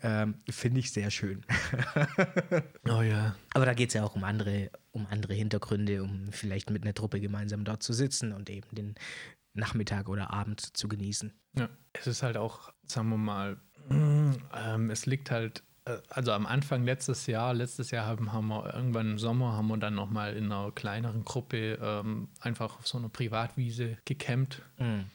ähm, 0.02 0.36
finde 0.48 0.80
ich 0.80 0.92
sehr 0.92 1.10
schön. 1.10 1.44
Oh 2.88 3.00
ja. 3.02 3.36
Aber 3.54 3.64
da 3.64 3.74
geht 3.74 3.88
es 3.88 3.94
ja 3.94 4.04
auch 4.04 4.16
um 4.16 4.24
andere, 4.24 4.70
um 4.90 5.06
andere 5.06 5.34
Hintergründe, 5.34 6.02
um 6.02 6.32
vielleicht 6.32 6.70
mit 6.70 6.82
einer 6.82 6.94
Truppe 6.94 7.20
gemeinsam 7.20 7.64
dort 7.64 7.82
zu 7.82 7.92
sitzen 7.92 8.32
und 8.32 8.50
eben 8.50 8.68
den 8.72 8.94
Nachmittag 9.54 10.08
oder 10.08 10.30
Abend 10.30 10.76
zu 10.76 10.88
genießen. 10.88 11.32
Ja, 11.56 11.68
es 11.92 12.06
ist 12.06 12.22
halt 12.22 12.36
auch, 12.36 12.72
sagen 12.86 13.08
wir 13.10 13.18
mal, 13.18 13.60
ähm, 13.90 14.90
es 14.90 15.06
liegt 15.06 15.30
halt, 15.30 15.62
also 16.10 16.32
am 16.32 16.46
Anfang 16.46 16.84
letztes 16.84 17.26
Jahr, 17.26 17.54
letztes 17.54 17.90
Jahr 17.90 18.06
haben, 18.06 18.32
haben 18.32 18.48
wir 18.48 18.72
irgendwann 18.74 19.12
im 19.12 19.18
Sommer, 19.18 19.52
haben 19.54 19.68
wir 19.68 19.76
dann 19.78 19.94
nochmal 19.94 20.36
in 20.36 20.44
einer 20.52 20.70
kleineren 20.70 21.24
Gruppe 21.24 21.78
ähm, 21.82 22.28
einfach 22.40 22.78
auf 22.78 22.86
so 22.86 22.98
einer 22.98 23.08
Privatwiese 23.08 23.98
gecampt. 24.04 24.62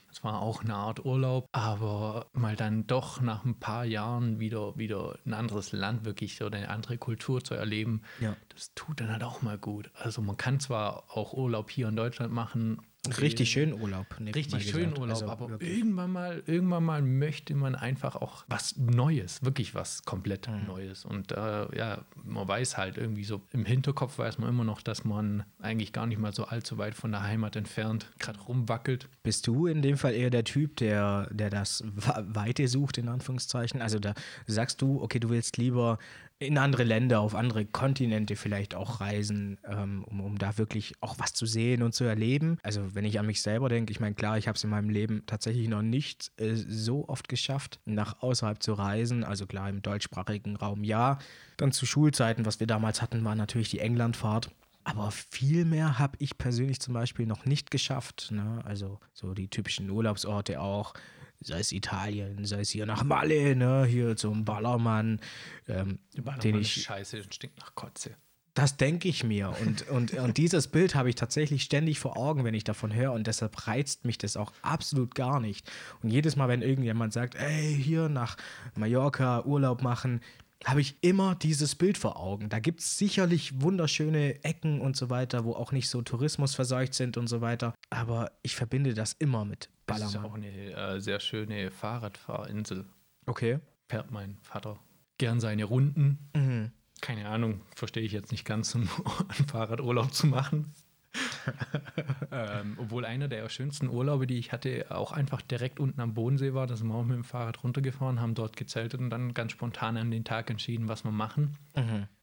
Das 0.09 0.23
war 0.23 0.41
auch 0.41 0.63
eine 0.63 0.73
Art 0.73 1.05
Urlaub, 1.05 1.47
aber 1.51 2.25
mal 2.33 2.55
dann 2.55 2.87
doch 2.87 3.21
nach 3.21 3.45
ein 3.45 3.59
paar 3.59 3.85
Jahren 3.85 4.39
wieder, 4.39 4.75
wieder 4.77 5.17
ein 5.25 5.33
anderes 5.33 5.71
Land 5.73 6.05
wirklich 6.05 6.41
oder 6.41 6.57
eine 6.57 6.69
andere 6.69 6.97
Kultur 6.97 7.43
zu 7.43 7.53
erleben, 7.53 8.01
Ja. 8.19 8.35
das 8.49 8.73
tut 8.73 8.99
dann 8.99 9.11
halt 9.11 9.23
auch 9.23 9.41
mal 9.41 9.57
gut. 9.57 9.91
Also 9.93 10.21
man 10.21 10.35
kann 10.37 10.59
zwar 10.59 11.03
auch 11.15 11.33
Urlaub 11.33 11.69
hier 11.69 11.87
in 11.87 11.95
Deutschland 11.95 12.33
machen. 12.33 12.81
Richtig 13.21 13.49
schön 13.51 13.73
Urlaub. 13.73 14.05
Richtig 14.19 14.69
schön 14.69 14.81
gesagt. 14.81 14.99
Urlaub, 14.99 15.09
Also 15.15 15.29
aber 15.29 15.49
wirklich. 15.49 15.77
irgendwann 15.77 16.11
mal, 16.11 16.43
irgendwann 16.45 16.83
mal 16.83 17.01
möchte 17.01 17.55
man 17.55 17.75
einfach 17.75 18.15
auch 18.17 18.43
was 18.49 18.75
Neues, 18.77 19.43
wirklich 19.43 19.73
was 19.75 20.03
komplett 20.03 20.47
Mhm. 20.47 20.65
Neues. 20.67 21.05
Und 21.05 21.31
äh, 21.31 21.77
ja, 21.77 22.01
man 22.23 22.47
weiß 22.47 22.77
halt 22.77 22.97
irgendwie 22.97 23.23
so, 23.23 23.41
im 23.53 23.65
Hinterkopf 23.65 24.17
weiß 24.17 24.39
man 24.39 24.49
immer 24.49 24.63
noch, 24.65 24.81
dass 24.81 25.05
man 25.05 25.43
eigentlich 25.61 25.93
gar 25.93 26.05
nicht 26.05 26.19
mal 26.19 26.33
so 26.33 26.45
allzu 26.45 26.77
weit 26.77 26.95
von 26.95 27.11
der 27.11 27.23
Heimat 27.23 27.55
entfernt 27.55 28.11
gerade 28.19 28.39
rumwackelt. 28.41 29.07
Bist 29.23 29.47
du 29.47 29.67
in 29.67 29.81
dem 29.81 29.97
Fall 29.97 30.13
eher 30.13 30.29
der 30.29 30.43
Typ, 30.43 30.75
der, 30.77 31.29
der 31.31 31.49
das 31.49 31.83
Weite 32.17 32.67
sucht, 32.67 32.97
in 32.97 33.07
Anführungszeichen? 33.07 33.81
Also 33.81 33.99
da 33.99 34.13
sagst 34.47 34.81
du, 34.81 35.01
okay, 35.01 35.19
du 35.19 35.29
willst 35.29 35.57
lieber 35.57 35.97
in 36.39 36.57
andere 36.57 36.83
Länder, 36.83 37.19
auf 37.19 37.33
andere 37.33 37.65
Kontinente 37.65 38.35
vielleicht 38.35 38.75
auch 38.75 39.01
reisen, 39.01 39.57
ähm, 39.67 40.03
um, 40.07 40.21
um 40.21 40.37
da 40.37 40.57
wirklich 40.57 40.93
auch 41.01 41.17
was 41.17 41.33
zu 41.33 41.45
sehen 41.47 41.81
und 41.81 41.93
zu 41.93 42.03
erleben. 42.03 42.59
Also 42.61 42.93
wenn 42.93 43.05
ich 43.05 43.19
an 43.19 43.25
mich 43.25 43.41
selber 43.41 43.69
denke, 43.69 43.91
ich 43.91 43.99
meine, 43.99 44.13
klar, 44.13 44.37
ich 44.37 44.47
habe 44.47 44.55
es 44.55 44.63
in 44.63 44.69
meinem 44.69 44.89
Leben 44.89 45.23
tatsächlich 45.25 45.67
noch 45.67 45.81
nicht 45.81 46.31
äh, 46.37 46.53
so 46.55 47.07
oft 47.09 47.27
geschafft, 47.27 47.79
nach 47.85 48.21
außerhalb 48.21 48.61
zu 48.61 48.73
reisen. 48.73 49.23
Also 49.23 49.47
klar, 49.47 49.69
im 49.69 49.81
deutschsprachigen 49.81 50.55
Raum 50.55 50.83
ja. 50.83 51.17
Dann 51.57 51.71
zu 51.71 51.87
Schulzeiten, 51.87 52.45
was 52.45 52.59
wir 52.59 52.67
damals 52.67 53.01
hatten, 53.01 53.23
war 53.23 53.35
natürlich 53.35 53.69
die 53.69 53.79
Englandfahrt. 53.79 54.51
Aber 54.83 55.11
viel 55.11 55.65
mehr 55.65 55.97
habe 55.97 56.15
ich 56.19 56.37
persönlich 56.37 56.79
zum 56.79 56.93
Beispiel 56.93 57.25
noch 57.25 57.45
nicht 57.45 57.71
geschafft. 57.71 58.29
Ne? 58.31 58.61
Also 58.63 58.99
so 59.13 59.33
die 59.33 59.49
typischen 59.49 59.89
Urlaubsorte 59.89 60.61
auch. 60.61 60.93
Sei 61.39 61.59
es 61.59 61.71
Italien, 61.71 62.45
sei 62.45 62.61
es 62.61 62.69
hier 62.69 62.85
nach 62.85 63.03
Malle, 63.03 63.55
ne, 63.55 63.85
hier 63.85 64.15
zum 64.15 64.45
Ballermann, 64.45 65.19
ähm, 65.67 65.99
den 66.43 66.59
ich 66.59 66.73
Scheiße, 66.83 67.17
das 67.17 67.35
stinkt 67.35 67.59
nach 67.59 67.75
Kotze. 67.75 68.15
das 68.53 68.75
denke 68.75 69.07
ich 69.07 69.23
mir. 69.23 69.53
Und, 69.61 69.87
und, 69.89 70.13
und 70.15 70.37
dieses 70.37 70.67
Bild 70.67 70.95
habe 70.95 71.09
ich 71.09 71.15
tatsächlich 71.15 71.61
ständig 71.63 71.99
vor 71.99 72.17
Augen, 72.17 72.43
wenn 72.43 72.55
ich 72.55 72.63
davon 72.63 72.93
höre. 72.93 73.13
Und 73.13 73.27
deshalb 73.27 73.67
reizt 73.67 74.03
mich 74.03 74.17
das 74.17 74.35
auch 74.35 74.51
absolut 74.63 75.13
gar 75.13 75.39
nicht. 75.39 75.69
Und 76.01 76.09
jedes 76.09 76.35
Mal, 76.35 76.47
wenn 76.47 76.63
irgendjemand 76.63 77.13
sagt, 77.13 77.35
ey, 77.35 77.79
hier 77.79 78.09
nach 78.09 78.35
Mallorca 78.75 79.45
Urlaub 79.45 79.83
machen, 79.83 80.21
habe 80.65 80.81
ich 80.81 80.97
immer 81.01 81.35
dieses 81.35 81.75
Bild 81.75 81.99
vor 81.99 82.17
Augen. 82.17 82.49
Da 82.49 82.57
gibt 82.57 82.79
es 82.79 82.97
sicherlich 82.97 83.61
wunderschöne 83.61 84.43
Ecken 84.43 84.81
und 84.81 84.97
so 84.97 85.11
weiter, 85.11 85.45
wo 85.45 85.53
auch 85.53 85.71
nicht 85.71 85.87
so 85.87 86.01
Tourismus 86.01 86.55
verseucht 86.55 86.95
sind 86.95 87.15
und 87.15 87.27
so 87.27 87.41
weiter. 87.41 87.75
Aber 87.91 88.31
ich 88.41 88.55
verbinde 88.55 88.95
das 88.95 89.13
immer 89.13 89.45
mit 89.45 89.69
Das 89.87 90.01
ist 90.01 90.13
Ballermann. 90.13 90.31
auch 90.31 90.35
eine 90.35 90.95
äh, 90.95 90.99
sehr 91.01 91.19
schöne 91.19 91.71
Fahrradfahrinsel. 91.71 92.85
Okay. 93.25 93.59
Fährt 93.87 94.11
mein 94.11 94.37
Vater 94.41 94.79
gern 95.17 95.39
seine 95.39 95.63
Runden. 95.63 96.29
Mhm. 96.35 96.71
Keine 97.01 97.27
Ahnung, 97.27 97.61
verstehe 97.75 98.03
ich 98.03 98.11
jetzt 98.11 98.31
nicht 98.31 98.45
ganz, 98.45 98.75
um 98.75 98.87
einen 99.29 99.47
Fahrradurlaub 99.47 100.13
zu 100.13 100.27
machen. 100.27 100.73
ähm, 102.31 102.75
obwohl 102.77 103.05
einer 103.05 103.27
der 103.27 103.47
schönsten 103.49 103.87
Urlaube, 103.89 104.27
die 104.27 104.37
ich 104.37 104.51
hatte, 104.51 104.87
auch 104.89 105.11
einfach 105.11 105.41
direkt 105.41 105.79
unten 105.79 106.01
am 106.01 106.13
Bodensee 106.13 106.53
war. 106.53 106.67
Da 106.67 106.75
sind 106.75 106.87
wir 106.87 106.95
auch 106.95 107.05
mit 107.05 107.15
dem 107.15 107.23
Fahrrad 107.23 107.63
runtergefahren, 107.63 108.19
haben 108.19 108.35
dort 108.35 108.55
gezeltet 108.57 108.99
und 108.99 109.09
dann 109.09 109.33
ganz 109.33 109.53
spontan 109.53 109.97
an 109.97 110.11
den 110.11 110.25
Tag 110.25 110.49
entschieden, 110.49 110.87
was 110.87 111.03
wir 111.03 111.11
machen. 111.11 111.57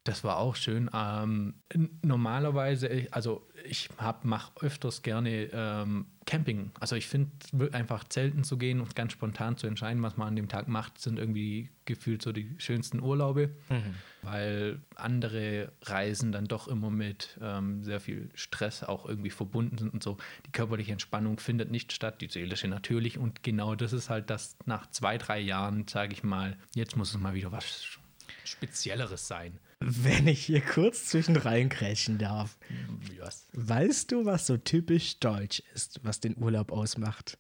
Das 0.05 0.23
war 0.23 0.37
auch 0.37 0.55
schön. 0.55 0.91
Ähm, 0.93 1.55
normalerweise, 2.03 3.09
also 3.11 3.49
ich 3.65 3.89
mache 4.23 4.53
öfters 4.61 5.03
gerne 5.03 5.49
ähm, 5.53 6.07
Camping. 6.27 6.71
Also 6.81 6.97
ich 6.97 7.07
finde 7.07 7.31
einfach 7.73 8.05
zelten 8.05 8.45
zu 8.45 8.57
gehen 8.59 8.81
und 8.81 8.95
ganz 8.97 9.13
spontan 9.13 9.57
zu 9.57 9.67
entscheiden, 9.67 10.03
was 10.03 10.17
man 10.17 10.29
an 10.29 10.37
dem 10.37 10.49
Tag 10.49 10.69
macht, 10.69 11.01
sind 11.01 11.19
irgendwie 11.19 11.71
gefühlt 11.85 12.23
so 12.23 12.33
die 12.33 12.55
schönsten 12.59 13.01
Urlaube, 13.01 13.51
weil 14.23 14.81
andere 14.97 15.73
Reisen 15.83 16.33
dann 16.33 16.47
doch 16.47 16.69
immer 16.69 16.91
mit 16.91 17.39
ähm, 17.43 17.85
sehr 17.85 18.01
viel 18.01 18.31
Stress 18.35 18.83
auch 18.83 19.07
irgendwie 19.07 19.31
verbunden 19.31 19.77
sind 19.79 19.93
und 19.93 20.03
so. 20.03 20.17
Die 20.47 20.53
körperliche 20.53 20.93
Entspannung 20.93 21.39
findet 21.39 21.71
nicht 21.71 21.93
statt, 21.93 22.21
die 22.21 22.29
seelische 22.29 22.69
natürlich. 22.69 23.19
Und 23.19 23.43
genau 23.43 23.75
das 23.75 23.93
ist 23.93 24.09
halt 24.09 24.31
das 24.31 24.57
nach 24.65 24.91
zwei, 24.91 25.19
drei 25.19 25.41
Jahren, 25.41 25.87
sage 25.87 26.13
ich 26.15 26.23
mal, 26.23 26.57
jetzt 26.75 26.97
muss 26.97 27.11
es 27.11 27.21
mal 27.21 27.35
wieder 27.35 27.53
was 27.53 27.99
Spezielleres 28.45 29.27
sein. 29.27 29.59
Wenn 29.81 30.27
ich 30.27 30.45
hier 30.45 30.61
kurz 30.61 31.07
zwischen 31.07 31.37
reinkrätschen 31.37 32.19
darf. 32.19 32.57
Was? 33.19 33.49
Weißt 33.53 34.13
du, 34.13 34.25
was 34.25 34.47
so 34.47 34.57
typisch 34.57 35.19
deutsch 35.19 35.63
ist, 35.75 36.01
was 36.03 36.21
den 36.21 36.37
Urlaub 36.37 36.73
ausmacht? 36.73 37.39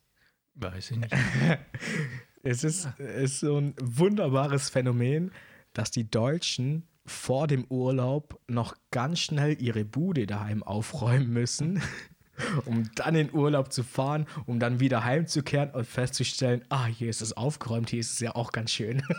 Weiß 0.54 0.90
ich 0.90 0.98
nicht. 0.98 1.12
Es 2.46 2.62
ist, 2.62 2.86
es 2.98 3.32
ist 3.32 3.40
so 3.40 3.56
ein 3.56 3.74
wunderbares 3.80 4.68
Phänomen, 4.68 5.32
dass 5.72 5.90
die 5.90 6.10
Deutschen 6.10 6.86
vor 7.06 7.46
dem 7.46 7.64
Urlaub 7.70 8.38
noch 8.48 8.76
ganz 8.90 9.20
schnell 9.20 9.60
ihre 9.60 9.86
Bude 9.86 10.26
daheim 10.26 10.62
aufräumen 10.62 11.32
müssen, 11.32 11.82
um 12.64 12.90
dann 12.94 13.14
in 13.14 13.32
Urlaub 13.32 13.72
zu 13.72 13.82
fahren, 13.82 14.26
um 14.46 14.58
dann 14.60 14.80
wieder 14.80 15.04
heimzukehren 15.04 15.70
und 15.70 15.86
festzustellen, 15.86 16.62
ah, 16.68 16.86
hier 16.86 17.08
ist 17.10 17.22
es 17.22 17.36
aufgeräumt, 17.36 17.90
hier 17.90 18.00
ist 18.00 18.12
es 18.12 18.20
ja 18.20 18.34
auch 18.34 18.52
ganz 18.52 18.70
schön. 18.72 19.02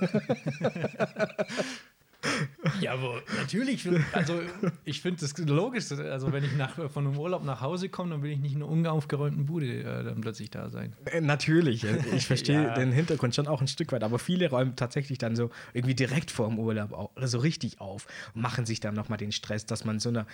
Ja, 2.82 2.94
aber 2.94 3.22
natürlich, 3.38 3.88
also 4.12 4.42
ich 4.84 5.02
finde 5.02 5.22
das 5.22 5.38
logisch. 5.38 5.92
Also 5.92 6.34
wenn 6.34 6.44
ich 6.44 6.56
nach, 6.56 6.74
von 6.90 7.06
einem 7.06 7.18
Urlaub 7.20 7.44
nach 7.44 7.62
Hause 7.62 7.88
komme, 7.90 8.10
dann 8.12 8.24
will 8.24 8.32
ich 8.32 8.40
nicht 8.40 8.54
in 8.56 8.64
einer 8.64 8.72
unaufgeräumten 8.72 9.46
Bude 9.46 9.68
äh, 9.84 10.04
dann 10.04 10.22
plötzlich 10.22 10.50
da 10.50 10.70
sein. 10.70 10.96
Äh, 11.06 11.22
Natürlich, 11.22 11.84
äh, 11.84 12.00
ich 12.16 12.26
verstehe 12.26 12.56
Ja. 12.64 12.74
den 12.74 12.92
Hintergrund 12.92 13.36
schon 13.36 13.46
auch 13.48 13.62
ein 13.62 13.68
Stück 13.68 13.92
weit, 13.92 14.04
aber 14.04 14.18
viele 14.18 14.50
räumen 14.50 14.76
tatsächlich 14.76 15.20
dann 15.20 15.36
so 15.36 15.52
irgendwie 15.74 15.94
direkt 15.94 16.32
vor 16.32 16.48
dem 16.48 16.58
Urlaub 16.58 16.94
au- 16.94 17.12
so 17.28 17.38
richtig 17.38 17.80
auf 17.80 18.08
und 18.34 18.42
machen 18.42 18.66
sich 18.66 18.80
dann 18.80 18.96
nochmal 18.96 19.18
den 19.20 19.32
Stress, 19.32 19.68
dass 19.68 19.86
man 19.86 20.00
so 20.00 20.10
einer 20.10 20.26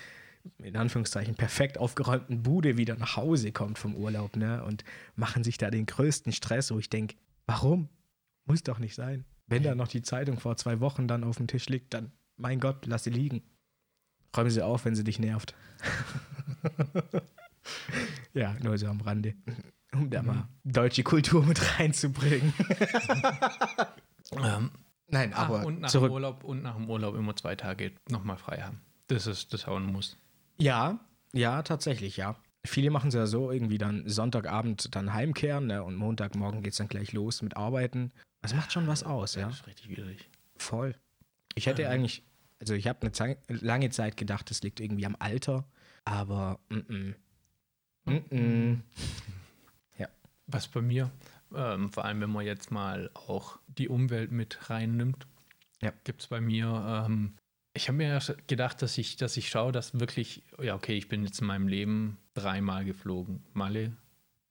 in 0.57 0.75
Anführungszeichen 0.75 1.35
perfekt 1.35 1.77
aufgeräumten 1.77 2.43
Bude 2.43 2.77
wieder 2.77 2.95
nach 2.95 3.15
Hause 3.17 3.51
kommt 3.51 3.77
vom 3.77 3.95
Urlaub, 3.95 4.35
ne? 4.35 4.63
Und 4.63 4.83
machen 5.15 5.43
sich 5.43 5.57
da 5.57 5.69
den 5.69 5.85
größten 5.85 6.31
Stress, 6.33 6.71
wo 6.71 6.79
ich 6.79 6.89
denke, 6.89 7.15
warum? 7.45 7.89
Muss 8.45 8.63
doch 8.63 8.79
nicht 8.79 8.95
sein. 8.95 9.25
Wenn 9.47 9.63
da 9.63 9.75
noch 9.75 9.87
die 9.87 10.01
Zeitung 10.01 10.39
vor 10.39 10.57
zwei 10.57 10.79
Wochen 10.79 11.07
dann 11.07 11.23
auf 11.23 11.37
dem 11.37 11.47
Tisch 11.47 11.67
liegt, 11.67 11.93
dann, 11.93 12.11
mein 12.37 12.59
Gott, 12.59 12.85
lass 12.85 13.03
sie 13.03 13.09
liegen. 13.09 13.43
Räumen 14.35 14.49
sie 14.49 14.61
auf, 14.61 14.85
wenn 14.85 14.95
sie 14.95 15.03
dich 15.03 15.19
nervt. 15.19 15.53
ja, 18.33 18.55
nur 18.61 18.77
so 18.77 18.87
am 18.87 19.01
Rande. 19.01 19.35
Um 19.93 20.09
da 20.09 20.23
mal 20.23 20.47
deutsche 20.63 21.03
Kultur 21.03 21.45
mit 21.45 21.79
reinzubringen. 21.79 22.53
Ähm, 24.33 24.71
Nein, 25.07 25.33
ah, 25.33 25.43
aber 25.43 25.65
und 25.65 25.81
nach 25.81 25.89
zurück. 25.89 26.09
dem 26.09 26.13
Urlaub 26.13 26.43
und 26.45 26.63
nach 26.63 26.75
dem 26.75 26.89
Urlaub 26.89 27.15
immer 27.15 27.35
zwei 27.35 27.55
Tage 27.55 27.91
nochmal 28.09 28.37
frei 28.37 28.61
haben. 28.61 28.79
Das 29.07 29.27
ist 29.27 29.53
das 29.53 29.67
auch 29.67 29.75
ein 29.75 29.85
Muss. 29.85 30.17
Ja, 30.61 30.99
ja, 31.33 31.63
tatsächlich, 31.63 32.17
ja. 32.17 32.35
Viele 32.65 32.91
machen 32.91 33.07
es 33.07 33.15
ja 33.15 33.25
so, 33.25 33.51
irgendwie 33.51 33.79
dann 33.79 34.07
Sonntagabend 34.07 34.95
dann 34.95 35.13
heimkehren 35.13 35.65
ne, 35.67 35.83
und 35.83 35.95
Montagmorgen 35.95 36.61
geht 36.61 36.73
es 36.73 36.77
dann 36.77 36.87
gleich 36.87 37.11
los 37.13 37.41
mit 37.41 37.57
Arbeiten. 37.57 38.11
Das 38.41 38.53
macht 38.53 38.71
schon 38.71 38.85
was 38.87 39.03
aus, 39.03 39.35
ja. 39.35 39.47
Das 39.47 39.61
ist 39.61 39.67
richtig 39.67 39.89
widerlich. 39.89 40.29
Voll. 40.57 40.95
Ich 41.55 41.65
hätte 41.65 41.89
eigentlich, 41.89 42.23
also 42.59 42.75
ich 42.75 42.87
habe 42.87 43.01
eine 43.01 43.11
Zei- 43.11 43.37
lange 43.47 43.89
Zeit 43.89 44.17
gedacht, 44.17 44.49
das 44.51 44.61
liegt 44.61 44.79
irgendwie 44.79 45.05
am 45.07 45.15
Alter, 45.17 45.65
aber 46.05 46.59
mm 46.69 46.75
-mm. 46.75 47.15
Mm 48.05 48.11
-mm. 48.31 48.79
Was 50.47 50.67
bei 50.67 50.81
mir, 50.81 51.09
ähm, 51.55 51.93
vor 51.93 52.03
allem 52.03 52.19
wenn 52.19 52.29
man 52.31 52.45
jetzt 52.45 52.71
mal 52.71 53.09
auch 53.13 53.57
die 53.67 53.87
Umwelt 53.87 54.33
mit 54.33 54.69
reinnimmt, 54.69 55.25
Ja. 55.81 55.93
gibt 56.03 56.21
es 56.23 56.27
bei 56.27 56.41
mir, 56.41 57.05
ähm, 57.07 57.35
ich 57.73 57.87
habe 57.87 57.97
mir 57.97 58.19
gedacht, 58.47 58.81
dass 58.81 58.97
ich, 58.97 59.15
dass 59.17 59.37
ich 59.37 59.49
schaue, 59.49 59.71
dass 59.71 59.99
wirklich, 59.99 60.43
ja 60.61 60.75
okay, 60.75 60.97
ich 60.97 61.07
bin 61.07 61.23
jetzt 61.23 61.39
in 61.41 61.47
meinem 61.47 61.67
Leben 61.67 62.17
dreimal 62.33 62.85
geflogen. 62.85 63.43
Malle, 63.53 63.93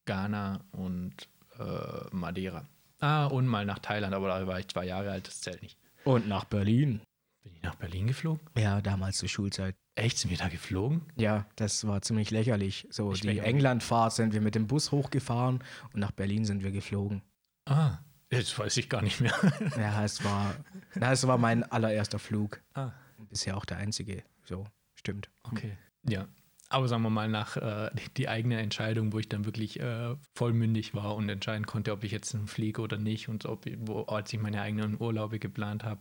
Ghana 0.06 0.60
und 0.72 1.28
äh, 1.58 2.14
Madeira. 2.14 2.66
Ah, 3.00 3.26
und 3.26 3.46
mal 3.46 3.64
nach 3.64 3.78
Thailand, 3.78 4.14
aber 4.14 4.28
da 4.28 4.46
war 4.46 4.58
ich 4.58 4.68
zwei 4.68 4.86
Jahre 4.86 5.10
alt, 5.10 5.26
das 5.26 5.40
zählt 5.40 5.62
nicht. 5.62 5.78
Und 6.04 6.28
nach 6.28 6.44
Berlin. 6.44 7.00
Bin 7.42 7.54
ich 7.54 7.62
nach 7.62 7.74
Berlin 7.76 8.06
geflogen? 8.06 8.40
Ja, 8.56 8.80
damals 8.82 9.16
zur 9.18 9.28
Schulzeit. 9.28 9.74
Echt, 9.94 10.18
sind 10.18 10.30
wir 10.30 10.36
da 10.38 10.48
geflogen? 10.48 11.02
Ja, 11.16 11.46
das 11.56 11.86
war 11.86 12.02
ziemlich 12.02 12.30
lächerlich. 12.30 12.86
So, 12.90 13.12
Ich 13.12 13.20
die 13.22 13.38
Englandfahrt 13.38 14.12
sind 14.12 14.34
wir 14.34 14.40
mit 14.42 14.54
dem 14.54 14.66
Bus 14.66 14.92
hochgefahren 14.92 15.62
und 15.92 16.00
nach 16.00 16.10
Berlin 16.12 16.44
sind 16.44 16.62
wir 16.62 16.70
geflogen. 16.70 17.22
Ah, 17.66 17.98
jetzt 18.30 18.58
weiß 18.58 18.76
ich 18.76 18.88
gar 18.90 19.02
nicht 19.02 19.20
mehr. 19.20 19.34
Ja, 19.78 20.04
es 20.04 20.22
war, 20.24 20.54
na, 20.94 21.12
es 21.12 21.26
war 21.26 21.38
mein 21.38 21.62
allererster 21.64 22.18
Flug. 22.18 22.60
ah, 22.74 22.92
Bisher 23.28 23.56
auch 23.56 23.64
der 23.64 23.76
einzige. 23.78 24.22
So, 24.44 24.64
stimmt. 24.94 25.28
okay. 25.44 25.76
Ja. 26.08 26.26
Aber 26.72 26.86
sagen 26.86 27.02
wir 27.02 27.10
mal, 27.10 27.28
nach 27.28 27.56
äh, 27.56 27.90
die 28.16 28.28
eigene 28.28 28.60
Entscheidung, 28.60 29.12
wo 29.12 29.18
ich 29.18 29.28
dann 29.28 29.44
wirklich 29.44 29.80
äh, 29.80 30.14
vollmündig 30.36 30.94
war 30.94 31.16
und 31.16 31.28
entscheiden 31.28 31.66
konnte, 31.66 31.90
ob 31.90 32.04
ich 32.04 32.12
jetzt 32.12 32.36
fliege 32.46 32.80
oder 32.80 32.96
nicht 32.96 33.28
und 33.28 33.44
ob, 33.44 33.64
wo, 33.80 34.02
als 34.02 34.32
ich 34.32 34.38
meine 34.40 34.60
eigenen 34.62 35.00
Urlaube 35.00 35.40
geplant 35.40 35.82
habe, 35.82 36.00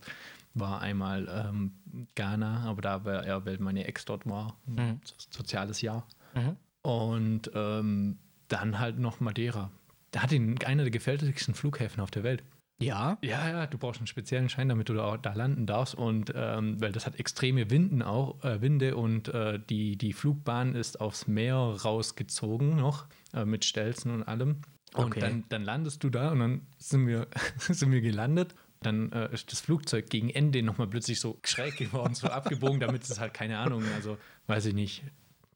war 0.54 0.80
einmal 0.80 1.28
ähm, 1.28 1.72
Ghana, 2.14 2.64
aber 2.68 2.82
da 2.82 3.04
war 3.04 3.24
eher, 3.24 3.44
weil 3.46 3.58
meine 3.58 3.84
Ex 3.86 4.04
dort 4.04 4.26
war, 4.28 4.56
so- 5.02 5.14
soziales 5.30 5.80
Jahr. 5.82 6.06
Mhm. 6.34 6.56
Und 6.82 7.50
ähm, 7.54 8.18
dann 8.46 8.78
halt 8.78 8.98
noch 9.00 9.18
Madeira. 9.18 9.72
Da 10.12 10.22
hat 10.22 10.30
ihn 10.32 10.56
einer 10.64 10.84
der 10.84 10.92
gefährlichsten 10.92 11.54
Flughäfen 11.54 12.00
auf 12.00 12.12
der 12.12 12.22
Welt. 12.22 12.44
Ja, 12.82 13.18
Ja, 13.22 13.48
ja, 13.50 13.66
du 13.66 13.76
brauchst 13.78 14.00
einen 14.00 14.06
speziellen 14.06 14.48
Schein, 14.48 14.68
damit 14.68 14.88
du 14.88 14.94
da, 14.94 15.16
da 15.16 15.34
landen 15.34 15.66
darfst. 15.66 15.94
Und 15.94 16.32
ähm, 16.34 16.80
weil 16.80 16.92
das 16.92 17.06
hat 17.06 17.18
extreme 17.18 17.70
Winden 17.70 18.02
auch, 18.02 18.42
äh, 18.42 18.60
Winde 18.62 18.96
und 18.96 19.28
äh, 19.28 19.58
die, 19.58 19.96
die 19.96 20.12
Flugbahn 20.12 20.74
ist 20.74 21.00
aufs 21.00 21.26
Meer 21.26 21.54
rausgezogen 21.56 22.76
noch, 22.76 23.06
äh, 23.34 23.44
mit 23.44 23.64
Stelzen 23.64 24.12
und 24.12 24.22
allem. 24.22 24.62
Und 24.96 25.10
Okay. 25.10 25.20
dann, 25.20 25.44
dann 25.50 25.62
landest 25.62 26.02
du 26.02 26.10
da 26.10 26.32
und 26.32 26.40
dann 26.40 26.66
sind 26.78 27.06
wir, 27.06 27.28
sind 27.58 27.92
wir 27.92 28.00
gelandet. 28.00 28.54
Dann 28.82 29.12
äh, 29.12 29.32
ist 29.32 29.52
das 29.52 29.60
Flugzeug 29.60 30.08
gegen 30.08 30.30
Ende 30.30 30.62
nochmal 30.62 30.86
plötzlich 30.88 31.20
so 31.20 31.38
schräg 31.44 31.76
geworden, 31.76 32.14
so 32.14 32.28
abgebogen, 32.28 32.80
damit 32.80 33.04
es 33.04 33.20
halt, 33.20 33.34
keine 33.34 33.58
Ahnung, 33.58 33.84
also 33.94 34.16
weiß 34.46 34.64
ich 34.66 34.74
nicht. 34.74 35.04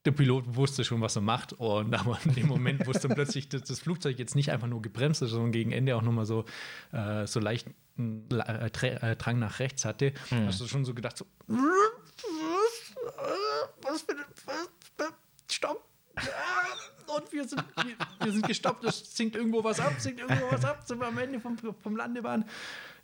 Der 0.05 0.13
Pilot 0.13 0.57
wusste 0.57 0.85
schon, 0.85 1.01
was 1.01 1.17
er 1.17 1.23
macht, 1.23 1.55
und 1.55 1.95
aber 1.99 2.19
in 2.25 2.35
dem 2.35 2.47
Moment 2.47 2.87
wusste 2.87 3.09
plötzlich, 3.09 3.49
dass 3.49 3.63
das 3.63 3.81
Flugzeug 3.81 4.19
jetzt 4.19 4.35
nicht 4.35 4.51
einfach 4.51 4.67
nur 4.67 4.83
gebremst 4.83 5.23
ist, 5.23 5.31
sondern 5.31 5.53
gegen 5.53 5.73
Ende 5.73 5.97
auch 5.97 6.03
nochmal 6.03 6.27
so, 6.27 6.45
äh, 6.93 7.27
so 7.27 7.41
leicht 7.41 7.67
einen 7.97 8.29
äh, 8.31 8.67
äh, 8.67 9.17
Drang 9.17 9.39
nach 9.39 9.61
rechts 9.61 9.85
hatte. 9.85 10.13
Hast 10.31 10.61
du 10.61 10.67
schon 10.67 10.85
so 10.85 10.95
gedacht, 10.95 11.17
so, 11.17 11.27
was 13.83 14.03
für 14.03 14.13
ein, 14.13 14.25
was, 14.47 15.13
stopp. 15.51 15.89
Und 17.07 17.33
wir 17.33 17.47
sind, 17.47 17.65
wir, 17.77 17.97
wir 18.25 18.33
sind 18.33 18.47
gestoppt, 18.47 18.85
es 18.85 19.17
sinkt 19.17 19.37
irgendwo 19.37 19.63
was 19.63 19.79
ab, 19.81 19.95
sinkt 19.99 20.21
irgendwo 20.21 20.51
was 20.51 20.65
ab, 20.65 20.83
sind 20.85 20.99
wir 20.99 21.07
am 21.07 21.19
Ende 21.19 21.41
vom, 21.41 21.57
vom 21.57 21.97
Landebahn. 21.97 22.45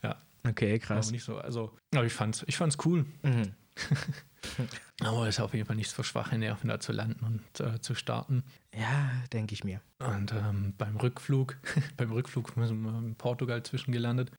Ja, 0.03 0.17
okay, 0.47 0.75
aber 0.75 0.79
krass. 0.79 1.11
nicht 1.11 1.25
so, 1.25 1.37
also, 1.37 1.77
aber 1.95 2.07
ich 2.07 2.13
fand's, 2.13 2.45
ich 2.47 2.57
fand's 2.57 2.77
cool. 2.85 3.05
Mhm. 3.23 3.55
Aber 5.01 5.23
es 5.29 5.37
ist 5.37 5.41
auf 5.41 5.55
jeden 5.55 5.67
Fall 5.67 5.77
nichts 5.77 5.93
für 5.93 6.05
schwache 6.05 6.37
Nerven, 6.37 6.69
da 6.69 6.81
zu 6.81 6.93
landen 6.93 7.25
und 7.25 7.61
äh, 7.61 7.81
zu 7.81 7.95
starten. 7.95 8.45
Ja, 8.75 9.11
denke 9.33 9.55
ich 9.55 9.65
mir. 9.65 9.81
Und 9.99 10.33
ähm, 10.33 10.75
beim 10.77 10.97
Rückflug, 10.97 11.57
beim 11.97 12.13
Rückflug 12.13 12.53
sind 12.57 12.83
wir 12.83 12.99
in 12.99 13.15
Portugal 13.15 13.63
zwischengelandet. 13.63 14.31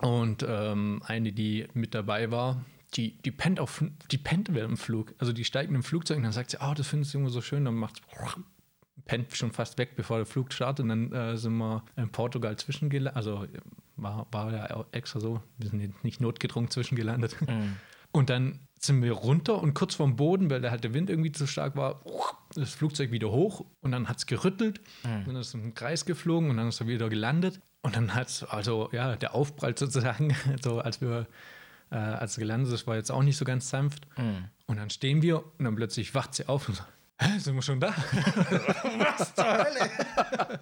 Und 0.00 0.44
ähm, 0.48 1.02
eine, 1.06 1.32
die 1.32 1.66
mit 1.74 1.94
dabei 1.94 2.30
war, 2.30 2.64
die, 2.94 3.18
die 3.18 3.30
pennt 3.30 3.60
auf, 3.60 3.84
die 4.10 4.18
pennt 4.18 4.54
während 4.54 4.72
dem 4.72 4.76
Flug. 4.76 5.14
Also 5.18 5.32
die 5.32 5.44
steigt 5.44 5.70
in 5.70 5.76
ein 5.76 5.82
Flugzeug 5.82 6.18
und 6.18 6.22
dann 6.22 6.32
sagt 6.32 6.50
sie, 6.50 6.58
oh, 6.60 6.74
das 6.74 6.86
findest 6.86 7.14
du 7.14 7.18
immer 7.18 7.30
so 7.30 7.40
schön, 7.40 7.64
dann 7.64 7.74
macht 7.74 8.02
pennt 9.04 9.34
schon 9.34 9.52
fast 9.52 9.78
weg, 9.78 9.96
bevor 9.96 10.18
der 10.18 10.26
Flug 10.26 10.52
startet. 10.52 10.84
Und 10.84 10.88
dann 10.88 11.12
äh, 11.12 11.36
sind 11.36 11.56
wir 11.56 11.84
in 11.96 12.10
Portugal 12.10 12.56
zwischengelandet. 12.56 13.16
Also 13.16 13.46
war, 13.96 14.26
war 14.30 14.52
ja 14.52 14.86
extra 14.92 15.18
so, 15.18 15.42
wir 15.56 15.70
sind 15.70 16.04
nicht 16.04 16.20
notgedrungen 16.20 16.70
zwischengelandet. 16.70 17.36
Mhm. 17.42 17.76
Und 18.12 18.30
dann 18.30 18.60
sind 18.84 19.02
wir 19.02 19.12
runter 19.12 19.60
und 19.60 19.74
kurz 19.74 19.94
vorm 19.94 20.16
Boden, 20.16 20.50
weil 20.50 20.60
da 20.60 20.70
halt 20.70 20.84
der 20.84 20.94
Wind 20.94 21.10
irgendwie 21.10 21.32
zu 21.32 21.46
stark 21.46 21.76
war, 21.76 22.02
das 22.54 22.74
Flugzeug 22.74 23.10
wieder 23.10 23.30
hoch 23.30 23.64
und 23.80 23.92
dann 23.92 24.08
hat 24.08 24.18
es 24.18 24.26
gerüttelt 24.26 24.80
mhm. 25.04 25.18
und 25.26 25.26
dann 25.28 25.36
ist 25.36 25.54
ein 25.54 25.74
Kreis 25.74 26.04
geflogen 26.04 26.50
und 26.50 26.56
dann 26.56 26.68
ist 26.68 26.80
er 26.80 26.86
wieder 26.86 27.08
gelandet. 27.08 27.60
Und 27.82 27.94
dann 27.94 28.14
hat 28.14 28.28
es, 28.28 28.42
also 28.42 28.88
ja, 28.92 29.14
der 29.16 29.34
Aufprall 29.34 29.76
sozusagen, 29.78 30.34
so 30.62 30.80
als 30.80 31.00
wir, 31.00 31.26
äh, 31.90 31.96
als 31.96 32.32
es 32.32 32.38
gelandet 32.38 32.72
ist, 32.72 32.86
war 32.86 32.96
jetzt 32.96 33.10
auch 33.10 33.22
nicht 33.22 33.36
so 33.36 33.44
ganz 33.44 33.70
sanft. 33.70 34.06
Mhm. 34.18 34.46
Und 34.66 34.76
dann 34.76 34.90
stehen 34.90 35.22
wir 35.22 35.44
und 35.58 35.64
dann 35.64 35.76
plötzlich 35.76 36.14
wacht 36.14 36.34
sie 36.34 36.48
auf 36.48 36.68
und 36.68 36.74
sagt, 36.74 36.92
Hä, 37.20 37.38
sind 37.38 37.56
wir 37.56 37.62
schon 37.62 37.80
da? 37.80 37.88
Was 39.18 39.34
zur 39.34 39.44
Hölle? 39.44 40.60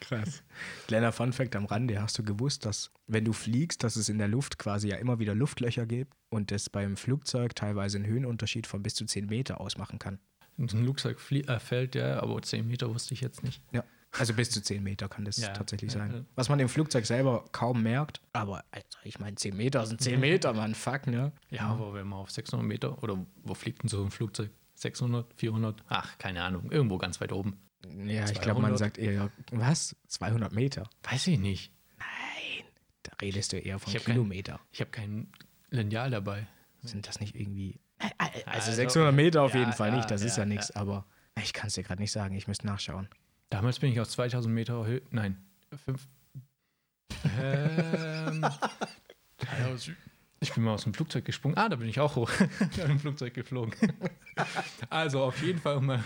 Krass. 0.00 0.42
Kleiner 0.86 1.12
Funfact 1.12 1.56
am 1.56 1.64
Rande. 1.64 2.02
Hast 2.02 2.18
du 2.18 2.22
gewusst, 2.22 2.66
dass 2.66 2.90
wenn 3.06 3.24
du 3.24 3.32
fliegst, 3.32 3.82
dass 3.82 3.96
es 3.96 4.10
in 4.10 4.18
der 4.18 4.28
Luft 4.28 4.58
quasi 4.58 4.88
ja 4.88 4.96
immer 4.96 5.18
wieder 5.18 5.34
Luftlöcher 5.34 5.86
gibt 5.86 6.12
und 6.28 6.52
es 6.52 6.68
beim 6.68 6.98
Flugzeug 6.98 7.54
teilweise 7.54 7.96
einen 7.96 8.06
Höhenunterschied 8.06 8.66
von 8.66 8.82
bis 8.82 8.96
zu 8.96 9.06
10 9.06 9.26
Meter 9.26 9.62
ausmachen 9.62 9.98
kann? 9.98 10.18
Ein 10.58 10.68
Flugzeug 10.68 11.18
äh, 11.30 11.58
fällt 11.58 11.94
ja, 11.94 12.20
aber 12.20 12.42
10 12.42 12.66
Meter 12.66 12.92
wusste 12.92 13.14
ich 13.14 13.22
jetzt 13.22 13.42
nicht. 13.42 13.62
Ja. 13.72 13.82
Also 14.12 14.34
bis 14.34 14.50
zu 14.50 14.60
10 14.60 14.82
Meter 14.82 15.08
kann 15.08 15.24
das 15.24 15.38
ja, 15.38 15.52
tatsächlich 15.52 15.92
ja, 15.92 16.00
sein. 16.00 16.12
Ja. 16.12 16.24
Was 16.34 16.48
man 16.48 16.58
im 16.60 16.68
Flugzeug 16.68 17.06
selber 17.06 17.44
kaum 17.52 17.82
merkt, 17.82 18.20
aber 18.32 18.64
also 18.72 18.86
ich 19.04 19.20
meine, 19.20 19.36
10 19.36 19.56
Meter 19.56 19.86
sind 19.86 20.00
10 20.02 20.20
Meter, 20.20 20.52
man, 20.52 20.74
fuck, 20.74 21.06
ne? 21.06 21.32
Ja, 21.50 21.68
aber 21.68 21.94
wenn 21.94 22.06
man 22.06 22.18
auf 22.18 22.30
600 22.30 22.66
Meter, 22.66 23.02
oder 23.02 23.24
wo 23.42 23.54
fliegt 23.54 23.82
denn 23.82 23.88
so 23.88 24.02
ein 24.02 24.10
Flugzeug? 24.10 24.50
600, 24.78 25.34
400, 25.34 25.84
ach, 25.88 26.18
keine 26.18 26.42
Ahnung, 26.42 26.70
irgendwo 26.70 26.98
ganz 26.98 27.20
weit 27.20 27.32
oben. 27.32 27.58
Ja, 27.84 28.26
200. 28.26 28.30
ich 28.30 28.40
glaube, 28.40 28.60
man 28.60 28.76
sagt 28.76 28.98
eher, 28.98 29.30
was? 29.50 29.96
200 30.06 30.52
Meter? 30.52 30.88
Weiß 31.02 31.26
ich 31.26 31.38
nicht. 31.38 31.72
Nein, 31.98 32.64
da 33.02 33.12
redest 33.20 33.52
du 33.52 33.58
eher 33.58 33.78
von 33.78 33.94
ich 33.94 34.04
Kilometer. 34.04 34.52
Kein, 34.52 34.66
ich 34.72 34.80
habe 34.80 34.90
kein 34.90 35.32
Lineal 35.70 36.10
dabei. 36.10 36.46
Sind 36.82 37.08
das 37.08 37.18
nicht 37.20 37.34
irgendwie. 37.34 37.80
Also, 38.18 38.46
also 38.46 38.72
600 38.72 39.12
Meter 39.12 39.42
auf 39.42 39.54
ja, 39.54 39.60
jeden 39.60 39.72
Fall 39.72 39.88
ja, 39.88 39.96
nicht, 39.96 40.10
das 40.10 40.20
ja, 40.20 40.28
ist 40.28 40.36
ja 40.36 40.44
nichts, 40.44 40.70
aber 40.70 41.04
ich 41.42 41.52
kann 41.52 41.66
es 41.66 41.74
dir 41.74 41.82
gerade 41.82 42.00
nicht 42.00 42.12
sagen, 42.12 42.36
ich 42.36 42.46
müsste 42.46 42.66
nachschauen. 42.66 43.08
Damals 43.50 43.80
bin 43.80 43.90
ich 43.90 44.00
aus 44.00 44.10
2000 44.10 44.54
Meter 44.54 44.86
Höhe, 44.86 45.02
nein, 45.10 45.44
5. 45.84 46.06
ähm, 47.40 48.46
Ich 50.40 50.52
bin 50.52 50.62
mal 50.62 50.74
aus 50.74 50.84
dem 50.84 50.94
Flugzeug 50.94 51.24
gesprungen. 51.24 51.56
Ah, 51.56 51.68
da 51.68 51.76
bin 51.76 51.88
ich 51.88 51.98
auch 51.98 52.14
hoch. 52.14 52.30
aus 52.60 52.76
dem 52.76 53.00
Flugzeug 53.00 53.34
geflogen. 53.34 53.74
also 54.90 55.24
auf 55.24 55.42
jeden 55.42 55.58
Fall 55.58 55.80
mal. 55.80 56.02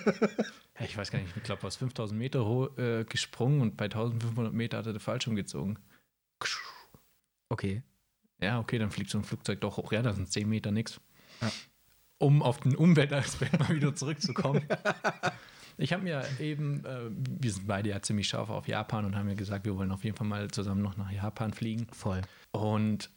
ich 0.80 0.96
weiß 0.96 1.10
gar 1.10 1.20
nicht, 1.20 1.36
ich 1.36 1.42
glaube, 1.42 1.64
aus 1.66 1.76
5000 1.76 2.18
Meter 2.18 2.44
hoch, 2.44 2.76
äh, 2.76 3.04
gesprungen 3.04 3.60
und 3.60 3.76
bei 3.76 3.84
1500 3.84 4.52
Meter 4.52 4.78
hat 4.78 4.86
er 4.86 4.92
den 4.92 5.00
Fallschirm 5.00 5.36
gezogen. 5.36 5.78
Okay. 7.48 7.82
Ja, 8.42 8.58
okay, 8.58 8.78
dann 8.78 8.90
fliegt 8.90 9.10
so 9.10 9.18
ein 9.18 9.24
Flugzeug 9.24 9.60
doch 9.60 9.76
hoch. 9.76 9.92
Ja, 9.92 10.02
da 10.02 10.12
sind 10.12 10.30
10 10.30 10.48
Meter 10.48 10.72
nichts. 10.72 11.00
Ja. 11.40 11.52
Um 12.18 12.42
auf 12.42 12.60
den 12.60 12.74
Umweltaspekt 12.74 13.58
mal 13.60 13.74
wieder 13.74 13.94
zurückzukommen. 13.94 14.66
Ich 15.78 15.92
habe 15.92 16.02
mir 16.02 16.22
eben, 16.38 16.84
äh, 16.84 17.10
wir 17.10 17.52
sind 17.52 17.66
beide 17.66 17.88
ja 17.88 18.02
ziemlich 18.02 18.28
scharf 18.28 18.50
auf 18.50 18.68
Japan 18.68 19.06
und 19.06 19.16
haben 19.16 19.26
mir 19.26 19.36
gesagt, 19.36 19.64
wir 19.64 19.76
wollen 19.76 19.90
auf 19.92 20.04
jeden 20.04 20.16
Fall 20.16 20.26
mal 20.26 20.50
zusammen 20.50 20.82
noch 20.82 20.96
nach 20.96 21.10
Japan 21.10 21.54
fliegen. 21.54 21.86
Voll. 21.92 22.20
Und 22.50 23.10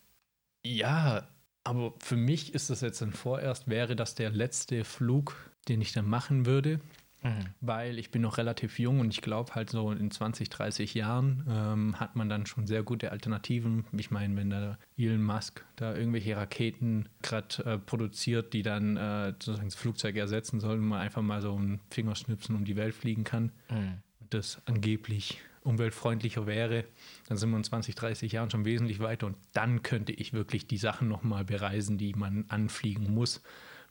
ja, 0.66 1.28
aber 1.64 1.94
für 2.00 2.18
mich 2.18 2.54
ist 2.54 2.70
das 2.70 2.82
jetzt 2.82 3.02
dann 3.02 3.14
vorerst, 3.14 3.68
wäre 3.68 3.96
das 3.96 4.16
der 4.16 4.32
letzte 4.32 4.84
Flug, 4.84 5.52
den 5.68 5.82
ich 5.82 5.94
dann 5.94 6.08
machen 6.08 6.46
würde, 6.46 6.80
mhm. 7.22 7.46
weil 7.62 8.00
ich 8.00 8.12
bin 8.12 8.22
noch 8.22 8.38
relativ 8.38 8.80
jung 8.80 9.00
und 9.00 9.14
ich 9.14 9.22
glaube 9.22 9.56
halt 9.56 9.70
so 9.70 9.92
in 9.92 10.12
20, 10.12 10.50
30 10.50 10.94
Jahren 10.94 11.46
ähm, 11.50 12.00
hat 12.00 12.16
man 12.16 12.28
dann 12.28 12.46
schon 12.46 12.68
sehr 12.68 12.84
gute 12.84 13.12
Alternativen. 13.12 13.86
Ich 13.94 14.12
meine, 14.12 14.36
wenn 14.36 14.50
der 14.50 14.78
Elon 14.98 15.24
Musk 15.24 15.66
da 15.78 15.96
irgendwelche 15.96 16.36
Raketen 16.36 17.08
gerade 17.22 17.64
äh, 17.66 17.78
produziert, 17.78 18.54
die 18.54 18.64
dann 18.64 18.98
äh, 18.98 19.32
sozusagen 19.32 19.70
das 19.70 19.76
Flugzeug 19.76 20.18
ersetzen 20.18 20.60
sollen 20.60 20.82
man 20.82 21.00
einfach 21.00 21.22
mal 21.22 21.42
so 21.42 21.56
einen 21.56 21.80
Fingerschnipsen 21.92 22.56
um 22.56 22.66
die 22.66 22.76
Welt 22.76 22.94
fliegen 22.94 23.24
kann, 23.24 23.52
mhm. 23.70 24.00
das 24.30 24.62
angeblich 24.66 25.40
umweltfreundlicher 25.64 26.46
wäre, 26.46 26.86
dann 27.28 27.38
sind 27.38 27.50
wir 27.52 27.58
in 27.58 27.64
20, 27.64 27.96
30 27.96 28.32
Jahren 28.32 28.50
schon 28.50 28.66
wesentlich 28.66 29.00
weiter 29.00 29.28
und 29.28 29.38
dann 29.54 29.84
könnte 29.84 30.12
ich 30.12 30.34
wirklich 30.34 30.68
die 30.68 30.78
Sachen 30.78 31.08
nochmal 31.08 31.46
bereisen, 31.46 31.98
die 31.98 32.14
man 32.14 32.46
anfliegen 32.50 33.14
muss, 33.14 33.42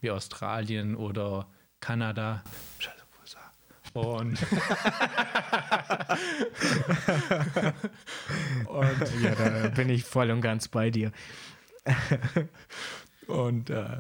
wie 0.01 0.11
Australien 0.11 0.97
oder 0.97 1.49
Kanada. 1.81 2.45
Scheiße, 2.79 3.03
und, 3.95 4.41
und 8.67 9.23
ja, 9.23 9.35
da 9.35 9.69
bin 9.69 9.91
ich 9.91 10.05
voll 10.05 10.31
und 10.31 10.41
ganz 10.41 10.69
bei 10.69 10.89
dir. 10.91 11.13
und 13.27 13.69
äh, 13.69 13.99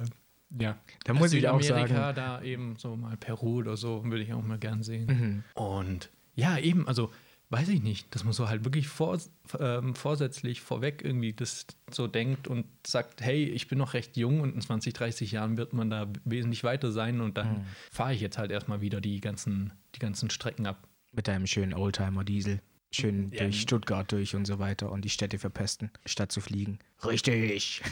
ja, 0.58 0.78
da 1.04 1.12
muss 1.12 1.34
ich 1.34 1.46
auch 1.48 1.60
sagen, 1.60 1.94
da 1.94 2.40
eben 2.42 2.76
so 2.76 2.96
mal 2.96 3.18
Peru 3.18 3.58
oder 3.58 3.76
so 3.76 4.02
würde 4.04 4.22
ich 4.22 4.32
auch 4.32 4.42
mal 4.42 4.58
gern 4.58 4.82
sehen. 4.82 5.06
Mhm. 5.06 5.44
Und 5.62 6.10
ja, 6.34 6.56
eben, 6.56 6.88
also 6.88 7.10
weiß 7.53 7.68
ich 7.68 7.82
nicht, 7.82 8.12
dass 8.14 8.24
man 8.24 8.32
so 8.32 8.48
halt 8.48 8.64
wirklich 8.64 8.88
vor, 8.88 9.18
ähm, 9.61 9.94
vorsätzlich 9.94 10.62
vorweg 10.62 11.03
irgendwie 11.05 11.34
das 11.34 11.66
so 11.90 12.07
denkt 12.07 12.48
und 12.48 12.64
sagt, 12.86 13.20
hey, 13.20 13.44
ich 13.44 13.68
bin 13.68 13.76
noch 13.76 13.92
recht 13.92 14.16
jung 14.16 14.40
und 14.40 14.55
in 14.55 14.61
20, 14.62 14.94
30 14.94 15.32
Jahren 15.32 15.59
wird 15.59 15.74
man 15.74 15.90
da 15.90 16.09
wesentlich 16.24 16.64
weiter 16.64 16.92
sein 16.92 17.20
und 17.20 17.36
dann 17.36 17.59
mhm. 17.59 17.64
fahre 17.90 18.14
ich 18.14 18.22
jetzt 18.22 18.38
halt 18.38 18.50
erstmal 18.50 18.80
wieder 18.80 19.03
die 19.03 19.20
ganzen, 19.20 19.74
die 19.94 19.98
ganzen 19.98 20.30
Strecken 20.30 20.66
ab. 20.66 20.88
Mit 21.12 21.28
einem 21.28 21.46
schönen 21.46 21.74
Oldtimer-Diesel. 21.74 22.62
Schön 22.90 23.30
ja, 23.32 23.44
durch 23.44 23.61
Stuttgart 23.61 24.11
durch 24.11 24.34
und 24.34 24.46
so 24.46 24.59
weiter 24.59 24.90
und 24.90 25.05
die 25.05 25.11
Städte 25.11 25.38
verpesten, 25.38 25.90
statt 26.07 26.32
zu 26.32 26.40
fliegen. 26.40 26.78
Richtig! 27.05 27.82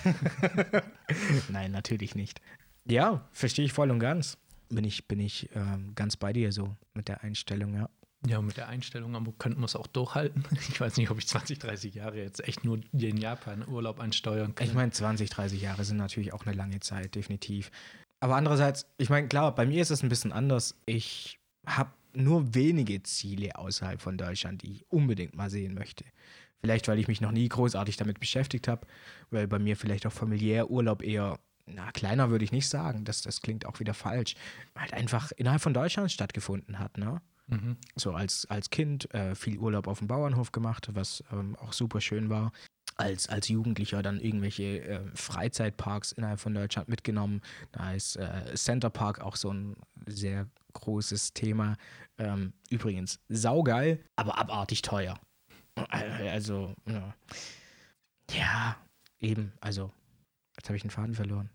Nein, 1.50 1.70
natürlich 1.70 2.14
nicht. 2.14 2.40
Ja, 2.86 3.28
verstehe 3.32 3.66
ich 3.66 3.74
voll 3.74 3.90
und 3.90 3.98
ganz. 3.98 4.38
Bin 4.70 4.84
ich, 4.84 5.06
bin 5.06 5.20
ich 5.20 5.50
ähm, 5.54 5.92
ganz 5.94 6.16
bei 6.16 6.32
dir 6.32 6.50
so 6.50 6.76
mit 6.94 7.08
der 7.08 7.22
Einstellung, 7.24 7.74
ja. 7.74 7.90
Ja, 8.26 8.42
mit 8.42 8.58
der 8.58 8.68
Einstellung 8.68 9.16
aber 9.16 9.32
könnten 9.38 9.60
wir 9.60 9.66
es 9.66 9.76
auch 9.76 9.86
durchhalten. 9.86 10.44
Ich 10.68 10.80
weiß 10.80 10.96
nicht, 10.98 11.10
ob 11.10 11.18
ich 11.18 11.26
20, 11.26 11.58
30 11.58 11.94
Jahre 11.94 12.18
jetzt 12.18 12.46
echt 12.46 12.64
nur 12.64 12.80
den 12.92 13.16
Japan-Urlaub 13.16 13.98
ansteuern 13.98 14.54
kann. 14.54 14.66
Ich 14.66 14.74
meine, 14.74 14.92
20, 14.92 15.30
30 15.30 15.60
Jahre 15.60 15.84
sind 15.84 15.96
natürlich 15.96 16.32
auch 16.32 16.44
eine 16.44 16.54
lange 16.54 16.80
Zeit, 16.80 17.14
definitiv. 17.14 17.70
Aber 18.20 18.36
andererseits, 18.36 18.86
ich 18.98 19.08
meine, 19.08 19.28
klar, 19.28 19.54
bei 19.54 19.64
mir 19.64 19.80
ist 19.80 19.90
es 19.90 20.02
ein 20.02 20.10
bisschen 20.10 20.32
anders. 20.32 20.74
Ich 20.84 21.38
habe 21.66 21.90
nur 22.12 22.54
wenige 22.54 23.02
Ziele 23.02 23.56
außerhalb 23.56 24.00
von 24.00 24.18
Deutschland, 24.18 24.62
die 24.62 24.72
ich 24.72 24.90
unbedingt 24.90 25.34
mal 25.34 25.48
sehen 25.48 25.74
möchte. 25.74 26.04
Vielleicht, 26.60 26.88
weil 26.88 26.98
ich 26.98 27.08
mich 27.08 27.22
noch 27.22 27.32
nie 27.32 27.48
großartig 27.48 27.96
damit 27.96 28.20
beschäftigt 28.20 28.68
habe, 28.68 28.86
weil 29.30 29.48
bei 29.48 29.58
mir 29.58 29.76
vielleicht 29.76 30.06
auch 30.06 30.12
familiär 30.12 30.70
Urlaub 30.70 31.02
eher, 31.02 31.38
na, 31.66 31.90
kleiner 31.92 32.28
würde 32.30 32.44
ich 32.44 32.52
nicht 32.52 32.68
sagen, 32.68 33.04
das, 33.06 33.22
das 33.22 33.40
klingt 33.40 33.64
auch 33.64 33.80
wieder 33.80 33.94
falsch, 33.94 34.34
halt 34.76 34.92
einfach 34.92 35.32
innerhalb 35.32 35.62
von 35.62 35.72
Deutschland 35.72 36.12
stattgefunden 36.12 36.78
hat, 36.78 36.98
ne? 36.98 37.22
Mhm. 37.50 37.76
So 37.96 38.12
als, 38.12 38.46
als 38.46 38.70
Kind 38.70 39.12
äh, 39.12 39.34
viel 39.34 39.58
Urlaub 39.58 39.86
auf 39.88 39.98
dem 39.98 40.08
Bauernhof 40.08 40.52
gemacht, 40.52 40.88
was 40.92 41.22
ähm, 41.32 41.56
auch 41.56 41.72
super 41.72 42.00
schön 42.00 42.30
war. 42.30 42.52
Als, 42.96 43.28
als 43.28 43.48
Jugendlicher 43.48 44.02
dann 44.02 44.20
irgendwelche 44.20 44.84
äh, 44.84 45.00
Freizeitparks 45.14 46.12
innerhalb 46.12 46.38
von 46.38 46.54
Deutschland 46.54 46.88
mitgenommen. 46.88 47.40
Da 47.72 47.94
ist 47.94 48.16
äh, 48.16 48.54
Center 48.54 48.90
Park 48.90 49.20
auch 49.20 49.36
so 49.36 49.52
ein 49.52 49.76
sehr 50.06 50.46
großes 50.74 51.32
Thema. 51.32 51.76
Ähm, 52.18 52.52
übrigens 52.68 53.18
saugeil, 53.28 54.04
aber 54.16 54.38
abartig 54.38 54.82
teuer. 54.82 55.18
Also, 55.88 56.74
ja. 56.86 57.14
ja, 58.32 58.76
eben, 59.18 59.52
also, 59.60 59.92
jetzt 60.56 60.68
habe 60.68 60.76
ich 60.76 60.82
den 60.82 60.90
Faden 60.90 61.14
verloren 61.14 61.48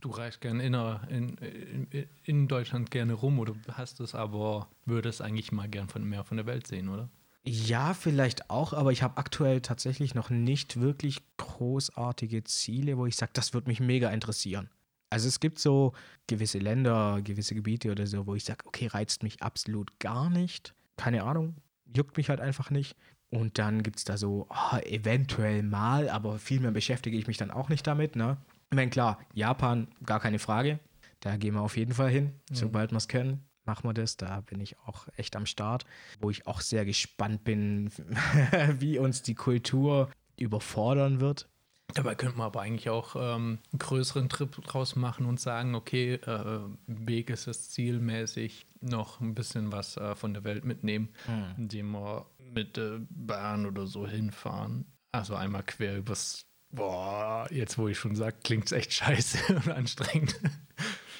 du 0.00 0.10
reist 0.10 0.40
gerne 0.40 0.64
in, 0.64 1.36
in, 1.38 2.08
in, 2.24 2.48
Deutschland 2.48 2.90
gerne 2.90 3.14
rum 3.14 3.38
oder 3.38 3.54
hast 3.72 4.00
es, 4.00 4.14
aber 4.14 4.68
würdest 4.84 5.22
eigentlich 5.22 5.52
mal 5.52 5.68
gern 5.68 5.88
von 5.88 6.04
mehr 6.04 6.24
von 6.24 6.36
der 6.36 6.46
Welt 6.46 6.66
sehen, 6.66 6.88
oder? 6.88 7.08
Ja, 7.44 7.94
vielleicht 7.94 8.50
auch, 8.50 8.72
aber 8.72 8.92
ich 8.92 9.02
habe 9.02 9.16
aktuell 9.16 9.60
tatsächlich 9.60 10.14
noch 10.14 10.28
nicht 10.28 10.80
wirklich 10.80 11.22
großartige 11.38 12.44
Ziele, 12.44 12.98
wo 12.98 13.06
ich 13.06 13.16
sage, 13.16 13.32
das 13.34 13.54
würde 13.54 13.68
mich 13.68 13.80
mega 13.80 14.10
interessieren. 14.10 14.68
Also 15.10 15.28
es 15.28 15.40
gibt 15.40 15.58
so 15.58 15.94
gewisse 16.26 16.58
Länder, 16.58 17.20
gewisse 17.22 17.54
Gebiete 17.54 17.90
oder 17.90 18.06
so, 18.06 18.26
wo 18.26 18.34
ich 18.34 18.44
sage, 18.44 18.66
okay, 18.66 18.88
reizt 18.88 19.22
mich 19.22 19.42
absolut 19.42 19.98
gar 19.98 20.28
nicht. 20.28 20.74
Keine 20.96 21.22
Ahnung, 21.22 21.56
juckt 21.96 22.16
mich 22.16 22.28
halt 22.28 22.40
einfach 22.40 22.70
nicht. 22.70 22.96
Und 23.30 23.58
dann 23.58 23.82
gibt 23.82 23.98
es 23.98 24.04
da 24.04 24.16
so, 24.16 24.46
oh, 24.50 24.76
eventuell 24.84 25.62
mal, 25.62 26.08
aber 26.08 26.38
viel 26.38 26.60
mehr 26.60 26.70
beschäftige 26.70 27.16
ich 27.16 27.26
mich 27.26 27.36
dann 27.36 27.50
auch 27.50 27.68
nicht 27.68 27.86
damit, 27.86 28.16
ne? 28.16 28.38
Ich 28.70 28.76
meine, 28.76 28.90
klar, 28.90 29.18
Japan, 29.32 29.88
gar 30.04 30.20
keine 30.20 30.38
Frage. 30.38 30.78
Da 31.20 31.36
gehen 31.36 31.54
wir 31.54 31.62
auf 31.62 31.76
jeden 31.76 31.94
Fall 31.94 32.10
hin. 32.10 32.32
Sobald 32.52 32.92
wir 32.92 32.98
es 32.98 33.08
können, 33.08 33.44
machen 33.64 33.88
wir 33.88 33.94
das. 33.94 34.16
Da 34.16 34.40
bin 34.42 34.60
ich 34.60 34.78
auch 34.80 35.08
echt 35.16 35.36
am 35.36 35.46
Start. 35.46 35.84
Wo 36.20 36.30
ich 36.30 36.46
auch 36.46 36.60
sehr 36.60 36.84
gespannt 36.84 37.44
bin, 37.44 37.90
wie 38.78 38.98
uns 38.98 39.22
die 39.22 39.34
Kultur 39.34 40.10
überfordern 40.36 41.20
wird. 41.20 41.48
Dabei 41.94 42.14
könnte 42.14 42.36
man 42.36 42.48
aber 42.48 42.60
eigentlich 42.60 42.90
auch 42.90 43.16
ähm, 43.16 43.58
einen 43.72 43.78
größeren 43.78 44.28
Trip 44.28 44.50
draus 44.66 44.94
machen 44.94 45.24
und 45.24 45.40
sagen, 45.40 45.74
okay, 45.74 46.14
äh, 46.14 46.60
Weg 46.86 47.30
ist 47.30 47.46
es 47.46 47.70
zielmäßig, 47.70 48.66
noch 48.80 49.20
ein 49.20 49.34
bisschen 49.34 49.72
was 49.72 49.96
äh, 49.96 50.14
von 50.14 50.34
der 50.34 50.44
Welt 50.44 50.64
mitnehmen, 50.66 51.08
indem 51.56 51.92
wir 51.92 52.26
mit 52.38 52.76
der 52.76 53.00
Bahn 53.08 53.64
oder 53.64 53.86
so 53.86 54.06
hinfahren. 54.06 54.84
Also 55.12 55.34
einmal 55.34 55.62
quer 55.62 55.96
übers, 55.96 56.44
boah, 56.70 57.46
jetzt 57.50 57.78
wo 57.78 57.88
ich 57.88 57.98
schon 57.98 58.14
sage, 58.16 58.36
klingt 58.42 58.66
es 58.66 58.72
echt 58.72 58.92
scheiße 58.92 59.54
und 59.56 59.70
anstrengend. 59.70 60.38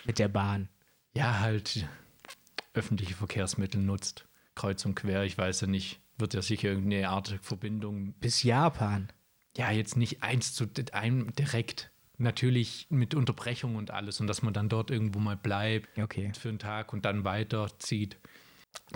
Mit 0.05 0.19
der 0.19 0.29
Bahn. 0.29 0.69
Ja, 1.15 1.41
halt 1.41 1.87
öffentliche 2.75 3.15
Verkehrsmittel 3.15 3.81
nutzt, 3.81 4.27
kreuz 4.55 4.85
und 4.85 4.95
quer, 4.95 5.25
ich 5.25 5.37
weiß 5.37 5.63
ja 5.63 5.67
nicht, 5.67 6.01
wird 6.17 6.35
ja 6.35 6.43
sicher 6.43 6.69
irgendeine 6.69 7.09
Art 7.09 7.39
Verbindung 7.43 8.13
Bis 8.15 8.43
Japan. 8.43 9.09
ja, 9.57 9.71
jetzt 9.71 9.97
nicht 9.97 10.23
eins 10.23 10.55
zu 10.55 10.69
einem 10.93 11.33
direkt. 11.35 11.91
Natürlich 12.21 12.89
mit 12.91 13.15
Unterbrechung 13.15 13.77
und 13.77 13.93
alles 13.93 14.21
und 14.21 14.27
dass 14.27 14.43
man 14.43 14.53
dann 14.53 14.69
dort 14.69 14.91
irgendwo 14.91 15.21
mal 15.21 15.37
bleibt 15.37 15.97
Okay. 15.97 16.33
für 16.37 16.49
einen 16.49 16.59
Tag 16.59 16.93
und 16.93 17.05
dann 17.05 17.23
weiterzieht. 17.25 18.19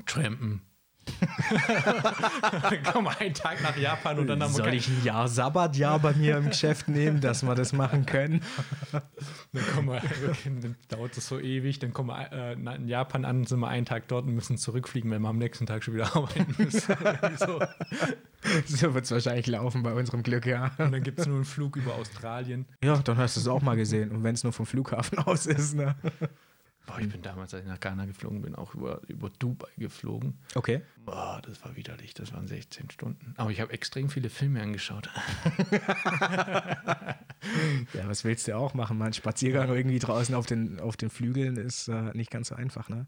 Trampen. 0.07 0.63
dann 2.63 2.83
kommen 2.83 3.07
wir 3.07 3.21
einen 3.21 3.35
Tag 3.35 3.63
nach 3.63 3.77
Japan 3.77 4.19
und 4.19 4.27
dann 4.27 4.41
wir 4.41 4.49
Soll 4.49 4.75
ich 4.75 4.89
ein 4.89 5.05
Jahr 5.05 5.29
Sabbatjahr 5.29 5.99
bei 5.99 6.13
mir 6.15 6.37
im 6.37 6.49
Geschäft 6.49 6.89
nehmen, 6.89 7.21
dass 7.21 7.43
wir 7.43 7.55
das 7.55 7.73
machen 7.73 8.07
können? 8.07 8.43
dann 8.93 9.67
kommen 9.75 9.89
wir, 9.89 10.03
dann 10.45 10.77
dauert 10.89 11.17
das 11.17 11.27
so 11.27 11.39
ewig, 11.39 11.79
dann 11.79 11.93
kommen 11.93 12.09
wir 12.11 12.33
äh, 12.33 12.53
in 12.53 12.89
Japan 12.89 13.25
an, 13.25 13.45
sind 13.45 13.61
wir 13.61 13.69
einen 13.69 13.87
Tag 13.87 14.09
dort 14.09 14.27
und 14.27 14.35
müssen 14.35 14.57
zurückfliegen, 14.57 15.11
weil 15.11 15.19
wir 15.19 15.29
am 15.29 15.39
nächsten 15.39 15.67
Tag 15.67 15.85
schon 15.85 15.95
wieder 15.95 16.15
arbeiten 16.17 16.55
müssen. 16.59 16.95
So. 17.37 17.61
So 18.67 18.95
wird 18.95 19.05
es 19.05 19.11
wahrscheinlich 19.11 19.47
laufen 19.47 19.83
bei 19.83 19.95
unserem 19.95 20.23
Glück, 20.23 20.47
ja. 20.47 20.73
Und 20.79 20.93
dann 20.93 21.03
gibt 21.03 21.21
es 21.21 21.27
nur 21.27 21.37
einen 21.37 21.45
Flug 21.45 21.77
über 21.77 21.95
Australien. 21.95 22.67
Ja, 22.83 22.97
dann 22.99 23.17
hast 23.17 23.37
du 23.37 23.41
es 23.41 23.47
auch 23.47 23.63
mal 23.63 23.77
gesehen. 23.77 24.11
Und 24.11 24.25
wenn 24.25 24.35
es 24.35 24.43
nur 24.43 24.53
vom 24.53 24.67
Flughafen 24.67 25.19
aus 25.19 25.47
ist, 25.47 25.75
ne? 25.75 25.95
Boah, 26.87 26.99
ich 26.99 27.09
bin 27.09 27.23
damals, 27.23 27.55
als 27.55 27.63
ich 27.63 27.69
nach 27.69 27.79
Ghana 27.79 28.07
geflogen 28.07 28.43
bin, 28.43 28.55
auch 28.55 28.75
über, 28.75 29.01
über 29.09 29.31
Dubai 29.31 29.69
geflogen. 29.79 30.39
Okay. 30.55 30.83
Boah, 31.05 31.41
das 31.45 31.63
war 31.65 31.77
widerlich, 31.77 32.13
das 32.15 32.33
waren 32.33 32.49
16 32.49 32.91
Stunden. 32.91 33.35
Aber 33.37 33.51
ich 33.51 33.61
habe 33.61 33.73
extrem 33.73 34.09
viele 34.09 34.31
Filme 34.31 34.61
angeschaut. 34.61 35.09
Ja, 37.95 38.09
was 38.09 38.25
willst 38.25 38.47
du 38.47 38.57
auch 38.57 38.75
machen? 38.75 38.99
Mal 38.99 39.07
ein 39.07 39.13
Spaziergang 39.13 39.69
irgendwie 39.69 39.99
draußen 39.99 40.33
auf 40.35 40.47
den, 40.47 40.79
auf 40.79 40.97
den 40.97 41.11
Flügeln 41.11 41.57
ist 41.57 41.89
äh, 41.89 42.13
nicht 42.15 42.31
ganz 42.31 42.49
so 42.49 42.55
einfach, 42.55 42.89
ne? 42.89 43.07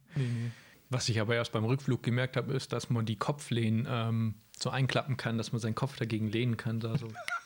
Was 0.90 1.08
ich 1.08 1.20
aber 1.20 1.36
erst 1.36 1.52
beim 1.52 1.64
Rückflug 1.64 2.02
gemerkt 2.02 2.36
habe, 2.36 2.52
ist, 2.52 2.72
dass 2.72 2.90
man 2.90 3.06
die 3.06 3.16
Kopflehnen 3.16 3.86
ähm, 3.88 4.34
so 4.58 4.70
einklappen 4.70 5.16
kann, 5.16 5.38
dass 5.38 5.52
man 5.52 5.60
seinen 5.60 5.74
Kopf 5.74 5.96
dagegen 5.96 6.28
lehnen 6.28 6.56
kann. 6.56 6.80
Da 6.80 6.98
so. 6.98 7.08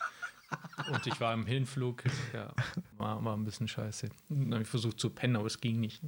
Und 0.93 1.07
ich 1.07 1.21
war 1.21 1.35
im 1.35 1.45
Hinflug, 1.47 2.05
ja, 2.33 2.53
war, 2.97 3.23
war 3.25 3.37
ein 3.37 3.45
bisschen 3.45 3.69
scheiße. 3.69 4.09
Dann 4.29 4.53
habe 4.53 4.63
ich 4.63 4.69
versucht 4.69 4.99
zu 4.99 5.11
pennen, 5.11 5.37
aber 5.37 5.47
es 5.47 5.61
ging 5.61 5.81
nicht. 5.81 6.03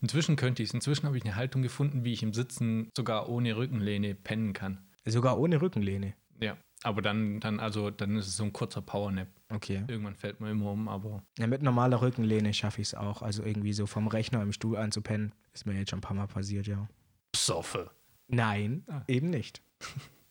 Inzwischen 0.00 0.36
könnte 0.36 0.62
ich 0.62 0.68
es. 0.68 0.74
Inzwischen 0.74 1.06
habe 1.06 1.16
ich 1.16 1.24
eine 1.24 1.34
Haltung 1.36 1.62
gefunden, 1.62 2.04
wie 2.04 2.12
ich 2.12 2.22
im 2.22 2.32
Sitzen 2.32 2.90
sogar 2.96 3.28
ohne 3.28 3.56
Rückenlehne 3.56 4.14
pennen 4.14 4.52
kann. 4.52 4.78
Sogar 5.04 5.38
ohne 5.38 5.60
Rückenlehne. 5.60 6.14
Ja, 6.40 6.56
aber 6.82 7.00
dann, 7.02 7.40
dann, 7.40 7.58
also, 7.60 7.90
dann 7.90 8.16
ist 8.16 8.26
es 8.26 8.36
so 8.36 8.44
ein 8.44 8.52
kurzer 8.52 8.82
Powernap. 8.82 9.28
Okay. 9.48 9.84
Irgendwann 9.88 10.14
fällt 10.16 10.40
man 10.40 10.50
immer 10.50 10.70
um, 10.72 10.88
aber 10.88 11.22
Ja, 11.38 11.46
mit 11.46 11.62
normaler 11.62 12.02
Rückenlehne 12.02 12.52
schaffe 12.52 12.80
ich 12.82 12.88
es 12.88 12.94
auch. 12.94 13.22
Also 13.22 13.42
irgendwie 13.42 13.72
so 13.72 13.86
vom 13.86 14.06
Rechner 14.08 14.42
im 14.42 14.52
Stuhl 14.52 14.76
anzupennen. 14.76 15.32
Ist 15.54 15.66
mir 15.66 15.74
jetzt 15.78 15.90
schon 15.90 15.98
ein 16.00 16.02
paar 16.02 16.16
Mal 16.16 16.26
passiert, 16.26 16.66
ja. 16.66 16.88
psoffe. 17.32 17.90
Nein, 18.28 18.84
Ah. 18.88 19.02
eben 19.08 19.30
nicht. 19.30 19.62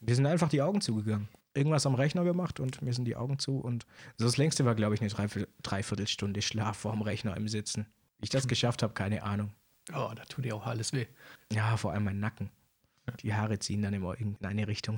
Wir 0.02 0.16
sind 0.16 0.26
einfach 0.26 0.50
die 0.50 0.62
Augen 0.62 0.82
zugegangen. 0.82 1.28
Irgendwas 1.56 1.86
am 1.86 1.96
Rechner 1.96 2.24
gemacht 2.24 2.60
und 2.60 2.82
mir 2.82 2.94
sind 2.94 3.06
die 3.06 3.16
Augen 3.16 3.40
zu. 3.40 3.58
Und 3.60 3.86
das 4.18 4.38
längste 4.38 4.66
war, 4.66 4.76
glaube 4.76 4.94
ich, 4.94 5.02
eine 5.02 5.10
Dreiviertel, 5.10 5.52
Dreiviertelstunde 5.64 6.42
Schlaf 6.42 6.78
vorm 6.78 7.02
Rechner 7.02 7.36
im 7.38 7.48
Sitzen. 7.48 7.88
Wie 8.20 8.26
ich 8.26 8.30
das 8.30 8.48
geschafft 8.48 8.84
habe, 8.84 8.94
keine 8.94 9.24
Ahnung. 9.24 9.52
Oh, 9.94 10.12
da 10.16 10.24
tut 10.26 10.46
dir 10.46 10.56
auch 10.56 10.66
alles 10.66 10.94
weh. 10.94 11.06
Ja, 11.52 11.78
vor 11.78 11.94
allem 11.94 12.04
mein 12.04 12.20
Nacken. 12.20 12.50
Die 13.22 13.34
Haare 13.34 13.60
ziehen 13.60 13.82
dann 13.82 13.94
immer 13.94 14.20
in 14.20 14.36
eine 14.44 14.68
Richtung. 14.68 14.98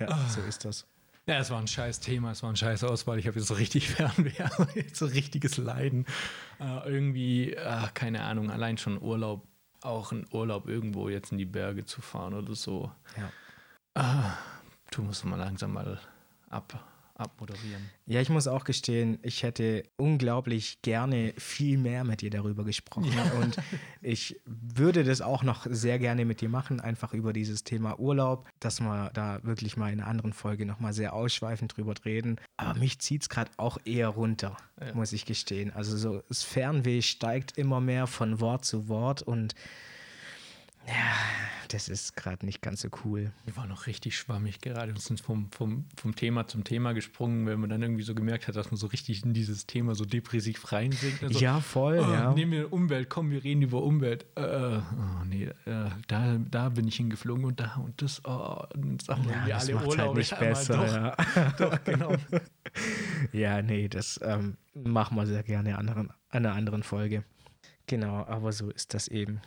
ja, 0.00 0.28
so 0.28 0.40
ist 0.42 0.64
das. 0.64 0.86
Ja, 1.26 1.38
es 1.38 1.50
war 1.50 1.60
ein 1.60 1.68
scheiß 1.68 2.00
Thema, 2.00 2.32
es 2.32 2.42
war 2.42 2.50
ein 2.50 2.56
scheiß 2.56 2.82
Auswahl. 2.82 3.18
Ich 3.18 3.28
habe 3.28 3.38
jetzt 3.38 3.46
so 3.46 3.54
richtig 3.54 3.88
Fernweh, 3.94 4.32
so 4.92 5.06
richtiges 5.06 5.56
Leiden. 5.58 6.06
Äh, 6.58 6.88
irgendwie, 6.88 7.52
äh, 7.52 7.86
keine 7.94 8.22
Ahnung, 8.22 8.50
allein 8.50 8.78
schon 8.78 9.00
Urlaub, 9.00 9.46
auch 9.82 10.12
ein 10.12 10.26
Urlaub 10.30 10.68
irgendwo 10.68 11.08
jetzt 11.08 11.32
in 11.32 11.38
die 11.38 11.46
Berge 11.46 11.84
zu 11.84 12.02
fahren 12.02 12.34
oder 12.34 12.54
so. 12.54 12.90
Ja. 13.16 13.30
Ah, 13.94 14.36
du 14.90 15.02
musst 15.02 15.24
mal 15.24 15.36
langsam 15.36 15.72
mal 15.72 16.00
ab, 16.48 16.84
abmoderieren. 17.20 17.88
Ja, 18.06 18.20
ich 18.20 18.28
muss 18.30 18.46
auch 18.48 18.64
gestehen, 18.64 19.18
ich 19.22 19.42
hätte 19.42 19.84
unglaublich 19.96 20.82
gerne 20.82 21.32
viel 21.36 21.78
mehr 21.78 22.02
mit 22.04 22.22
dir 22.22 22.30
darüber 22.30 22.64
gesprochen. 22.64 23.12
Und 23.40 23.56
ich 24.00 24.40
würde 24.44 25.04
das 25.04 25.20
auch 25.20 25.42
noch 25.42 25.66
sehr 25.68 25.98
gerne 25.98 26.24
mit 26.24 26.40
dir 26.40 26.48
machen, 26.48 26.80
einfach 26.80 27.12
über 27.14 27.32
dieses 27.32 27.62
Thema 27.64 28.00
Urlaub, 28.00 28.48
dass 28.58 28.80
wir 28.80 29.10
da 29.14 29.40
wirklich 29.44 29.76
mal 29.76 29.92
in 29.92 30.00
einer 30.00 30.08
anderen 30.08 30.32
Folge 30.32 30.66
nochmal 30.66 30.92
sehr 30.92 31.12
ausschweifend 31.12 31.76
drüber 31.76 31.94
reden. 32.04 32.36
Aber 32.56 32.78
mich 32.78 32.98
zieht 32.98 33.22
es 33.22 33.28
gerade 33.28 33.50
auch 33.56 33.78
eher 33.84 34.08
runter, 34.08 34.56
Ja. 34.80 34.94
muss 34.94 35.12
ich 35.12 35.26
gestehen. 35.26 35.72
Also 35.72 35.96
so 35.96 36.22
das 36.28 36.42
Fernweh 36.42 37.02
steigt 37.02 37.56
immer 37.58 37.80
mehr 37.80 38.06
von 38.06 38.40
Wort 38.40 38.64
zu 38.64 38.88
Wort 38.88 39.22
und 39.22 39.54
ja, 40.86 40.94
das 41.68 41.88
ist 41.88 42.16
gerade 42.16 42.44
nicht 42.44 42.62
ganz 42.62 42.80
so 42.80 42.88
cool. 43.04 43.30
Wir 43.44 43.56
waren 43.56 43.68
noch 43.68 43.86
richtig 43.86 44.16
schwammig 44.16 44.60
gerade 44.60 44.90
und 44.90 45.00
sind 45.00 45.20
vom, 45.20 45.52
vom, 45.52 45.84
vom 45.96 46.16
Thema 46.16 46.48
zum 46.48 46.64
Thema 46.64 46.92
gesprungen, 46.94 47.46
wenn 47.46 47.60
man 47.60 47.70
dann 47.70 47.80
irgendwie 47.80 48.02
so 48.02 48.14
gemerkt 48.14 48.48
hat, 48.48 48.56
dass 48.56 48.70
man 48.72 48.76
so 48.76 48.88
richtig 48.88 49.24
in 49.24 49.34
dieses 49.34 49.66
Thema 49.66 49.94
so 49.94 50.04
depressiv 50.04 50.72
reinsinkt. 50.72 51.22
Also, 51.22 51.38
ja, 51.38 51.60
voll, 51.60 51.98
Oh, 52.00 52.12
ja. 52.12 52.34
Nehmen 52.34 52.52
wir 52.52 52.72
Umwelt, 52.72 53.08
komm, 53.08 53.30
wir 53.30 53.44
reden 53.44 53.62
über 53.62 53.82
Umwelt. 53.82 54.26
Äh, 54.34 54.40
oh, 54.78 55.24
nee, 55.26 55.44
äh, 55.44 55.90
da, 56.08 56.38
da 56.50 56.68
bin 56.70 56.88
ich 56.88 56.96
hingeflogen 56.96 57.44
und 57.44 57.60
da 57.60 57.74
und 57.76 58.02
das. 58.02 58.20
Oh, 58.24 58.64
und 58.74 59.02
sagen 59.02 59.24
Ja, 59.28 59.46
wir 59.46 59.54
das 59.54 59.68
alle 59.68 59.76
Urlaub. 59.86 59.98
halt 60.08 60.16
nicht 60.16 60.38
besser. 60.40 60.76
Doch, 60.76 61.36
ja. 61.36 61.50
doch, 61.58 61.84
genau. 61.84 62.16
Ja, 63.32 63.62
nee, 63.62 63.88
das 63.88 64.18
ähm, 64.22 64.56
machen 64.74 65.16
wir 65.16 65.26
sehr 65.26 65.42
gerne 65.42 65.70
in 65.70 65.76
anderen, 65.76 66.12
einer 66.30 66.52
anderen 66.52 66.82
Folge. 66.84 67.24
Genau, 67.86 68.24
aber 68.26 68.52
so 68.52 68.70
ist 68.70 68.94
das 68.94 69.08
eben. 69.08 69.40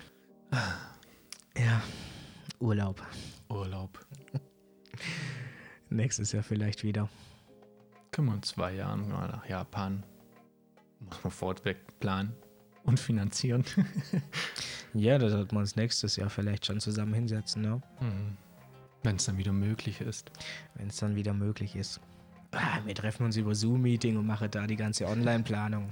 Ja, 1.57 1.81
Urlaub. 2.59 3.01
Urlaub. 3.49 4.05
Nächstes 5.89 6.31
Jahr 6.31 6.43
vielleicht 6.43 6.83
wieder. 6.83 7.09
Können 8.11 8.27
wir 8.29 8.35
in 8.35 8.43
zwei 8.43 8.73
Jahren 8.73 9.09
mal 9.09 9.27
nach 9.27 9.45
Japan. 9.47 10.03
Muss 10.99 11.23
man 11.23 11.31
fortweg 11.31 11.77
planen 11.99 12.33
und 12.83 12.99
finanzieren. 12.99 13.63
Ja, 14.95 15.17
da 15.17 15.27
sollten 15.27 15.55
wir 15.55 15.59
uns 15.59 15.75
nächstes 15.75 16.17
Jahr 16.17 16.29
vielleicht 16.29 16.67
schon 16.67 16.79
zusammen 16.79 17.15
hinsetzen, 17.15 17.63
ne? 17.63 17.81
Mhm. 17.99 18.37
Wenn 19.01 19.15
es 19.15 19.25
dann 19.25 19.39
wieder 19.39 19.51
möglich 19.51 20.01
ist. 20.01 20.31
wenn 20.75 20.87
es 20.87 20.97
dann 20.97 21.15
wieder 21.15 21.33
möglich 21.33 21.75
ist. 21.75 21.99
Ah, 22.51 22.77
wir 22.85 22.93
treffen 22.93 23.25
uns 23.25 23.35
über 23.35 23.55
Zoom-Meeting 23.55 24.17
und 24.17 24.27
machen 24.27 24.51
da 24.51 24.67
die 24.67 24.75
ganze 24.75 25.07
Online-Planung. 25.07 25.89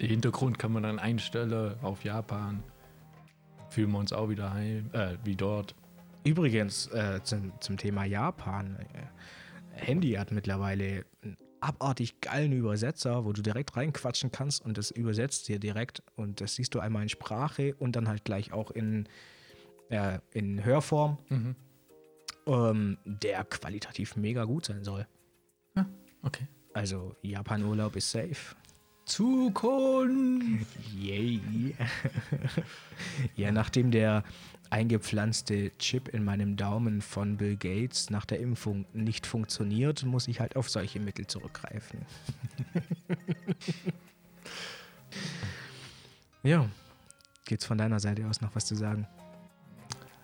Den 0.00 0.08
Hintergrund 0.08 0.56
kann 0.60 0.70
man 0.70 0.84
dann 0.84 1.00
einstellen 1.00 1.74
auf 1.82 2.04
Japan. 2.04 2.62
Fühlen 3.74 3.90
wir 3.90 3.98
uns 3.98 4.12
auch 4.12 4.28
wieder 4.28 4.52
heim, 4.54 4.88
äh, 4.92 5.16
wie 5.24 5.34
dort. 5.34 5.74
Übrigens, 6.22 6.86
äh, 6.92 7.18
zum, 7.24 7.52
zum 7.60 7.76
Thema 7.76 8.04
Japan. 8.04 8.76
Äh, 8.94 9.76
Handy 9.76 10.12
hat 10.12 10.30
mittlerweile 10.30 11.04
einen 11.22 11.36
abartig 11.58 12.20
geilen 12.20 12.52
Übersetzer, 12.52 13.24
wo 13.24 13.32
du 13.32 13.42
direkt 13.42 13.76
reinquatschen 13.76 14.30
kannst 14.30 14.64
und 14.64 14.78
das 14.78 14.92
übersetzt 14.92 15.48
dir 15.48 15.58
direkt. 15.58 16.04
Und 16.14 16.40
das 16.40 16.54
siehst 16.54 16.72
du 16.76 16.78
einmal 16.78 17.02
in 17.02 17.08
Sprache 17.08 17.74
und 17.74 17.96
dann 17.96 18.06
halt 18.06 18.24
gleich 18.24 18.52
auch 18.52 18.70
in, 18.70 19.08
äh, 19.88 20.20
in 20.30 20.64
Hörform, 20.64 21.18
Mhm. 21.30 21.56
ähm, 22.46 22.98
der 23.04 23.42
qualitativ 23.44 24.14
mega 24.14 24.44
gut 24.44 24.66
sein 24.66 24.84
soll. 24.84 25.04
Ja, 25.74 25.84
okay. 26.22 26.46
Also 26.74 27.16
Japan-Urlaub 27.22 27.96
ist 27.96 28.08
safe. 28.12 28.54
Zukunft! 29.04 30.66
Yay. 30.96 31.74
ja, 33.36 33.52
nachdem 33.52 33.90
der 33.90 34.24
eingepflanzte 34.70 35.70
Chip 35.78 36.08
in 36.08 36.24
meinem 36.24 36.56
Daumen 36.56 37.00
von 37.00 37.36
Bill 37.36 37.56
Gates 37.56 38.10
nach 38.10 38.24
der 38.24 38.40
Impfung 38.40 38.86
nicht 38.92 39.26
funktioniert, 39.26 40.04
muss 40.04 40.26
ich 40.26 40.40
halt 40.40 40.56
auf 40.56 40.68
solche 40.68 41.00
Mittel 41.00 41.26
zurückgreifen. 41.26 42.00
ja. 46.42 46.68
Geht's 47.44 47.66
von 47.66 47.76
deiner 47.76 48.00
Seite 48.00 48.26
aus 48.26 48.40
noch 48.40 48.56
was 48.56 48.64
zu 48.64 48.74
sagen? 48.74 49.06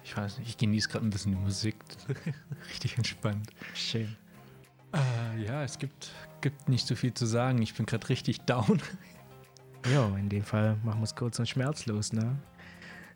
Ich 0.03 0.16
weiß 0.16 0.39
nicht, 0.39 0.49
ich 0.49 0.57
genieße 0.57 0.89
gerade 0.89 1.07
ein 1.07 1.11
bisschen 1.11 1.33
die 1.33 1.39
Musik. 1.39 1.76
Richtig 2.70 2.97
entspannt. 2.97 3.51
Schön. 3.74 4.16
Äh, 4.93 5.45
ja, 5.45 5.62
es 5.62 5.78
gibt, 5.78 6.11
gibt 6.41 6.68
nicht 6.68 6.86
so 6.86 6.95
viel 6.95 7.14
zu 7.14 7.26
sagen. 7.26 7.61
Ich 7.62 7.74
bin 7.74 7.86
gerade 7.86 8.09
richtig 8.09 8.41
down. 8.47 8.80
Ja, 9.91 10.07
in 10.16 10.28
dem 10.28 10.45
Fall 10.45 10.76
machen 10.84 11.01
wir 11.01 11.05
es 11.05 11.14
kurz 11.14 11.38
und 11.38 11.49
schmerzlos, 11.49 12.12
ne? 12.12 12.36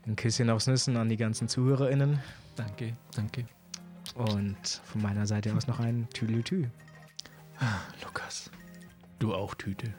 Ein 0.07 0.17
Küsschen 0.17 0.51
aufs 0.51 0.67
Nüssen 0.67 0.97
an 0.97 1.09
die 1.09 1.17
ganzen 1.17 1.49
ZuhörerInnen. 1.49 2.21
Danke, 2.57 2.97
danke. 3.15 3.47
Und 4.15 4.81
von 4.85 5.03
meiner 5.03 5.27
Seite 5.27 5.55
aus 5.55 5.67
noch 5.67 5.81
ein 5.81 6.09
Tüdelütü. 6.13 6.69
Ah, 7.59 7.81
Lukas, 8.03 8.51
du 9.19 9.35
auch 9.35 9.55
Tüte. 9.55 9.93